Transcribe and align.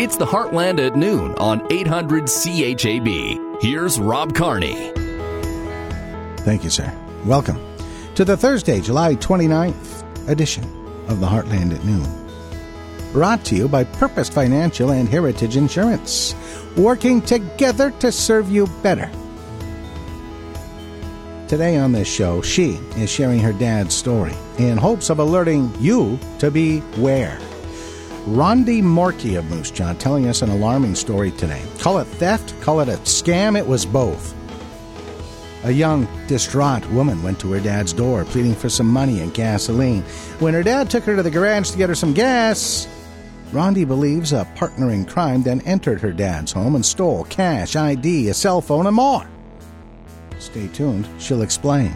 It's 0.00 0.16
the 0.16 0.24
Heartland 0.24 0.80
at 0.80 0.96
noon 0.96 1.34
on 1.34 1.70
800 1.70 2.24
CHAB. 2.24 3.60
Here's 3.60 4.00
Rob 4.00 4.34
Carney. 4.34 4.90
Thank 6.38 6.64
you, 6.64 6.70
sir. 6.70 6.90
Welcome 7.26 7.60
to 8.14 8.24
the 8.24 8.34
Thursday, 8.34 8.80
July 8.80 9.16
29th 9.16 10.26
edition 10.26 10.64
of 11.08 11.20
the 11.20 11.26
Heartland 11.26 11.74
at 11.74 11.84
noon. 11.84 12.08
Brought 13.12 13.44
to 13.44 13.54
you 13.54 13.68
by 13.68 13.84
Purpose 13.84 14.30
Financial 14.30 14.90
and 14.90 15.06
Heritage 15.06 15.58
Insurance, 15.58 16.34
working 16.78 17.20
together 17.20 17.90
to 17.98 18.10
serve 18.10 18.50
you 18.50 18.68
better. 18.82 19.10
Today 21.46 21.76
on 21.76 21.92
this 21.92 22.08
show, 22.08 22.40
she 22.40 22.80
is 22.96 23.10
sharing 23.10 23.40
her 23.40 23.52
dad's 23.52 23.94
story 23.94 24.32
in 24.56 24.78
hopes 24.78 25.10
of 25.10 25.18
alerting 25.18 25.70
you 25.78 26.18
to 26.38 26.50
beware. 26.50 27.38
Rondi 28.26 28.82
Morkey 28.82 29.38
of 29.38 29.46
Moose 29.46 29.70
Jaw 29.70 29.94
telling 29.94 30.28
us 30.28 30.42
an 30.42 30.50
alarming 30.50 30.94
story 30.94 31.30
today. 31.32 31.62
Call 31.78 31.98
it 31.98 32.04
theft, 32.04 32.54
call 32.60 32.80
it 32.80 32.88
a 32.88 32.98
scam, 32.98 33.58
it 33.58 33.66
was 33.66 33.86
both. 33.86 34.34
A 35.64 35.70
young, 35.70 36.06
distraught 36.26 36.84
woman 36.90 37.22
went 37.22 37.40
to 37.40 37.52
her 37.52 37.60
dad's 37.60 37.94
door 37.94 38.26
pleading 38.26 38.54
for 38.54 38.68
some 38.68 38.86
money 38.86 39.20
and 39.20 39.32
gasoline. 39.32 40.02
When 40.38 40.52
her 40.52 40.62
dad 40.62 40.90
took 40.90 41.04
her 41.04 41.16
to 41.16 41.22
the 41.22 41.30
garage 41.30 41.70
to 41.70 41.78
get 41.78 41.88
her 41.88 41.94
some 41.94 42.12
gas, 42.12 42.86
Rondi 43.52 43.88
believes 43.88 44.32
a 44.32 44.46
partner 44.54 44.90
in 44.90 45.06
crime 45.06 45.42
then 45.42 45.62
entered 45.62 46.00
her 46.02 46.12
dad's 46.12 46.52
home 46.52 46.74
and 46.74 46.84
stole 46.84 47.24
cash, 47.24 47.74
ID, 47.74 48.28
a 48.28 48.34
cell 48.34 48.60
phone, 48.60 48.86
and 48.86 48.96
more. 48.96 49.26
Stay 50.38 50.68
tuned, 50.68 51.08
she'll 51.18 51.42
explain. 51.42 51.94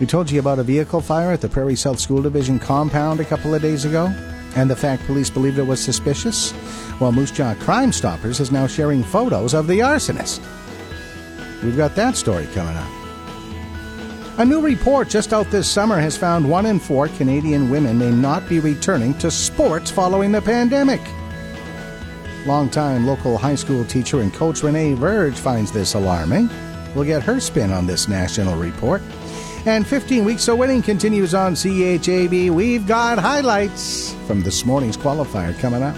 We 0.00 0.06
told 0.06 0.30
you 0.30 0.38
about 0.38 0.60
a 0.60 0.62
vehicle 0.62 1.00
fire 1.00 1.32
at 1.32 1.40
the 1.40 1.48
Prairie 1.48 1.74
South 1.74 1.98
School 1.98 2.22
Division 2.22 2.60
compound 2.60 3.18
a 3.18 3.24
couple 3.24 3.52
of 3.52 3.62
days 3.62 3.84
ago, 3.84 4.06
and 4.54 4.70
the 4.70 4.76
fact 4.76 5.04
police 5.06 5.28
believed 5.28 5.58
it 5.58 5.66
was 5.66 5.80
suspicious. 5.80 6.54
Well, 7.00 7.10
Moose 7.10 7.32
Jaw 7.32 7.54
Crime 7.54 7.92
Stoppers 7.92 8.38
is 8.38 8.52
now 8.52 8.68
sharing 8.68 9.02
photos 9.02 9.54
of 9.54 9.66
the 9.66 9.80
arsonist. 9.80 10.40
We've 11.64 11.76
got 11.76 11.96
that 11.96 12.16
story 12.16 12.46
coming 12.54 12.76
up. 12.76 12.88
A 14.38 14.44
new 14.44 14.60
report 14.60 15.08
just 15.08 15.32
out 15.32 15.50
this 15.50 15.68
summer 15.68 15.98
has 15.98 16.16
found 16.16 16.48
one 16.48 16.66
in 16.66 16.78
four 16.78 17.08
Canadian 17.08 17.68
women 17.68 17.98
may 17.98 18.12
not 18.12 18.48
be 18.48 18.60
returning 18.60 19.14
to 19.18 19.32
sports 19.32 19.90
following 19.90 20.30
the 20.30 20.40
pandemic. 20.40 21.00
Longtime 22.46 23.04
local 23.04 23.36
high 23.36 23.56
school 23.56 23.84
teacher 23.84 24.20
and 24.20 24.32
coach 24.32 24.62
Renee 24.62 24.94
Verge 24.94 25.36
finds 25.36 25.72
this 25.72 25.94
alarming. 25.94 26.48
We'll 26.94 27.04
get 27.04 27.24
her 27.24 27.40
spin 27.40 27.72
on 27.72 27.88
this 27.88 28.06
national 28.06 28.56
report. 28.56 29.02
And 29.68 29.86
15 29.86 30.24
Weeks 30.24 30.48
of 30.48 30.56
Winning 30.56 30.80
continues 30.80 31.34
on 31.34 31.54
CHAB. 31.54 32.48
We've 32.48 32.86
got 32.86 33.18
highlights 33.18 34.14
from 34.26 34.40
this 34.40 34.64
morning's 34.64 34.96
qualifier 34.96 35.56
coming 35.60 35.82
up 35.82 35.94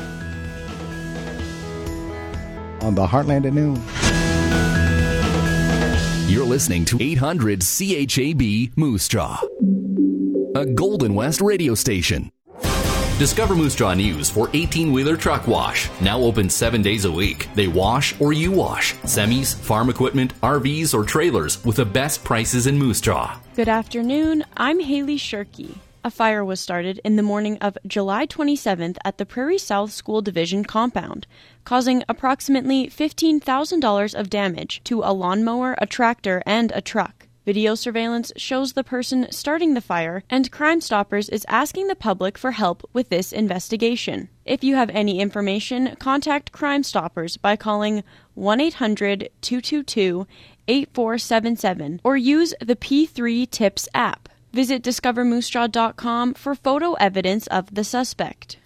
on 2.82 2.96
the 2.96 3.06
Heartland 3.06 3.46
at 3.46 3.52
noon. 3.52 3.76
You're 6.28 6.44
listening 6.44 6.84
to 6.86 7.00
800 7.00 7.60
CHAB 7.60 8.76
Moose 8.76 9.06
Jaw, 9.06 9.40
a 10.56 10.66
Golden 10.66 11.14
West 11.14 11.40
radio 11.40 11.76
station. 11.76 12.32
Discover 13.20 13.54
Moose 13.54 13.74
Jaw 13.74 13.92
News 13.92 14.30
for 14.30 14.48
18 14.54 14.92
wheeler 14.92 15.14
truck 15.14 15.46
wash. 15.46 15.90
Now 16.00 16.18
open 16.20 16.48
seven 16.48 16.80
days 16.80 17.04
a 17.04 17.12
week. 17.12 17.50
They 17.54 17.68
wash 17.68 18.18
or 18.18 18.32
you 18.32 18.50
wash. 18.50 18.94
Semis, 19.04 19.54
farm 19.54 19.90
equipment, 19.90 20.32
RVs, 20.40 20.94
or 20.94 21.04
trailers 21.04 21.62
with 21.62 21.76
the 21.76 21.84
best 21.84 22.24
prices 22.24 22.66
in 22.66 22.78
Moose 22.78 23.02
Jaw. 23.02 23.38
Good 23.54 23.68
afternoon. 23.68 24.46
I'm 24.56 24.80
Haley 24.80 25.18
Shirky. 25.18 25.74
A 26.02 26.10
fire 26.10 26.42
was 26.42 26.60
started 26.60 26.98
in 27.04 27.16
the 27.16 27.22
morning 27.22 27.58
of 27.58 27.76
July 27.86 28.26
27th 28.26 28.96
at 29.04 29.18
the 29.18 29.26
Prairie 29.26 29.58
South 29.58 29.92
School 29.92 30.22
Division 30.22 30.64
compound, 30.64 31.26
causing 31.66 32.02
approximately 32.08 32.86
$15,000 32.86 34.18
of 34.18 34.30
damage 34.30 34.80
to 34.84 35.02
a 35.02 35.12
lawnmower, 35.12 35.74
a 35.76 35.84
tractor, 35.84 36.42
and 36.46 36.72
a 36.74 36.80
truck. 36.80 37.19
Video 37.50 37.74
surveillance 37.74 38.30
shows 38.36 38.74
the 38.74 38.84
person 38.84 39.26
starting 39.32 39.74
the 39.74 39.80
fire, 39.80 40.22
and 40.30 40.52
Crime 40.52 40.80
Stoppers 40.80 41.28
is 41.28 41.44
asking 41.48 41.88
the 41.88 41.96
public 41.96 42.38
for 42.38 42.52
help 42.52 42.88
with 42.92 43.08
this 43.08 43.32
investigation. 43.32 44.28
If 44.44 44.62
you 44.62 44.76
have 44.76 44.88
any 44.90 45.18
information, 45.18 45.96
contact 45.96 46.52
Crime 46.52 46.84
Stoppers 46.84 47.36
by 47.36 47.56
calling 47.56 48.04
1 48.34 48.60
800 48.60 49.30
222 49.40 50.28
8477 50.68 52.00
or 52.04 52.16
use 52.16 52.54
the 52.60 52.76
P3 52.76 53.50
Tips 53.50 53.88
app. 53.94 54.28
Visit 54.52 54.84
discovermoosejaw.com 54.84 56.34
for 56.34 56.54
photo 56.54 56.92
evidence 56.92 57.48
of 57.48 57.74
the 57.74 57.82
suspect. 57.82 58.58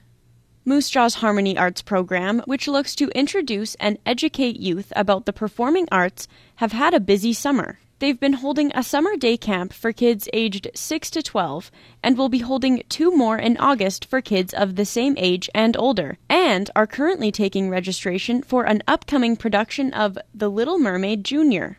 Moose 0.67 0.91
Jaw's 0.91 1.15
Harmony 1.15 1.57
Arts 1.57 1.81
program, 1.81 2.43
which 2.45 2.69
looks 2.69 2.95
to 2.97 3.09
introduce 3.15 3.77
and 3.77 3.97
educate 4.05 4.61
youth 4.61 4.93
about 4.95 5.25
the 5.25 5.33
performing 5.33 5.89
arts, 5.91 6.29
have 6.57 6.73
had 6.73 6.93
a 6.93 7.01
busy 7.01 7.33
summer. 7.33 7.79
They've 8.01 8.19
been 8.19 8.35
holding 8.35 8.73
a 8.75 8.83
summer 8.83 9.17
day 9.17 9.37
camp 9.37 9.73
for 9.73 9.93
kids 9.93 10.29
aged 10.33 10.69
6 10.75 11.11
to 11.11 11.23
12 11.23 11.71
and 12.03 12.19
will 12.19 12.29
be 12.29 12.41
holding 12.41 12.83
two 12.89 13.17
more 13.17 13.39
in 13.39 13.57
August 13.57 14.05
for 14.05 14.21
kids 14.21 14.53
of 14.53 14.75
the 14.75 14.85
same 14.85 15.15
age 15.17 15.49
and 15.55 15.77
older, 15.77 16.19
and 16.29 16.71
are 16.75 16.87
currently 16.87 17.31
taking 17.31 17.71
registration 17.71 18.43
for 18.43 18.65
an 18.65 18.83
upcoming 18.89 19.37
production 19.37 19.93
of 19.95 20.19
The 20.35 20.51
Little 20.51 20.79
Mermaid 20.79 21.25
Jr. 21.25 21.79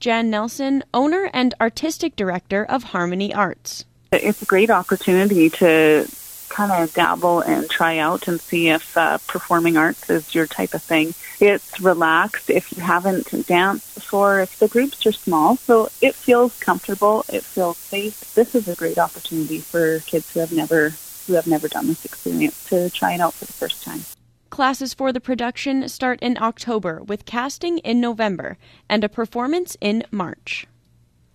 Jan 0.00 0.28
Nelson, 0.28 0.82
owner 0.92 1.30
and 1.32 1.54
artistic 1.60 2.16
director 2.16 2.64
of 2.64 2.84
Harmony 2.84 3.32
Arts. 3.32 3.84
It's 4.12 4.42
a 4.42 4.46
great 4.46 4.70
opportunity 4.70 5.50
to 5.50 6.06
kind 6.48 6.72
of 6.72 6.92
dabble 6.94 7.40
and 7.40 7.68
try 7.68 7.98
out 7.98 8.28
and 8.28 8.40
see 8.40 8.68
if 8.68 8.96
uh, 8.96 9.18
performing 9.26 9.76
arts 9.76 10.08
is 10.10 10.34
your 10.34 10.46
type 10.46 10.74
of 10.74 10.82
thing. 10.82 11.14
It's 11.40 11.80
relaxed 11.80 12.50
if 12.50 12.76
you 12.76 12.82
haven't 12.82 13.46
danced 13.46 13.94
before, 13.94 14.40
if 14.40 14.58
the 14.58 14.68
groups 14.68 15.06
are 15.06 15.12
small, 15.12 15.56
so 15.56 15.88
it 16.00 16.14
feels 16.14 16.58
comfortable, 16.58 17.24
it 17.28 17.44
feels 17.44 17.78
safe. 17.78 18.34
This 18.34 18.54
is 18.54 18.68
a 18.68 18.74
great 18.74 18.98
opportunity 18.98 19.60
for 19.60 20.00
kids 20.00 20.32
who 20.32 20.40
have 20.40 20.52
never 20.52 20.94
who 21.26 21.34
have 21.34 21.46
never 21.46 21.68
done 21.68 21.86
this 21.86 22.04
experience 22.04 22.64
to 22.64 22.88
try 22.90 23.12
it 23.12 23.20
out 23.20 23.34
for 23.34 23.44
the 23.44 23.52
first 23.52 23.84
time. 23.84 24.00
Classes 24.48 24.94
for 24.94 25.12
the 25.12 25.20
production 25.20 25.86
start 25.88 26.18
in 26.22 26.38
October 26.40 27.02
with 27.02 27.26
casting 27.26 27.78
in 27.78 28.00
November 28.00 28.56
and 28.88 29.04
a 29.04 29.08
performance 29.08 29.76
in 29.80 30.02
March. 30.10 30.66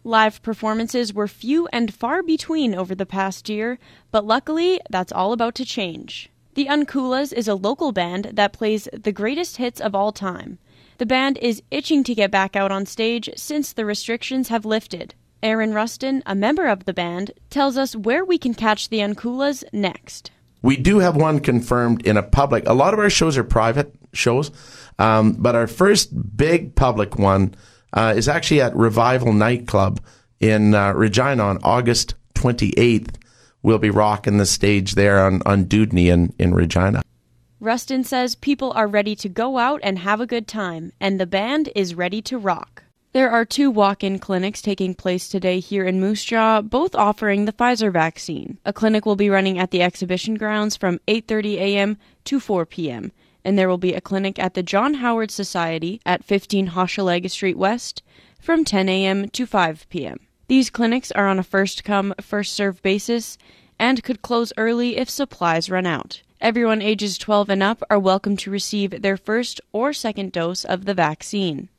Live 0.06 0.42
performances 0.42 1.14
were 1.14 1.30
few 1.30 1.68
and 1.72 1.94
far 1.94 2.22
between 2.22 2.76
over 2.76 2.94
the 2.94 3.06
past 3.06 3.48
year, 3.48 3.80
but 4.12 4.26
luckily 4.26 4.82
that's 4.90 5.14
all 5.14 5.32
about 5.32 5.56
to 5.56 5.66
change. 5.66 6.30
The 6.56 6.66
Uncoolas 6.66 7.32
is 7.32 7.48
a 7.48 7.56
local 7.56 7.94
band 7.94 8.32
that 8.34 8.52
plays 8.52 8.90
the 8.92 9.14
greatest 9.14 9.58
hits 9.58 9.80
of 9.80 9.96
all 9.96 10.12
time. 10.12 10.60
The 10.98 11.06
band 11.06 11.38
is 11.42 11.64
itching 11.72 12.04
to 12.04 12.16
get 12.16 12.32
back 12.32 12.58
out 12.58 12.70
on 12.70 12.86
stage 12.86 13.30
since 13.38 13.72
the 13.72 13.86
restrictions 13.86 14.50
have 14.50 14.66
lifted. 14.66 15.16
Aaron 15.42 15.74
Rustin, 15.74 16.22
a 16.26 16.36
member 16.36 16.68
of 16.68 16.84
the 16.84 16.94
band, 16.94 17.32
tells 17.50 17.78
us 17.78 17.96
where 17.96 18.26
we 18.26 18.38
can 18.38 18.54
catch 18.54 18.90
the 18.90 19.00
Uncoolas 19.00 19.64
next. 19.72 20.32
We 20.62 20.76
do 20.76 21.00
have 21.00 21.16
one 21.16 21.40
confirmed 21.40 22.06
in 22.06 22.18
a 22.18 22.24
public. 22.24 22.68
A 22.68 22.74
lot 22.74 22.94
of 22.94 23.00
our 23.00 23.10
shows 23.10 23.38
are 23.38 23.44
private 23.44 23.94
shows, 24.12 24.52
um, 25.00 25.34
but 25.34 25.56
our 25.56 25.68
first 25.68 26.38
big 26.38 26.76
public 26.76 27.18
one 27.18 27.56
uh, 27.94 28.14
is 28.16 28.28
actually 28.28 28.62
at 28.62 28.76
Revival 28.76 29.34
Nightclub 29.34 30.02
in 30.40 30.76
uh, 30.76 30.94
Regina 30.94 31.44
on 31.44 31.60
August 31.64 32.16
28th. 32.36 33.16
We'll 33.62 33.78
be 33.78 33.90
rocking 33.90 34.38
the 34.38 34.46
stage 34.46 34.96
there 34.96 35.24
on, 35.24 35.42
on 35.46 35.66
Dewdney 35.66 36.08
in, 36.08 36.34
in 36.38 36.54
Regina. 36.54 37.02
Rustin 37.60 38.04
says 38.04 38.36
people 38.36 38.74
are 38.74 38.88
ready 38.88 39.16
to 39.16 39.30
go 39.30 39.58
out 39.58 39.80
and 39.84 40.00
have 40.00 40.20
a 40.20 40.28
good 40.28 40.48
time, 40.48 40.92
and 41.00 41.18
the 41.18 41.26
band 41.26 41.70
is 41.76 41.96
ready 41.96 42.22
to 42.24 42.38
rock. 42.38 42.84
There 43.14 43.30
are 43.30 43.46
two 43.46 43.72
walk-in 43.72 44.20
clinics 44.20 44.62
taking 44.62 44.96
place 44.96 45.30
today 45.30 45.60
here 45.60 45.86
in 45.86 46.02
Moose 46.02 46.26
Jaw, 46.26 46.62
both 46.62 46.96
offering 46.96 47.46
the 47.46 47.54
Pfizer 47.54 47.94
vaccine. 47.94 48.58
A 48.66 48.74
clinic 48.74 49.06
will 49.06 49.16
be 49.16 49.30
running 49.30 49.60
at 49.60 49.72
the 49.72 49.84
exhibition 49.84 50.36
grounds 50.36 50.76
from 50.76 51.00
8:30 51.08 51.54
a.m. 51.54 51.98
to 52.26 52.40
4 52.40 52.66
p.m 52.66 53.12
and 53.44 53.58
there 53.58 53.70
will 53.70 53.78
be 53.78 53.94
a 53.94 54.02
clinic 54.02 54.40
at 54.40 54.54
the 54.54 54.64
John 54.64 54.96
Howard 54.96 55.32
Society 55.32 56.02
at 56.06 56.24
15 56.24 56.70
Hochelaga 56.70 57.30
Street 57.30 57.58
West 57.58 58.04
from 58.40 58.64
10 58.64 58.90
a.m. 58.90 59.30
to 59.30 59.46
5 59.46 59.88
p.m. 59.90 60.20
These 60.48 60.70
clinics 60.70 61.12
are 61.12 61.28
on 61.28 61.40
a 61.40 61.44
first 61.44 61.84
come, 61.84 62.14
first 62.22 62.54
served 62.54 62.82
basis 62.84 63.38
and 63.80 64.04
could 64.04 64.22
close 64.22 64.54
early 64.58 64.98
if 64.98 65.10
supplies 65.10 65.70
run 65.70 65.86
out. 65.86 66.22
Everyone 66.42 66.82
ages 66.82 67.18
12 67.18 67.50
and 67.50 67.64
up 67.64 67.82
are 67.90 68.00
welcome 68.00 68.36
to 68.38 68.52
receive 68.52 69.02
their 69.02 69.18
first 69.18 69.62
or 69.72 69.94
second 69.94 70.32
dose 70.32 70.66
of 70.66 70.86
the 70.86 70.94
vaccine. 70.94 71.70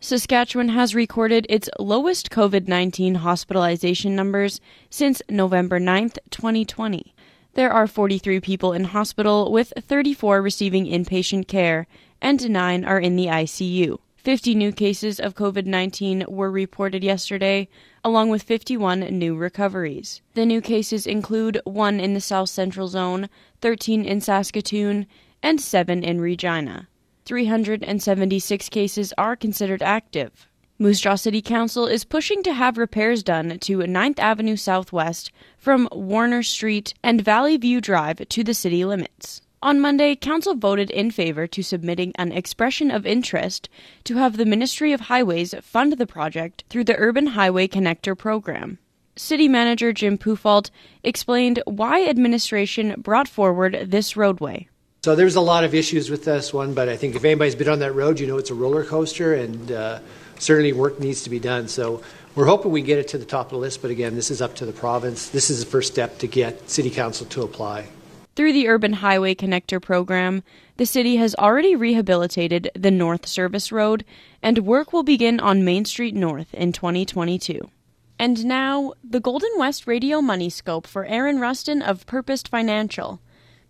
Saskatchewan 0.00 0.68
has 0.70 0.94
recorded 0.94 1.46
its 1.48 1.68
lowest 1.78 2.30
COVID 2.30 2.68
19 2.68 3.16
hospitalization 3.16 4.14
numbers 4.14 4.60
since 4.90 5.22
November 5.28 5.80
9, 5.80 6.10
2020. 6.30 7.14
There 7.58 7.72
are 7.72 7.88
43 7.88 8.38
people 8.38 8.72
in 8.72 8.84
hospital, 8.84 9.50
with 9.50 9.72
34 9.76 10.40
receiving 10.40 10.86
inpatient 10.86 11.48
care, 11.48 11.88
and 12.22 12.48
9 12.48 12.84
are 12.84 13.00
in 13.00 13.16
the 13.16 13.26
ICU. 13.26 13.98
50 14.16 14.54
new 14.54 14.70
cases 14.70 15.18
of 15.18 15.34
COVID 15.34 15.66
19 15.66 16.24
were 16.28 16.52
reported 16.52 17.02
yesterday, 17.02 17.66
along 18.04 18.28
with 18.28 18.44
51 18.44 19.00
new 19.00 19.34
recoveries. 19.34 20.22
The 20.34 20.46
new 20.46 20.60
cases 20.60 21.04
include 21.04 21.60
one 21.64 21.98
in 21.98 22.14
the 22.14 22.20
South 22.20 22.48
Central 22.48 22.86
Zone, 22.86 23.28
13 23.60 24.04
in 24.04 24.20
Saskatoon, 24.20 25.08
and 25.42 25.60
7 25.60 26.04
in 26.04 26.20
Regina. 26.20 26.86
376 27.24 28.68
cases 28.68 29.12
are 29.18 29.34
considered 29.34 29.82
active. 29.82 30.47
Moose 30.80 31.00
Jaw 31.00 31.16
City 31.16 31.42
Council 31.42 31.88
is 31.88 32.04
pushing 32.04 32.40
to 32.44 32.54
have 32.54 32.78
repairs 32.78 33.24
done 33.24 33.58
to 33.58 33.78
9th 33.78 34.20
Avenue 34.20 34.54
Southwest 34.54 35.32
from 35.56 35.88
Warner 35.90 36.44
Street 36.44 36.94
and 37.02 37.20
Valley 37.20 37.56
View 37.56 37.80
Drive 37.80 38.28
to 38.28 38.44
the 38.44 38.54
city 38.54 38.84
limits. 38.84 39.40
On 39.60 39.80
Monday, 39.80 40.14
Council 40.14 40.54
voted 40.54 40.88
in 40.92 41.10
favor 41.10 41.48
to 41.48 41.64
submitting 41.64 42.12
an 42.14 42.30
expression 42.30 42.92
of 42.92 43.04
interest 43.04 43.68
to 44.04 44.18
have 44.18 44.36
the 44.36 44.46
Ministry 44.46 44.92
of 44.92 45.00
Highways 45.00 45.52
fund 45.62 45.94
the 45.94 46.06
project 46.06 46.62
through 46.70 46.84
the 46.84 46.96
Urban 46.96 47.26
Highway 47.26 47.66
Connector 47.66 48.16
program. 48.16 48.78
City 49.16 49.48
Manager 49.48 49.92
Jim 49.92 50.16
Puffalt 50.16 50.70
explained 51.02 51.60
why 51.66 52.06
administration 52.06 52.94
brought 52.98 53.26
forward 53.26 53.88
this 53.88 54.16
roadway. 54.16 54.68
So 55.02 55.16
there's 55.16 55.34
a 55.34 55.40
lot 55.40 55.64
of 55.64 55.74
issues 55.74 56.08
with 56.08 56.24
this 56.24 56.52
one, 56.52 56.72
but 56.72 56.88
I 56.88 56.96
think 56.96 57.16
if 57.16 57.24
anybody's 57.24 57.56
been 57.56 57.68
on 57.68 57.80
that 57.80 57.96
road, 57.96 58.20
you 58.20 58.28
know 58.28 58.38
it's 58.38 58.50
a 58.50 58.54
roller 58.54 58.84
coaster, 58.84 59.34
and 59.34 59.72
uh, 59.72 59.98
certainly 60.38 60.72
work 60.72 61.00
needs 61.00 61.22
to 61.22 61.30
be 61.30 61.38
done. 61.38 61.68
So 61.68 62.02
we're 62.34 62.46
hoping 62.46 62.70
we 62.70 62.82
get 62.82 62.98
it 62.98 63.08
to 63.08 63.18
the 63.18 63.24
top 63.24 63.46
of 63.46 63.50
the 63.50 63.58
list, 63.58 63.82
but 63.82 63.90
again, 63.90 64.14
this 64.14 64.30
is 64.30 64.40
up 64.40 64.54
to 64.56 64.66
the 64.66 64.72
province. 64.72 65.28
This 65.28 65.50
is 65.50 65.64
the 65.64 65.70
first 65.70 65.92
step 65.92 66.18
to 66.18 66.26
get 66.26 66.70
City 66.70 66.90
Council 66.90 67.26
to 67.26 67.42
apply. 67.42 67.88
Through 68.36 68.52
the 68.52 68.68
Urban 68.68 68.92
Highway 68.92 69.34
Connector 69.34 69.82
program, 69.82 70.44
the 70.76 70.86
city 70.86 71.16
has 71.16 71.34
already 71.34 71.74
rehabilitated 71.74 72.70
the 72.76 72.92
North 72.92 73.26
Service 73.26 73.72
Road, 73.72 74.04
and 74.40 74.58
work 74.60 74.92
will 74.92 75.02
begin 75.02 75.40
on 75.40 75.64
Main 75.64 75.84
Street 75.84 76.14
North 76.14 76.54
in 76.54 76.72
2022. 76.72 77.68
And 78.16 78.44
now, 78.44 78.92
the 79.02 79.18
Golden 79.18 79.50
West 79.56 79.88
Radio 79.88 80.20
Money 80.20 80.50
Scope 80.50 80.86
for 80.86 81.04
Aaron 81.06 81.40
Rustin 81.40 81.82
of 81.82 82.06
Purposed 82.06 82.46
Financial, 82.46 83.20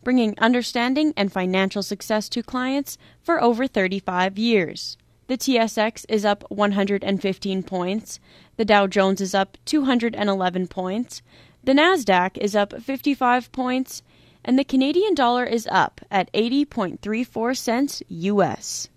bringing 0.05 0.38
understanding 0.38 1.14
and 1.17 1.32
financial 1.32 1.82
success 1.82 2.29
to 2.29 2.43
clients 2.43 2.99
for 3.23 3.43
over 3.43 3.67
35 3.67 4.37
years. 4.37 4.99
The 5.29 5.37
TSX 5.37 6.07
is 6.09 6.25
up 6.25 6.43
115 6.49 7.63
points, 7.63 8.19
the 8.57 8.65
Dow 8.65 8.87
Jones 8.87 9.21
is 9.21 9.35
up 9.35 9.59
211 9.67 10.69
points, 10.69 11.21
the 11.63 11.75
NASDAQ 11.75 12.39
is 12.39 12.57
up 12.57 12.81
55 12.81 13.53
points, 13.53 14.03
and 14.43 14.59
the 14.59 14.65
Canadian 14.65 15.15
dollar 15.15 15.45
is 15.45 15.69
up 15.71 16.01
at 16.11 16.33
80.34 16.33 17.59
cents 17.59 18.03
US. 18.09 18.89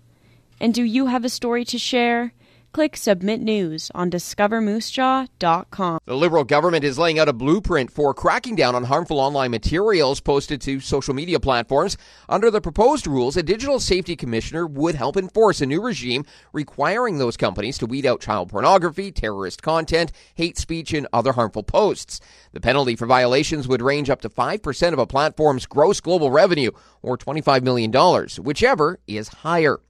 And 0.58 0.72
do 0.72 0.82
you 0.82 1.08
have 1.08 1.26
a 1.26 1.28
story 1.28 1.66
to 1.66 1.78
share? 1.78 2.32
Click 2.72 2.96
Submit 2.96 3.42
News 3.42 3.90
on 3.94 4.10
discovermoosejaw.com. 4.10 6.00
The 6.06 6.16
Liberal 6.16 6.44
government 6.44 6.84
is 6.84 6.98
laying 6.98 7.18
out 7.18 7.28
a 7.28 7.34
blueprint 7.34 7.90
for 7.90 8.14
cracking 8.14 8.56
down 8.56 8.74
on 8.74 8.84
harmful 8.84 9.20
online 9.20 9.50
materials 9.50 10.20
posted 10.20 10.62
to 10.62 10.80
social 10.80 11.12
media 11.12 11.38
platforms. 11.38 11.98
Under 12.30 12.50
the 12.50 12.62
proposed 12.62 13.06
rules, 13.06 13.36
a 13.36 13.42
digital 13.42 13.78
safety 13.78 14.16
commissioner 14.16 14.66
would 14.66 14.94
help 14.94 15.18
enforce 15.18 15.60
a 15.60 15.66
new 15.66 15.82
regime 15.82 16.24
requiring 16.54 17.18
those 17.18 17.36
companies 17.36 17.76
to 17.76 17.84
weed 17.84 18.06
out 18.06 18.22
child 18.22 18.48
pornography, 18.48 19.12
terrorist 19.12 19.60
content, 19.60 20.10
hate 20.34 20.56
speech, 20.56 20.94
and 20.94 21.06
other 21.12 21.32
harmful 21.32 21.62
posts. 21.62 22.20
The 22.52 22.60
penalty 22.60 22.96
for 22.96 23.04
violations 23.04 23.68
would 23.68 23.82
range 23.82 24.08
up 24.08 24.22
to 24.22 24.30
5% 24.30 24.92
of 24.94 24.98
a 24.98 25.06
platform's 25.06 25.66
gross 25.66 26.00
global 26.00 26.30
revenue, 26.30 26.70
or 27.02 27.18
$25 27.18 27.62
million, 27.62 27.92
whichever 28.42 28.98
is 29.06 29.28
higher. 29.28 29.80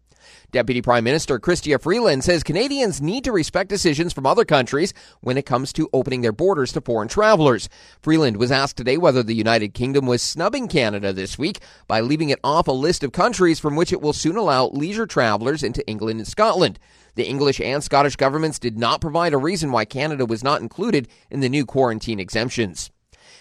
Deputy 0.52 0.82
Prime 0.82 1.02
Minister 1.02 1.38
Chrystia 1.38 1.81
Freeland 1.81 2.22
says 2.22 2.43
Canadians 2.43 3.00
need 3.00 3.25
to 3.25 3.32
respect 3.32 3.70
decisions 3.70 4.12
from 4.12 4.26
other 4.26 4.44
countries 4.44 4.93
when 5.22 5.38
it 5.38 5.46
comes 5.46 5.72
to 5.72 5.88
opening 5.94 6.20
their 6.20 6.31
borders 6.31 6.72
to 6.72 6.82
foreign 6.82 7.08
travelers. 7.08 7.70
Freeland 8.02 8.37
was 8.37 8.52
asked 8.52 8.76
today 8.76 8.99
whether 8.99 9.22
the 9.22 9.34
United 9.34 9.72
Kingdom 9.72 10.04
was 10.04 10.20
snubbing 10.20 10.69
Canada 10.69 11.10
this 11.10 11.38
week 11.38 11.60
by 11.88 12.02
leaving 12.02 12.28
it 12.28 12.38
off 12.44 12.69
a 12.69 12.72
list 12.72 13.02
of 13.02 13.12
countries 13.12 13.58
from 13.58 13.76
which 13.76 13.94
it 13.94 14.02
will 14.02 14.12
soon 14.12 14.37
allow 14.37 14.66
leisure 14.66 15.06
travelers 15.06 15.62
into 15.62 15.87
England 15.88 16.20
and 16.20 16.28
Scotland. 16.28 16.78
The 17.14 17.26
English 17.26 17.58
and 17.58 17.82
Scottish 17.82 18.16
governments 18.16 18.58
did 18.58 18.78
not 18.78 19.00
provide 19.00 19.32
a 19.32 19.38
reason 19.38 19.72
why 19.72 19.87
Canada 19.87 20.26
was 20.26 20.44
not 20.44 20.60
included 20.60 21.08
in 21.31 21.40
the 21.40 21.49
new 21.49 21.64
quarantine 21.64 22.20
exemptions. 22.20 22.90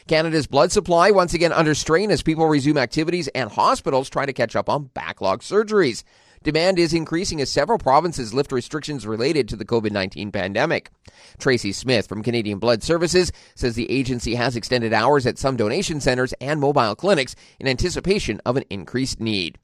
Canada's 0.08 0.48
blood 0.48 0.72
supply 0.72 1.12
once 1.12 1.34
again 1.34 1.52
under 1.52 1.76
strain 1.76 2.10
as 2.10 2.24
people 2.24 2.48
resume 2.48 2.78
activities 2.78 3.28
and 3.30 3.52
hospitals 3.52 4.10
try 4.10 4.26
to 4.26 4.32
catch 4.32 4.56
up 4.56 4.70
on 4.70 4.86
backlog 4.94 5.42
surgeries. 5.42 6.04
Demand 6.44 6.80
is 6.80 6.92
increasing 6.92 7.40
as 7.40 7.52
several 7.52 7.78
provinces 7.78 8.34
lift 8.34 8.52
restrictions 8.52 9.06
related 9.06 9.48
to 9.48 9.56
the 9.56 9.66
COVID 9.66 9.92
19 9.92 10.32
pandemic. 10.32 10.90
Tracy 11.38 11.72
Smith 11.72 12.08
from 12.08 12.24
Canadian 12.24 12.58
Blood 12.58 12.82
Services 12.82 13.32
says 13.54 13.76
the 13.76 13.92
agency 13.92 14.34
has 14.34 14.56
extended 14.56 14.92
hours 14.92 15.28
at 15.28 15.38
some 15.38 15.56
donation 15.56 16.02
centers 16.02 16.34
and 16.42 16.60
mobile 16.60 16.96
clinics 16.96 17.36
in 17.60 17.68
anticipation 17.68 18.42
of 18.44 18.58
an 18.58 18.64
increased 18.72 19.20
need. 19.20 19.60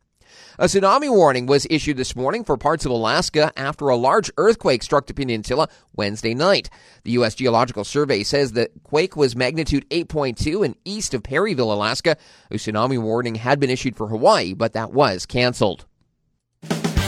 A 0.60 0.66
tsunami 0.66 1.10
warning 1.10 1.48
was 1.48 1.66
issued 1.68 1.98
this 1.98 2.16
morning 2.16 2.44
for 2.44 2.58
parts 2.58 2.86
of 2.86 2.92
Alaska 2.92 3.52
after 3.58 3.90
a 3.90 3.96
large 3.96 4.30
earthquake 4.38 4.84
struck 4.84 5.08
the 5.08 5.16
peninsula 5.16 5.70
Wednesday 5.96 6.36
night. 6.36 6.70
The 7.04 7.12
U.S. 7.14 7.34
Geological 7.34 7.86
Survey 7.86 8.22
says 8.22 8.52
the 8.52 8.70
quake 8.84 9.16
was 9.16 9.36
magnitude 9.36 9.90
8.2 9.90 10.64
and 10.64 10.76
east 10.86 11.16
of 11.16 11.24
Perryville, 11.24 11.74
Alaska. 11.74 12.18
A 12.52 12.56
tsunami 12.56 13.02
warning 13.02 13.34
had 13.34 13.60
been 13.60 13.72
issued 13.72 13.96
for 13.96 14.10
Hawaii, 14.10 14.54
but 14.54 14.74
that 14.74 14.94
was 14.94 15.26
canceled. 15.26 15.88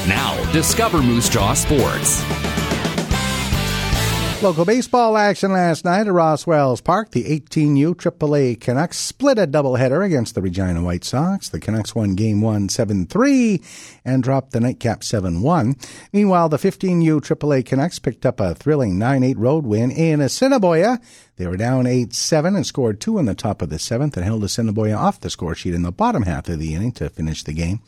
Now, 0.09 0.51
discover 0.51 1.03
Moose 1.03 1.29
Jaw 1.29 1.53
Sports. 1.53 2.23
Local 4.41 4.65
baseball 4.65 5.17
action 5.17 5.51
last 5.51 5.85
night 5.85 6.07
at 6.07 6.13
Ross 6.13 6.47
Wells 6.47 6.81
Park. 6.81 7.11
The 7.11 7.25
18U 7.25 7.93
AAA 7.93 8.59
Canucks 8.59 8.97
split 8.97 9.37
a 9.37 9.45
doubleheader 9.45 10.03
against 10.03 10.33
the 10.33 10.41
Regina 10.41 10.81
White 10.81 11.03
Sox. 11.03 11.49
The 11.49 11.59
Canucks 11.59 11.93
won 11.93 12.15
game 12.15 12.41
one 12.41 12.69
7 12.69 13.05
3 13.05 13.61
and 14.03 14.23
dropped 14.23 14.51
the 14.51 14.61
nightcap 14.61 15.03
7 15.03 15.41
1. 15.41 15.75
Meanwhile, 16.13 16.49
the 16.49 16.57
15U 16.57 17.19
AAA 17.19 17.65
Canucks 17.65 17.99
picked 17.99 18.25
up 18.25 18.39
a 18.39 18.55
thrilling 18.55 18.97
9 18.97 19.23
8 19.23 19.37
road 19.37 19.65
win 19.65 19.91
in 19.91 20.21
Assiniboia. 20.21 21.01
They 21.39 21.47
were 21.47 21.55
down 21.55 21.87
8 21.87 22.13
7 22.13 22.53
and 22.53 22.65
scored 22.65 22.99
two 22.99 23.17
in 23.17 23.23
the 23.23 23.33
top 23.33 23.61
of 23.61 23.69
the 23.69 23.79
seventh 23.79 24.17
and 24.17 24.25
held 24.25 24.43
Assiniboia 24.43 24.97
off 24.97 25.21
the 25.21 25.29
score 25.29 25.55
sheet 25.55 25.73
in 25.73 25.83
the 25.83 25.91
bottom 25.91 26.23
half 26.23 26.49
of 26.49 26.59
the 26.59 26.75
inning 26.75 26.91
to 26.91 27.09
finish 27.09 27.43
the 27.43 27.53
game. 27.53 27.79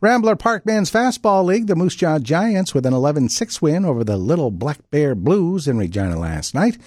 Rambler 0.00 0.36
Park 0.36 0.64
Men's 0.64 0.88
Fastball 0.88 1.44
League, 1.44 1.66
the 1.66 1.74
Moose 1.74 1.96
Jaw 1.96 2.20
Giants 2.20 2.74
with 2.74 2.86
an 2.86 2.94
11 2.94 3.28
6 3.28 3.60
win 3.60 3.84
over 3.84 4.04
the 4.04 4.16
Little 4.16 4.52
Black 4.52 4.88
Bear 4.92 5.16
Blues 5.16 5.66
in 5.66 5.78
Regina 5.78 6.16
last 6.16 6.54
night. 6.54 6.78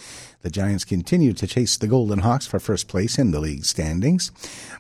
The 0.46 0.52
Giants 0.52 0.86
continue 0.86 1.34
to 1.34 1.48
chase 1.48 1.76
the 1.76 1.88
Golden 1.88 2.20
Hawks 2.20 2.46
for 2.46 2.60
first 2.60 2.88
place 2.88 3.18
in 3.18 3.32
the 3.32 3.40
league 3.40 3.66
standings. 3.66 4.32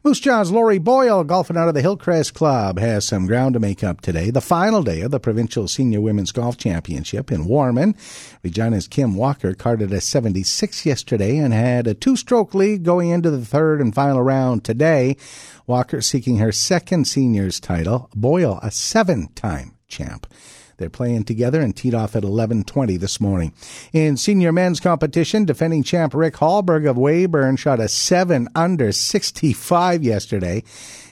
Moose 0.03 0.19
Jaw's 0.19 0.51
Lori 0.51 0.77
Boyle, 0.77 1.23
golfing 1.23 1.57
out 1.57 1.67
of 1.67 1.73
the 1.73 1.81
Hillcrest 1.81 2.35
Club, 2.35 2.77
has 2.77 3.07
some 3.07 3.25
ground 3.25 3.55
to 3.55 3.59
make 3.59 3.83
up 3.83 3.99
today. 3.99 4.29
The 4.29 4.41
final 4.41 4.83
day 4.83 5.01
of 5.01 5.09
the 5.09 5.19
Provincial 5.19 5.67
Senior 5.67 6.01
Women's 6.01 6.31
Golf 6.31 6.55
Championship 6.55 7.31
in 7.31 7.45
Warman. 7.45 7.95
Regina's 8.43 8.87
Kim 8.87 9.15
Walker 9.15 9.55
carded 9.55 9.91
a 9.91 10.01
76 10.01 10.85
yesterday 10.85 11.37
and 11.37 11.51
had 11.51 11.87
a 11.87 11.95
two-stroke 11.95 12.53
lead 12.53 12.83
going 12.83 13.09
into 13.09 13.31
the 13.31 13.43
third 13.43 13.81
and 13.81 13.95
final 13.95 14.21
round 14.21 14.63
today. 14.63 15.17
Walker 15.65 15.99
seeking 15.99 16.37
her 16.37 16.51
second 16.51 17.05
seniors 17.05 17.59
title. 17.59 18.11
Boyle, 18.13 18.59
a 18.61 18.69
seven-time 18.69 19.75
champ. 19.87 20.27
They're 20.77 20.89
playing 20.89 21.23
together 21.25 21.61
and 21.61 21.75
teed 21.75 21.93
off 21.93 22.15
at 22.15 22.23
11:20 22.23 22.97
this 22.97 23.19
morning. 23.21 23.53
In 23.93 24.17
senior 24.17 24.51
men's 24.51 24.79
competition, 24.79 25.45
defending 25.45 25.83
champ 25.83 26.13
Rick 26.13 26.35
Hallberg 26.35 26.89
of 26.89 26.97
Weyburn 26.97 27.57
shot 27.57 27.79
a 27.79 27.87
7 27.87 28.49
under 28.55 28.91
65 28.91 30.03
yesterday 30.03 30.63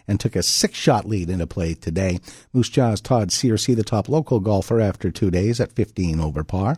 and 0.07 0.19
took 0.19 0.35
a 0.35 0.43
six 0.43 0.77
shot 0.77 1.05
lead 1.05 1.29
into 1.29 1.47
play 1.47 1.73
today. 1.73 2.19
Moose 2.53 2.69
Jaw's 2.69 3.01
Todd 3.01 3.29
Searcy, 3.29 3.75
the 3.75 3.83
top 3.83 4.09
local 4.09 4.39
golfer 4.39 4.79
after 4.79 5.11
two 5.11 5.31
days 5.31 5.59
at 5.59 5.71
15 5.71 6.19
over 6.19 6.43
par. 6.43 6.77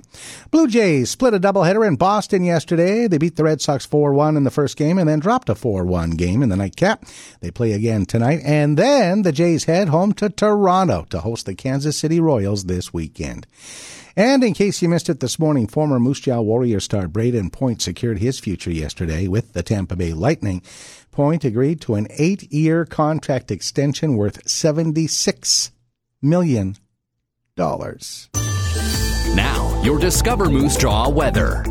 Blue 0.52 0.68
Jays 0.68 1.10
split 1.10 1.34
a 1.34 1.40
doubleheader 1.40 1.88
in 1.88 1.96
Boston 1.96 2.44
yesterday. 2.44 3.08
They 3.08 3.18
beat 3.18 3.36
the 3.36 3.44
Red 3.44 3.62
Sox 3.62 3.86
4 3.86 4.14
1 4.14 4.38
in 4.38 4.44
the 4.44 4.52
first 4.52 4.78
game 4.78 4.98
and 4.98 5.10
then 5.10 5.20
dropped 5.20 5.50
a 5.50 5.56
4 5.56 5.86
1 5.86 6.12
game 6.12 6.44
in 6.44 6.50
the 6.50 6.56
nightcap. 6.56 7.06
They 7.42 7.52
play 7.52 7.72
again 7.72 8.06
tonight, 8.06 8.42
and 8.44 8.78
then 8.78 9.24
the 9.24 9.32
Jays 9.32 9.66
head 9.66 9.90
home 9.90 10.14
to 10.14 10.30
Toronto 10.30 11.06
to 11.10 11.20
host 11.20 11.46
the 11.46 11.56
Kansas 11.56 11.98
City 11.98 12.20
Royals 12.20 12.66
this 12.66 12.94
weekend. 12.94 13.48
And 14.18 14.44
in 14.44 14.54
case 14.54 14.82
you 14.82 14.88
missed 14.88 15.10
it 15.10 15.20
this 15.20 15.38
morning, 15.38 15.68
former 15.68 16.00
Moose 16.00 16.22
Jaw 16.22 16.40
Warrior 16.40 16.80
star 16.80 17.08
Brayden 17.08 17.52
Point 17.52 17.82
secured 17.82 18.20
his 18.20 18.40
future 18.40 18.72
yesterday 18.72 19.28
with 19.28 19.52
the 19.52 19.62
Tampa 19.62 19.98
Bay 19.98 20.14
Lightning. 20.14 20.62
Point 21.12 21.44
agreed 21.44 21.82
to 21.82 21.96
an 21.96 22.08
eight 22.12 22.52
year 22.52 22.86
contract 22.86 23.52
extension 23.52 24.16
worth 24.16 24.46
$76 24.46 25.72
million. 26.22 26.78
Now, 29.36 29.82
your 29.84 30.00
Discover 30.00 30.50
Moose 30.50 30.78
Jaw 30.78 31.10
weather. 31.10 31.66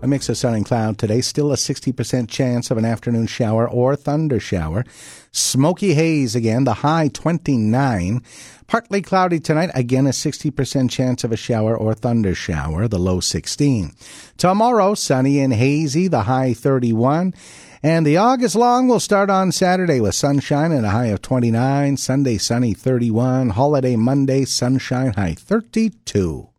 A 0.00 0.06
mix 0.06 0.28
of 0.28 0.36
sun 0.36 0.54
and 0.54 0.64
cloud 0.64 0.96
today, 0.96 1.20
still 1.20 1.50
a 1.50 1.56
60% 1.56 2.28
chance 2.28 2.70
of 2.70 2.78
an 2.78 2.84
afternoon 2.84 3.26
shower 3.26 3.68
or 3.68 3.96
thunder 3.96 4.38
shower. 4.38 4.84
Smoky 5.32 5.94
haze 5.94 6.36
again, 6.36 6.62
the 6.62 6.74
high 6.74 7.08
29. 7.08 8.22
Partly 8.68 9.02
cloudy 9.02 9.40
tonight, 9.40 9.70
again 9.74 10.06
a 10.06 10.10
60% 10.10 10.88
chance 10.88 11.24
of 11.24 11.32
a 11.32 11.36
shower 11.36 11.76
or 11.76 11.94
thunder 11.94 12.32
shower, 12.32 12.86
the 12.86 12.98
low 12.98 13.18
16. 13.18 13.92
Tomorrow, 14.36 14.94
sunny 14.94 15.40
and 15.40 15.52
hazy, 15.52 16.06
the 16.06 16.22
high 16.22 16.54
31. 16.54 17.34
And 17.82 18.06
the 18.06 18.18
August 18.18 18.54
long 18.54 18.86
will 18.86 19.00
start 19.00 19.30
on 19.30 19.50
Saturday 19.50 20.00
with 20.00 20.14
sunshine 20.14 20.70
and 20.70 20.86
a 20.86 20.90
high 20.90 21.06
of 21.06 21.22
29, 21.22 21.96
Sunday 21.96 22.38
sunny 22.38 22.72
31, 22.72 23.50
holiday 23.50 23.96
Monday 23.96 24.44
sunshine 24.44 25.14
high 25.14 25.34
32. 25.34 26.50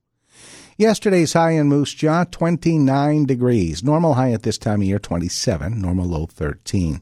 Yesterday's 0.79 1.33
high 1.33 1.51
in 1.51 1.67
Moose 1.67 1.93
Jaw, 1.93 2.24
29 2.24 3.25
degrees. 3.25 3.83
Normal 3.83 4.13
high 4.13 4.31
at 4.31 4.43
this 4.43 4.57
time 4.57 4.79
of 4.79 4.88
year, 4.88 4.98
27. 4.98 5.81
Normal 5.81 6.05
low, 6.05 6.25
13. 6.25 7.01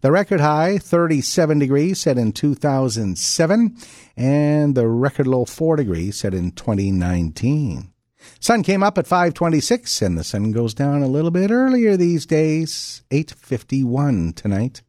The 0.00 0.12
record 0.12 0.40
high, 0.40 0.78
37 0.78 1.58
degrees, 1.58 2.02
set 2.02 2.18
in 2.18 2.30
2007. 2.30 3.76
And 4.16 4.76
the 4.76 4.86
record 4.86 5.26
low, 5.26 5.44
4 5.44 5.74
degrees, 5.74 6.20
set 6.20 6.34
in 6.34 6.52
2019. 6.52 7.92
Sun 8.38 8.62
came 8.62 8.84
up 8.84 8.96
at 8.96 9.08
526 9.08 10.02
and 10.02 10.16
the 10.16 10.22
sun 10.22 10.52
goes 10.52 10.72
down 10.72 11.02
a 11.02 11.08
little 11.08 11.32
bit 11.32 11.50
earlier 11.50 11.96
these 11.96 12.26
days, 12.26 13.02
851 13.10 14.34
tonight. 14.34 14.82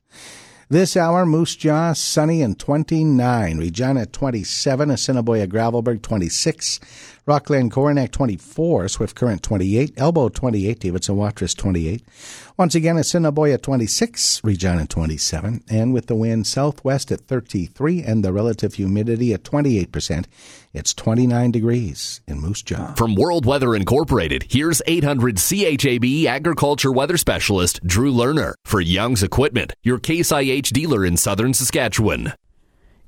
This 0.70 0.98
hour, 0.98 1.26
Moose 1.26 1.56
Jaw, 1.56 1.94
sunny 1.94 2.42
and 2.42 2.60
29. 2.60 3.58
Regina 3.58 4.06
27, 4.06 4.92
Assiniboia 4.92 5.48
Gravelbourg 5.48 6.02
26. 6.02 6.82
Rockglen 7.28 7.70
Coronach 7.70 8.12
24, 8.12 8.88
Swift 8.88 9.14
Current 9.14 9.44
28, 9.44 9.96
Elbow 9.98 10.30
28, 10.30 10.80
Davidson 10.80 11.18
Watrous 11.18 11.54
28. 11.54 12.02
Once 12.56 12.74
again, 12.74 12.96
Assiniboia 12.96 13.58
26, 13.58 14.42
Regina 14.46 14.88
27, 14.88 15.62
and 15.70 15.94
with 15.94 16.06
the 16.06 16.16
wind 16.16 16.48
southwest 16.48 17.12
at 17.12 17.20
33 17.20 18.02
and 18.02 18.24
the 18.24 18.32
relative 18.32 18.76
humidity 18.76 19.34
at 19.34 19.44
28%, 19.44 20.24
it's 20.74 20.94
29 20.94 21.52
degrees 21.52 22.22
in 22.28 22.40
Moose 22.40 22.62
Jaw. 22.62 22.94
From 22.94 23.16
World 23.16 23.46
Weather 23.46 23.76
Incorporated, 23.76 24.46
here's 24.50 24.82
800 24.88 25.36
CHAB 25.38 26.28
agriculture 26.30 26.94
weather 26.94 27.18
specialist 27.18 27.86
Drew 27.86 28.14
Lerner 28.14 28.54
for 28.64 28.80
Young's 28.80 29.22
Equipment, 29.22 29.74
your 29.84 30.00
Case 30.00 30.32
IH 30.32 30.72
dealer 30.72 31.06
in 31.06 31.18
southern 31.18 31.54
Saskatchewan. 31.54 32.32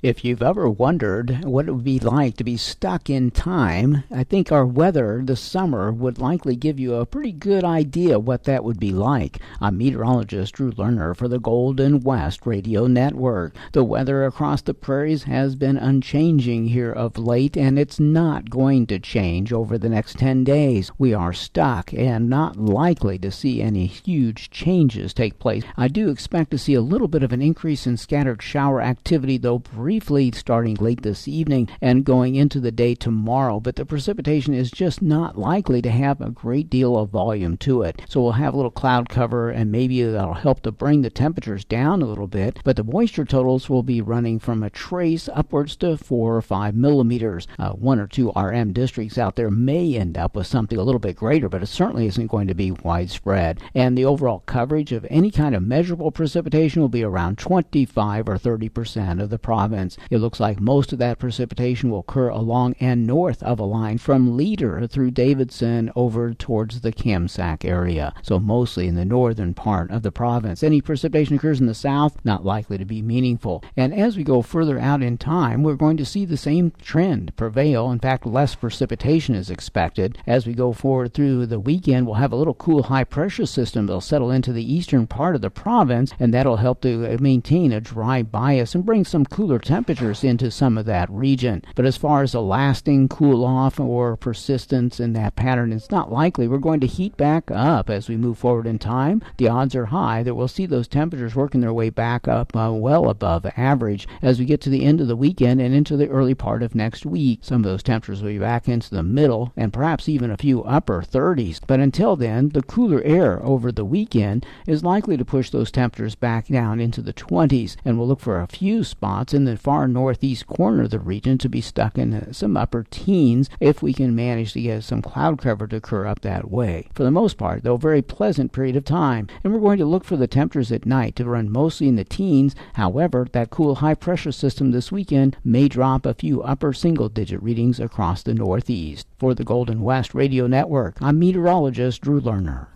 If 0.01 0.23
you've 0.23 0.41
ever 0.41 0.69
wondered 0.69 1.43
what 1.43 1.67
it 1.67 1.73
would 1.73 1.83
be 1.83 1.99
like 1.99 2.37
to 2.37 2.45
be 2.45 2.55
stuck 2.55 3.09
in 3.09 3.31
time, 3.31 4.05
I 4.09 4.23
think 4.23 4.49
our 4.49 4.65
weather 4.65 5.21
this 5.21 5.41
summer 5.41 5.91
would 5.91 6.17
likely 6.17 6.55
give 6.55 6.79
you 6.79 6.93
a 6.95 7.05
pretty 7.05 7.33
good 7.33 7.65
idea 7.65 8.17
what 8.17 8.45
that 8.45 8.63
would 8.63 8.79
be 8.79 8.93
like. 8.93 9.39
I'm 9.59 9.77
meteorologist 9.77 10.53
Drew 10.53 10.71
Lerner 10.71 11.13
for 11.17 11.27
the 11.27 11.37
Golden 11.37 11.99
West 11.99 12.45
Radio 12.45 12.87
Network. 12.87 13.53
The 13.73 13.83
weather 13.83 14.23
across 14.23 14.61
the 14.61 14.73
prairies 14.73 15.23
has 15.23 15.57
been 15.57 15.75
unchanging 15.75 16.69
here 16.69 16.93
of 16.93 17.17
late, 17.17 17.57
and 17.57 17.77
it's 17.77 17.99
not 17.99 18.49
going 18.49 18.87
to 18.87 18.99
change 18.99 19.51
over 19.51 19.77
the 19.77 19.89
next 19.89 20.17
10 20.17 20.45
days. 20.45 20.93
We 20.97 21.13
are 21.13 21.33
stuck 21.33 21.93
and 21.93 22.29
not 22.29 22.55
likely 22.55 23.17
to 23.19 23.31
see 23.31 23.61
any 23.61 23.87
huge 23.87 24.49
changes 24.49 25.13
take 25.13 25.39
place. 25.39 25.65
I 25.75 25.89
do 25.89 26.07
expect 26.07 26.51
to 26.51 26.57
see 26.57 26.75
a 26.75 26.79
little 26.79 27.09
bit 27.09 27.21
of 27.21 27.33
an 27.33 27.41
increase 27.41 27.85
in 27.85 27.97
scattered 27.97 28.41
shower 28.41 28.81
activity, 28.81 29.37
though 29.37 29.59
briefly 29.89 30.31
starting 30.31 30.75
late 30.75 31.01
this 31.01 31.27
evening 31.27 31.67
and 31.81 32.05
going 32.05 32.35
into 32.35 32.59
the 32.59 32.71
day 32.71 32.93
tomorrow, 32.93 33.59
but 33.59 33.75
the 33.75 33.83
precipitation 33.83 34.53
is 34.53 34.69
just 34.69 35.01
not 35.01 35.35
likely 35.35 35.81
to 35.81 35.89
have 35.89 36.21
a 36.21 36.29
great 36.29 36.69
deal 36.69 36.95
of 36.95 37.09
volume 37.09 37.57
to 37.57 37.81
it. 37.81 37.99
So 38.07 38.21
we'll 38.21 38.33
have 38.33 38.53
a 38.53 38.55
little 38.55 38.69
cloud 38.69 39.09
cover 39.09 39.49
and 39.49 39.71
maybe 39.71 40.03
that'll 40.03 40.35
help 40.35 40.61
to 40.61 40.71
bring 40.71 41.01
the 41.01 41.09
temperatures 41.09 41.65
down 41.65 42.03
a 42.03 42.05
little 42.05 42.27
bit, 42.27 42.59
but 42.63 42.75
the 42.75 42.83
moisture 42.83 43.25
totals 43.25 43.67
will 43.67 43.81
be 43.81 43.99
running 43.99 44.37
from 44.37 44.61
a 44.61 44.69
trace 44.69 45.27
upwards 45.33 45.75
to 45.77 45.97
4 45.97 46.35
or 46.35 46.41
5 46.43 46.75
millimeters. 46.75 47.47
Uh, 47.57 47.71
one 47.71 47.99
or 47.99 48.05
two 48.05 48.31
RM 48.35 48.73
districts 48.73 49.17
out 49.17 49.37
there 49.37 49.49
may 49.49 49.95
end 49.95 50.19
up 50.19 50.35
with 50.35 50.45
something 50.45 50.77
a 50.77 50.83
little 50.83 50.99
bit 50.99 51.15
greater, 51.15 51.49
but 51.49 51.63
it 51.63 51.65
certainly 51.65 52.05
isn't 52.05 52.27
going 52.27 52.45
to 52.45 52.53
be 52.53 52.69
widespread. 52.69 53.59
And 53.73 53.97
the 53.97 54.05
overall 54.05 54.43
coverage 54.45 54.91
of 54.91 55.07
any 55.09 55.31
kind 55.31 55.55
of 55.55 55.63
measurable 55.63 56.11
precipitation 56.11 56.79
will 56.79 56.89
be 56.89 57.03
around 57.03 57.39
25 57.39 58.29
or 58.29 58.37
30 58.37 58.69
percent 58.69 59.19
of 59.19 59.31
the 59.31 59.39
province 59.39 59.78
province. 59.79 59.97
It 60.09 60.17
looks 60.17 60.39
like 60.39 60.59
most 60.59 60.91
of 60.91 60.99
that 60.99 61.19
precipitation 61.19 61.89
will 61.89 61.99
occur 61.99 62.27
along 62.27 62.75
and 62.79 63.07
north 63.07 63.41
of 63.43 63.59
a 63.59 63.63
line 63.63 63.97
from 63.97 64.35
Leader 64.35 64.85
through 64.87 65.11
Davidson 65.11 65.89
over 65.95 66.33
towards 66.33 66.81
the 66.81 66.91
Kamsack 66.91 67.63
area. 67.63 68.13
So 68.21 68.39
mostly 68.39 68.87
in 68.87 68.95
the 68.95 69.05
northern 69.05 69.53
part 69.53 69.89
of 69.91 70.01
the 70.01 70.11
province. 70.11 70.63
Any 70.63 70.81
precipitation 70.81 71.37
occurs 71.37 71.61
in 71.61 71.67
the 71.67 71.73
south, 71.73 72.17
not 72.25 72.43
likely 72.43 72.77
to 72.77 72.85
be 72.85 73.01
meaningful. 73.01 73.63
And 73.77 73.93
as 73.93 74.17
we 74.17 74.23
go 74.23 74.41
further 74.41 74.77
out 74.79 75.01
in 75.01 75.17
time, 75.17 75.63
we're 75.63 75.75
going 75.75 75.97
to 75.97 76.05
see 76.05 76.25
the 76.25 76.35
same 76.35 76.73
trend 76.81 77.35
prevail. 77.37 77.89
In 77.91 77.99
fact, 77.99 78.25
less 78.25 78.55
precipitation 78.55 79.35
is 79.35 79.49
expected. 79.49 80.17
As 80.27 80.45
we 80.45 80.53
go 80.53 80.73
forward 80.73 81.13
through 81.13 81.45
the 81.45 81.59
weekend, 81.59 82.05
we'll 82.05 82.15
have 82.15 82.33
a 82.33 82.35
little 82.35 82.53
cool 82.53 82.83
high 82.83 83.05
pressure 83.05 83.45
system 83.45 83.85
that'll 83.85 84.01
settle 84.01 84.31
into 84.31 84.51
the 84.51 84.73
eastern 84.73 85.07
part 85.07 85.35
of 85.35 85.41
the 85.41 85.49
province, 85.49 86.11
and 86.19 86.33
that'll 86.33 86.57
help 86.57 86.81
to 86.81 87.17
maintain 87.19 87.71
a 87.71 87.79
dry 87.79 88.21
bias 88.21 88.75
and 88.75 88.85
bring 88.85 89.05
some 89.05 89.25
cooler 89.25 89.59
temperatures 89.69 90.23
into 90.23 90.49
some 90.49 90.79
of 90.79 90.87
that 90.87 91.07
region. 91.11 91.63
But 91.75 91.85
as 91.85 91.95
far 91.95 92.23
as 92.23 92.33
a 92.33 92.39
lasting 92.39 93.07
cool 93.07 93.45
off 93.45 93.79
or 93.79 94.17
persistence 94.17 94.99
in 94.99 95.13
that 95.13 95.35
pattern, 95.35 95.71
it's 95.71 95.91
not 95.91 96.11
likely. 96.11 96.47
We're 96.47 96.57
going 96.57 96.79
to 96.79 96.87
heat 96.87 97.15
back 97.17 97.51
up 97.51 97.87
as 97.87 98.09
we 98.09 98.17
move 98.17 98.39
forward 98.39 98.65
in 98.65 98.79
time. 98.79 99.21
The 99.37 99.47
odds 99.47 99.75
are 99.75 99.85
high 99.85 100.23
that 100.23 100.33
we'll 100.33 100.47
see 100.47 100.65
those 100.65 100.87
temperatures 100.87 101.35
working 101.35 101.61
their 101.61 101.71
way 101.71 101.91
back 101.91 102.27
up 102.27 102.55
uh, 102.55 102.71
well 102.73 103.11
above 103.11 103.45
average 103.55 104.07
as 104.23 104.39
we 104.39 104.45
get 104.45 104.59
to 104.61 104.71
the 104.71 104.85
end 104.85 105.01
of 105.01 105.07
the 105.07 105.15
weekend 105.15 105.61
and 105.61 105.75
into 105.75 105.95
the 105.95 106.09
early 106.09 106.33
part 106.33 106.63
of 106.63 106.73
next 106.73 107.05
week. 107.05 107.41
Some 107.43 107.57
of 107.57 107.69
those 107.69 107.83
temperatures 107.83 108.23
will 108.23 108.31
be 108.31 108.39
back 108.39 108.67
into 108.67 108.89
the 108.89 109.03
middle 109.03 109.53
and 109.55 109.71
perhaps 109.71 110.09
even 110.09 110.31
a 110.31 110.37
few 110.37 110.63
upper 110.63 111.03
30s. 111.03 111.59
But 111.67 111.79
until 111.79 112.15
then, 112.15 112.49
the 112.49 112.63
cooler 112.63 113.03
air 113.03 113.39
over 113.45 113.71
the 113.71 113.85
weekend 113.85 114.47
is 114.65 114.83
likely 114.83 115.15
to 115.15 115.23
push 115.23 115.51
those 115.51 115.69
temperatures 115.69 116.15
back 116.15 116.47
down 116.47 116.79
into 116.79 117.03
the 117.03 117.13
20s, 117.13 117.75
and 117.85 117.99
we'll 117.99 118.07
look 118.07 118.19
for 118.19 118.41
a 118.41 118.47
few 118.47 118.83
spots 118.83 119.31
in 119.31 119.45
the 119.45 119.58
far 119.59 119.87
northeast 119.87 120.47
corner 120.47 120.83
of 120.83 120.89
the 120.91 120.99
region 120.99 121.37
to 121.37 121.49
be 121.49 121.61
stuck 121.61 121.97
in 121.97 122.13
uh, 122.13 122.31
some 122.31 122.55
upper 122.55 122.85
teens 122.89 123.49
if 123.59 123.81
we 123.81 123.93
can 123.93 124.15
manage 124.15 124.53
to 124.53 124.61
get 124.61 124.83
some 124.83 125.01
cloud 125.01 125.39
cover 125.39 125.67
to 125.67 125.75
occur 125.75 126.05
up 126.05 126.21
that 126.21 126.49
way. 126.49 126.87
For 126.93 127.03
the 127.03 127.11
most 127.11 127.37
part, 127.37 127.63
though, 127.63 127.75
a 127.75 127.79
very 127.79 128.01
pleasant 128.01 128.51
period 128.51 128.75
of 128.75 128.85
time, 128.85 129.27
and 129.43 129.53
we're 129.53 129.59
going 129.59 129.79
to 129.79 129.85
look 129.85 130.05
for 130.05 130.17
the 130.17 130.27
temperatures 130.27 130.71
at 130.71 130.85
night 130.85 131.15
to 131.17 131.25
run 131.25 131.51
mostly 131.51 131.87
in 131.87 131.95
the 131.95 132.03
teens. 132.03 132.55
However, 132.73 133.27
that 133.31 133.49
cool 133.49 133.75
high 133.75 133.95
pressure 133.95 134.31
system 134.31 134.71
this 134.71 134.91
weekend 134.91 135.37
may 135.43 135.67
drop 135.67 136.05
a 136.05 136.13
few 136.13 136.41
upper 136.41 136.73
single 136.73 137.09
digit 137.09 137.41
readings 137.43 137.79
across 137.79 138.23
the 138.23 138.33
northeast. 138.33 139.07
For 139.17 139.33
the 139.33 139.43
Golden 139.43 139.81
West 139.81 140.13
Radio 140.13 140.47
Network, 140.47 140.97
I'm 141.01 141.19
meteorologist 141.19 142.01
Drew 142.01 142.21
Lerner. 142.21 142.67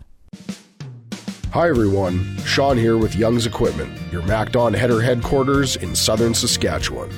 Hi 1.54 1.70
everyone, 1.70 2.36
Sean 2.46 2.80
here 2.80 2.98
with 2.98 3.16
Young's 3.16 3.46
Equipment, 3.46 3.96
your 4.12 4.24
MacDon 4.24 4.74
header 4.74 5.00
headquarters 5.00 5.76
in 5.76 5.96
southern 5.96 6.34
Saskatchewan. 6.34 7.12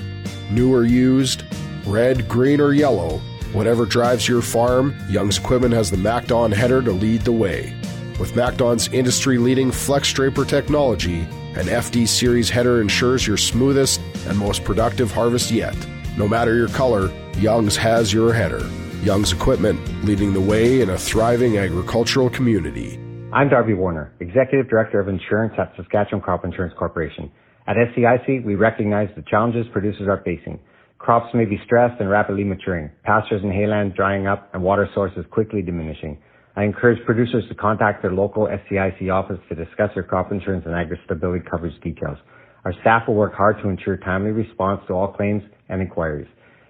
New 0.51 0.73
or 0.73 0.83
used, 0.83 1.45
red, 1.87 2.27
green, 2.27 2.59
or 2.59 2.73
yellow, 2.73 3.19
whatever 3.53 3.85
drives 3.85 4.27
your 4.27 4.41
farm, 4.41 4.93
Young's 5.07 5.37
Equipment 5.37 5.73
has 5.73 5.89
the 5.89 5.95
MacDon 5.95 6.51
header 6.51 6.81
to 6.81 6.91
lead 6.91 7.21
the 7.21 7.31
way. 7.31 7.73
With 8.19 8.35
MacDon's 8.35 8.89
industry 8.89 9.37
leading 9.37 9.71
Flex 9.71 10.11
Draper 10.11 10.43
technology, 10.43 11.21
an 11.55 11.67
FD 11.67 12.05
Series 12.05 12.49
header 12.49 12.81
ensures 12.81 13.25
your 13.25 13.37
smoothest 13.37 14.01
and 14.27 14.37
most 14.37 14.65
productive 14.65 15.11
harvest 15.11 15.49
yet. 15.49 15.77
No 16.17 16.27
matter 16.27 16.55
your 16.55 16.67
color, 16.67 17.09
Young's 17.37 17.77
has 17.77 18.11
your 18.11 18.33
header. 18.33 18.69
Young's 19.01 19.31
Equipment, 19.31 19.79
leading 20.03 20.33
the 20.33 20.41
way 20.41 20.81
in 20.81 20.89
a 20.89 20.97
thriving 20.97 21.57
agricultural 21.57 22.29
community. 22.29 22.99
I'm 23.35 23.49
Darby 23.49 23.73
Warner, 23.73 24.13
Executive 24.21 24.69
Director 24.69 24.97
of 25.01 25.09
Insurance 25.09 25.55
at 25.57 25.73
Saskatchewan 25.75 26.21
Crop 26.21 26.45
Insurance 26.45 26.73
Corporation. 26.79 27.29
At 27.67 27.75
SCIC, 27.75 28.45
we 28.45 28.55
recognize 28.55 29.09
the 29.17 29.25
challenges 29.29 29.65
producers 29.73 30.07
are 30.07 30.21
facing. 30.23 30.57
Crops 30.99 31.33
may 31.33 31.43
be 31.43 31.59
stressed 31.65 31.99
and 31.99 32.09
rapidly 32.09 32.45
maturing, 32.45 32.91
pastures 33.03 33.43
and 33.43 33.51
haylands 33.51 33.93
drying 33.93 34.25
up, 34.25 34.49
and 34.53 34.63
water 34.63 34.87
sources 34.95 35.25
quickly 35.31 35.61
diminishing. 35.61 36.17
I 36.55 36.63
encourage 36.63 37.05
producers 37.05 37.43
to 37.49 37.55
contact 37.55 38.01
their 38.01 38.13
local 38.13 38.47
SCIC 38.47 39.11
office 39.11 39.39
to 39.49 39.55
discuss 39.55 39.89
their 39.95 40.03
crop 40.03 40.31
insurance 40.31 40.63
and 40.65 40.73
agri-stability 40.73 41.43
coverage 41.51 41.77
details. 41.81 42.17
Our 42.63 42.71
staff 42.79 43.03
will 43.05 43.15
work 43.15 43.33
hard 43.33 43.57
to 43.63 43.67
ensure 43.67 43.97
timely 43.97 44.31
response 44.31 44.79
to 44.87 44.93
all 44.93 45.11
claims 45.11 45.43
and 45.67 45.81
inquiries. 45.81 46.29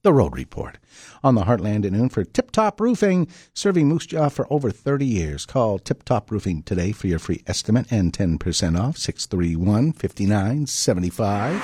The 0.04 0.12
Road 0.12 0.36
Report 0.36 0.78
on 1.24 1.34
the 1.34 1.42
Heartland 1.42 1.84
at 1.84 1.90
noon 1.90 2.08
for 2.08 2.22
Tip 2.22 2.52
Top 2.52 2.80
Roofing, 2.80 3.26
serving 3.52 3.88
Moose 3.88 4.06
Jaw 4.06 4.28
for 4.28 4.46
over 4.48 4.70
30 4.70 5.04
years. 5.04 5.44
Call 5.44 5.80
Tip 5.80 6.04
Top 6.04 6.30
Roofing 6.30 6.62
today 6.62 6.92
for 6.92 7.08
your 7.08 7.18
free 7.18 7.42
estimate 7.48 7.90
and 7.90 8.12
10% 8.12 8.78
off, 8.78 8.96
631 8.96 9.94
5975. 9.94 11.60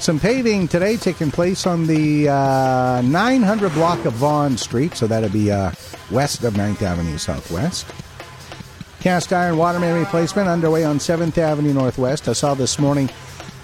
Some 0.00 0.20
paving 0.20 0.68
today 0.68 0.98
taking 0.98 1.30
place 1.30 1.66
on 1.66 1.86
the 1.86 2.28
uh, 2.28 3.00
900 3.02 3.72
block 3.72 4.04
of 4.04 4.12
Vaughan 4.12 4.58
Street, 4.58 4.94
so 4.94 5.06
that'd 5.06 5.32
be 5.32 5.50
uh, 5.50 5.72
west 6.10 6.44
of 6.44 6.52
9th 6.52 6.82
Avenue 6.82 7.16
Southwest. 7.16 7.86
Cast 9.00 9.32
iron 9.32 9.56
water 9.56 9.78
main 9.78 9.94
replacement 9.98 10.46
underway 10.48 10.84
on 10.84 10.98
7th 10.98 11.38
Avenue 11.38 11.72
Northwest. 11.72 12.28
I 12.28 12.34
saw 12.34 12.52
this 12.52 12.78
morning 12.78 13.08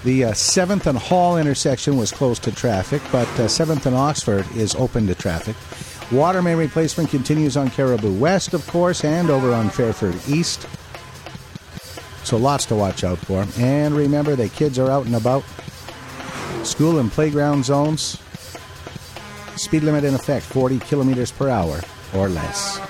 the 0.05 0.25
uh, 0.25 0.33
7th 0.33 0.87
and 0.87 0.99
Hall 0.99 1.37
intersection 1.37 1.97
was 1.97 2.11
closed 2.11 2.43
to 2.45 2.53
traffic, 2.53 3.03
but 3.13 3.29
uh, 3.39 3.47
7th 3.47 3.87
and 3.87 3.95
Oxford 3.95 4.47
is 4.57 4.75
open 4.75 5.07
to 5.07 5.15
traffic. 5.15 5.57
Water 6.11 6.43
main 6.43 6.57
replacement 6.57 7.09
continues 7.09 7.57
on 7.57 7.71
Caribou 7.71 8.13
West, 8.13 8.53
of 8.53 8.67
course, 8.67 9.05
and 9.05 9.31
over 9.31 9.55
on 9.55 9.71
Fairford 9.71 10.17
East. 10.29 10.67
So 12.25 12.37
lots 12.37 12.67
to 12.67 12.75
watch 12.75 13.05
out 13.05 13.19
for. 13.19 13.47
And 13.59 13.95
remember 13.95 14.37
the 14.37 14.49
kids 14.49 14.79
are 14.79 14.91
out 14.91 15.07
and 15.07 15.15
about. 15.15 15.45
School 16.65 16.99
and 16.99 17.11
playground 17.11 17.65
zones. 17.65 18.19
Speed 19.57 19.85
limit 19.85 20.05
in 20.05 20.15
effect 20.15 20.45
40 20.47 20.81
kilometers 20.81 21.33
per 21.33 21.49
hour 21.49 21.81
or 22.15 22.29
less. 22.29 22.81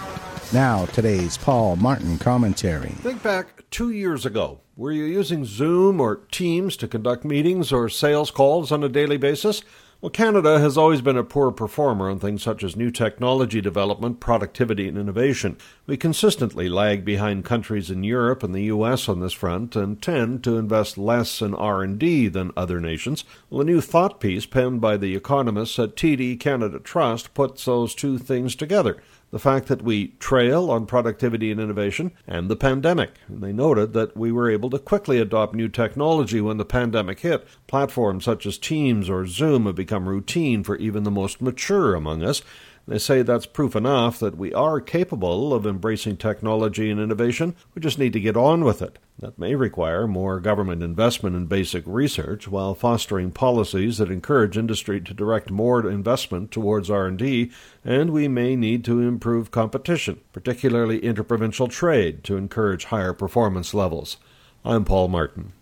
Now, 0.53 0.87
today's 0.87 1.39
Paul 1.39 1.77
Martin 1.77 2.19
commentary. 2.19 2.91
Think 2.91 3.23
back 3.23 3.62
two 3.73 3.91
years 3.91 4.25
ago. 4.25 4.61
Were 4.77 4.93
you 4.93 5.05
using 5.05 5.45
Zoom 5.45 5.99
or 5.99 6.17
Teams 6.31 6.77
to 6.77 6.87
conduct 6.87 7.25
meetings 7.25 7.73
or 7.73 7.89
sales 7.89 8.31
calls 8.31 8.71
on 8.71 8.85
a 8.85 8.89
daily 8.89 9.17
basis? 9.17 9.63
Well, 10.03 10.11
Canada 10.11 10.59
has 10.59 10.77
always 10.77 11.01
been 11.01 11.17
a 11.17 11.23
poor 11.23 11.53
performer 11.53 12.11
on 12.11 12.19
things 12.19 12.43
such 12.43 12.65
as 12.65 12.75
new 12.75 12.91
technology 12.91 13.61
development, 13.61 14.19
productivity, 14.19 14.89
and 14.89 14.99
innovation. 14.99 15.57
We 15.87 15.97
consistently 15.97 16.69
lag 16.69 17.05
behind 17.05 17.45
countries 17.45 17.89
in 17.89 18.03
Europe 18.03 18.43
and 18.43 18.53
the 18.53 18.65
US 18.65 19.09
on 19.09 19.21
this 19.21 19.33
front 19.33 19.77
and 19.77 20.03
tend 20.03 20.43
to 20.43 20.59
invest 20.59 20.99
less 20.99 21.41
in 21.41 21.55
R&D 21.55 22.29
than 22.29 22.51
other 22.57 22.81
nations. 22.81 23.25
Well, 23.49 23.61
a 23.61 23.65
new 23.65 23.81
thought 23.81 24.19
piece 24.19 24.45
penned 24.45 24.81
by 24.81 24.97
the 24.97 25.15
economists 25.15 25.79
at 25.79 25.95
TD 25.95 26.39
Canada 26.41 26.81
Trust 26.81 27.33
puts 27.33 27.65
those 27.65 27.95
two 27.95 28.19
things 28.19 28.57
together 28.57 29.01
the 29.33 29.39
fact 29.39 29.67
that 29.69 29.83
we 29.83 30.09
trail 30.19 30.71
on 30.71 30.85
productivity 30.85 31.51
and 31.51 31.59
innovation, 31.59 32.13
and 32.29 32.51
the 32.51 32.57
pandemic. 32.57 33.13
And 33.29 33.43
they 33.43 33.53
noted 33.53 33.95
that 33.95 34.15
we 34.15 34.31
were 34.31 34.51
able 34.51 34.69
to 34.71 34.79
quickly 34.79 35.19
adopt 35.19 35.55
new 35.55 35.69
technology 35.69 36.41
when 36.41 36.59
the 36.59 36.67
pandemic 36.67 37.21
hit. 37.21 37.49
Platforms 37.67 38.25
such 38.25 38.45
as 38.45 38.59
Teams 38.59 39.09
or 39.09 39.27
Zoom 39.27 39.65
have 39.65 39.75
become 39.75 40.09
routine 40.09 40.63
for 40.63 40.77
even 40.77 41.03
the 41.03 41.11
most 41.11 41.41
mature 41.41 41.95
among 41.95 42.23
us. 42.23 42.43
They 42.87 42.99
say 42.99 43.23
that's 43.23 43.47
proof 43.47 43.77
enough 43.77 44.19
that 44.19 44.37
we 44.37 44.53
are 44.53 44.81
capable 44.81 45.55
of 45.55 45.67
embracing 45.67 46.17
technology 46.17 46.91
and 46.91 46.99
innovation. 46.99 47.55
We 47.75 47.81
just 47.81 47.99
need 47.99 48.13
to 48.15 48.21
get 48.21 48.37
on 48.37 48.65
with 48.65 48.83
it. 48.83 48.99
That 49.21 49.39
may 49.39 49.55
require 49.55 50.09
more 50.09 50.41
government 50.41 50.83
investment 50.83 51.37
in 51.37 51.47
basic 51.47 51.85
research 51.87 52.49
while 52.49 52.75
fostering 52.75 53.31
policies 53.31 53.99
that 53.99 54.11
encourage 54.11 54.59
industry 54.59 55.01
to 55.01 55.15
direct 55.15 55.51
more 55.51 55.89
investment 55.89 56.51
towards 56.51 56.91
R&D, 56.91 57.53
and 57.85 58.11
we 58.11 58.27
may 58.27 58.57
need 58.57 58.85
to 58.87 59.01
improve 59.01 59.53
competition, 59.53 60.21
particularly 60.33 60.99
interprovincial 60.99 61.69
trade 61.69 62.25
to 62.25 62.37
encourage 62.37 62.87
higher 62.87 63.13
performance 63.13 63.73
levels. 63.75 64.17
I'm 64.65 64.85
Paul 64.85 65.07
Martin. 65.07 65.53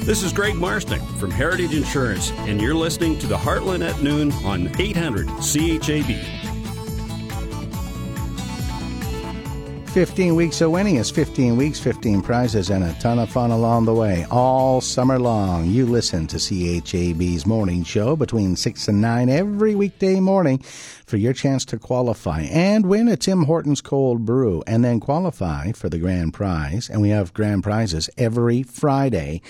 This 0.07 0.23
is 0.23 0.33
Greg 0.33 0.55
Marsnick 0.55 1.05
from 1.19 1.33
Heritage 1.33 1.75
Insurance, 1.75 2.31
and 2.47 2.63
you're 2.63 2.77
listening 2.77 3.19
to 3.19 3.27
the 3.27 3.37
Heartland 3.37 3.85
at 3.85 4.01
Noon 4.05 4.31
on 4.45 4.71
800 4.81 5.27
CHAB. 5.27 6.46
15 9.97 10.35
weeks 10.35 10.61
of 10.61 10.71
winning 10.71 10.97
is 10.97 11.11
15 11.11 11.57
weeks, 11.57 11.81
15 11.81 12.21
prizes, 12.21 12.69
and 12.69 12.85
a 12.85 12.93
ton 13.01 13.19
of 13.19 13.31
fun 13.31 13.51
along 13.51 13.87
the 13.87 13.95
way. 13.95 14.27
All 14.31 14.83
summer 14.83 15.19
long, 15.19 15.71
you 15.71 15.87
listen 15.87 16.27
to 16.27 16.37
CHAB's 16.37 17.47
morning 17.47 17.83
show 17.83 18.15
between 18.15 18.57
6 18.57 18.89
and 18.89 19.01
9 19.01 19.31
every 19.31 19.75
weekday 19.75 20.21
morning 20.21 20.59
for 20.59 21.17
your 21.17 21.33
chance 21.33 21.65
to 21.65 21.79
qualify 21.79 22.43
and 22.43 22.85
win 22.85 23.09
a 23.09 23.17
Tim 23.17 23.45
Hortons 23.45 23.81
cold 23.81 24.27
brew 24.27 24.63
and 24.67 24.85
then 24.85 25.01
qualify 25.01 25.73
for 25.73 25.89
the 25.89 25.99
grand 25.99 26.35
prize. 26.35 26.91
And 26.91 27.01
we 27.01 27.09
have 27.09 27.33
grand 27.33 27.63
prizes 27.63 28.11
every 28.19 28.65
Friday. 28.65 29.41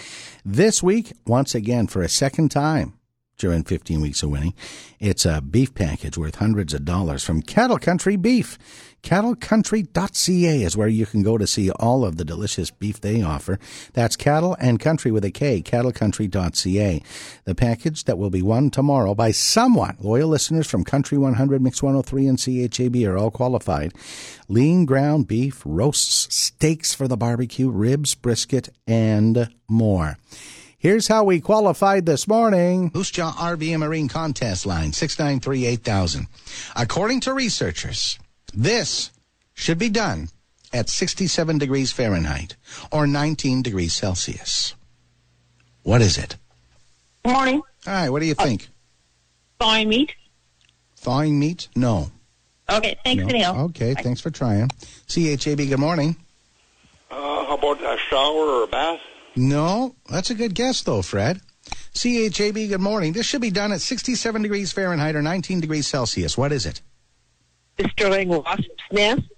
This 0.44 0.80
week, 0.80 1.12
once 1.26 1.56
again, 1.56 1.88
for 1.88 2.02
a 2.02 2.08
second 2.08 2.52
time, 2.52 2.96
during 3.38 3.64
15 3.64 4.00
weeks 4.00 4.22
of 4.22 4.30
winning. 4.30 4.54
It's 4.98 5.26
a 5.26 5.40
beef 5.40 5.74
package 5.74 6.16
worth 6.16 6.36
hundreds 6.36 6.72
of 6.74 6.84
dollars 6.84 7.24
from 7.24 7.42
Cattle 7.42 7.78
Country 7.78 8.16
Beef. 8.16 8.58
CattleCountry.ca 9.06 10.62
is 10.64 10.76
where 10.76 10.88
you 10.88 11.06
can 11.06 11.22
go 11.22 11.38
to 11.38 11.46
see 11.46 11.70
all 11.70 12.04
of 12.04 12.16
the 12.16 12.24
delicious 12.24 12.72
beef 12.72 13.00
they 13.00 13.22
offer. 13.22 13.60
That's 13.92 14.16
cattle 14.16 14.56
and 14.58 14.80
country 14.80 15.12
with 15.12 15.24
a 15.24 15.30
K, 15.30 15.62
CattleCountry.ca. 15.62 17.02
The 17.44 17.54
package 17.54 18.02
that 18.02 18.18
will 18.18 18.30
be 18.30 18.42
won 18.42 18.68
tomorrow 18.68 19.14
by 19.14 19.30
someone. 19.30 19.96
Loyal 20.00 20.28
listeners 20.28 20.66
from 20.66 20.82
Country 20.82 21.18
100, 21.18 21.62
Mix 21.62 21.84
103, 21.84 22.26
and 22.26 22.36
CHAB 22.36 22.96
are 23.06 23.16
all 23.16 23.30
qualified. 23.30 23.94
Lean 24.48 24.86
ground 24.86 25.28
beef, 25.28 25.62
roasts, 25.64 26.34
steaks 26.34 26.92
for 26.92 27.06
the 27.06 27.16
barbecue, 27.16 27.70
ribs, 27.70 28.16
brisket, 28.16 28.70
and 28.88 29.54
more. 29.68 30.18
Here's 30.78 31.06
how 31.06 31.22
we 31.22 31.40
qualified 31.40 32.06
this 32.06 32.26
morning. 32.26 32.90
Moose 32.92 33.12
Jaw 33.12 33.32
RV 33.32 33.70
and 33.70 33.80
Marine 33.80 34.08
Contest 34.08 34.66
line 34.66 34.92
693 34.92 35.66
8000. 35.66 36.26
According 36.74 37.20
to 37.20 37.32
researchers, 37.32 38.18
this 38.56 39.10
should 39.54 39.78
be 39.78 39.90
done 39.90 40.28
at 40.72 40.88
67 40.88 41.58
degrees 41.58 41.92
Fahrenheit 41.92 42.56
or 42.90 43.06
19 43.06 43.62
degrees 43.62 43.92
Celsius. 43.92 44.74
What 45.82 46.02
is 46.02 46.18
it? 46.18 46.36
Good 47.24 47.32
morning. 47.32 47.62
Hi, 47.84 48.10
what 48.10 48.20
do 48.20 48.26
you 48.26 48.34
think? 48.34 48.68
Thawing 49.60 49.88
meat. 49.88 50.14
Thawing 50.96 51.38
meat? 51.38 51.68
No. 51.76 52.10
Okay, 52.68 52.96
thanks 53.04 53.20
no. 53.20 53.26
for 53.28 53.32
the 53.32 53.38
help. 53.38 53.58
Okay, 53.70 53.94
thanks 53.94 54.20
for 54.20 54.30
trying. 54.30 54.70
CHAB, 55.06 55.68
good 55.68 55.78
morning. 55.78 56.16
Uh, 57.10 57.44
how 57.44 57.56
about 57.56 57.80
a 57.80 57.96
shower 58.10 58.46
or 58.46 58.64
a 58.64 58.66
bath? 58.66 58.98
No, 59.36 59.94
that's 60.10 60.30
a 60.30 60.34
good 60.34 60.54
guess, 60.54 60.82
though, 60.82 61.02
Fred. 61.02 61.40
CHAB, 61.94 62.54
good 62.54 62.80
morning. 62.80 63.12
This 63.12 63.26
should 63.26 63.40
be 63.40 63.50
done 63.50 63.70
at 63.70 63.80
67 63.80 64.42
degrees 64.42 64.72
Fahrenheit 64.72 65.14
or 65.14 65.22
19 65.22 65.60
degrees 65.60 65.86
Celsius. 65.86 66.36
What 66.36 66.52
is 66.52 66.66
it? 66.66 66.80
Destroying 67.76 68.28
wasps' 68.28 68.68
nests. 68.90 69.28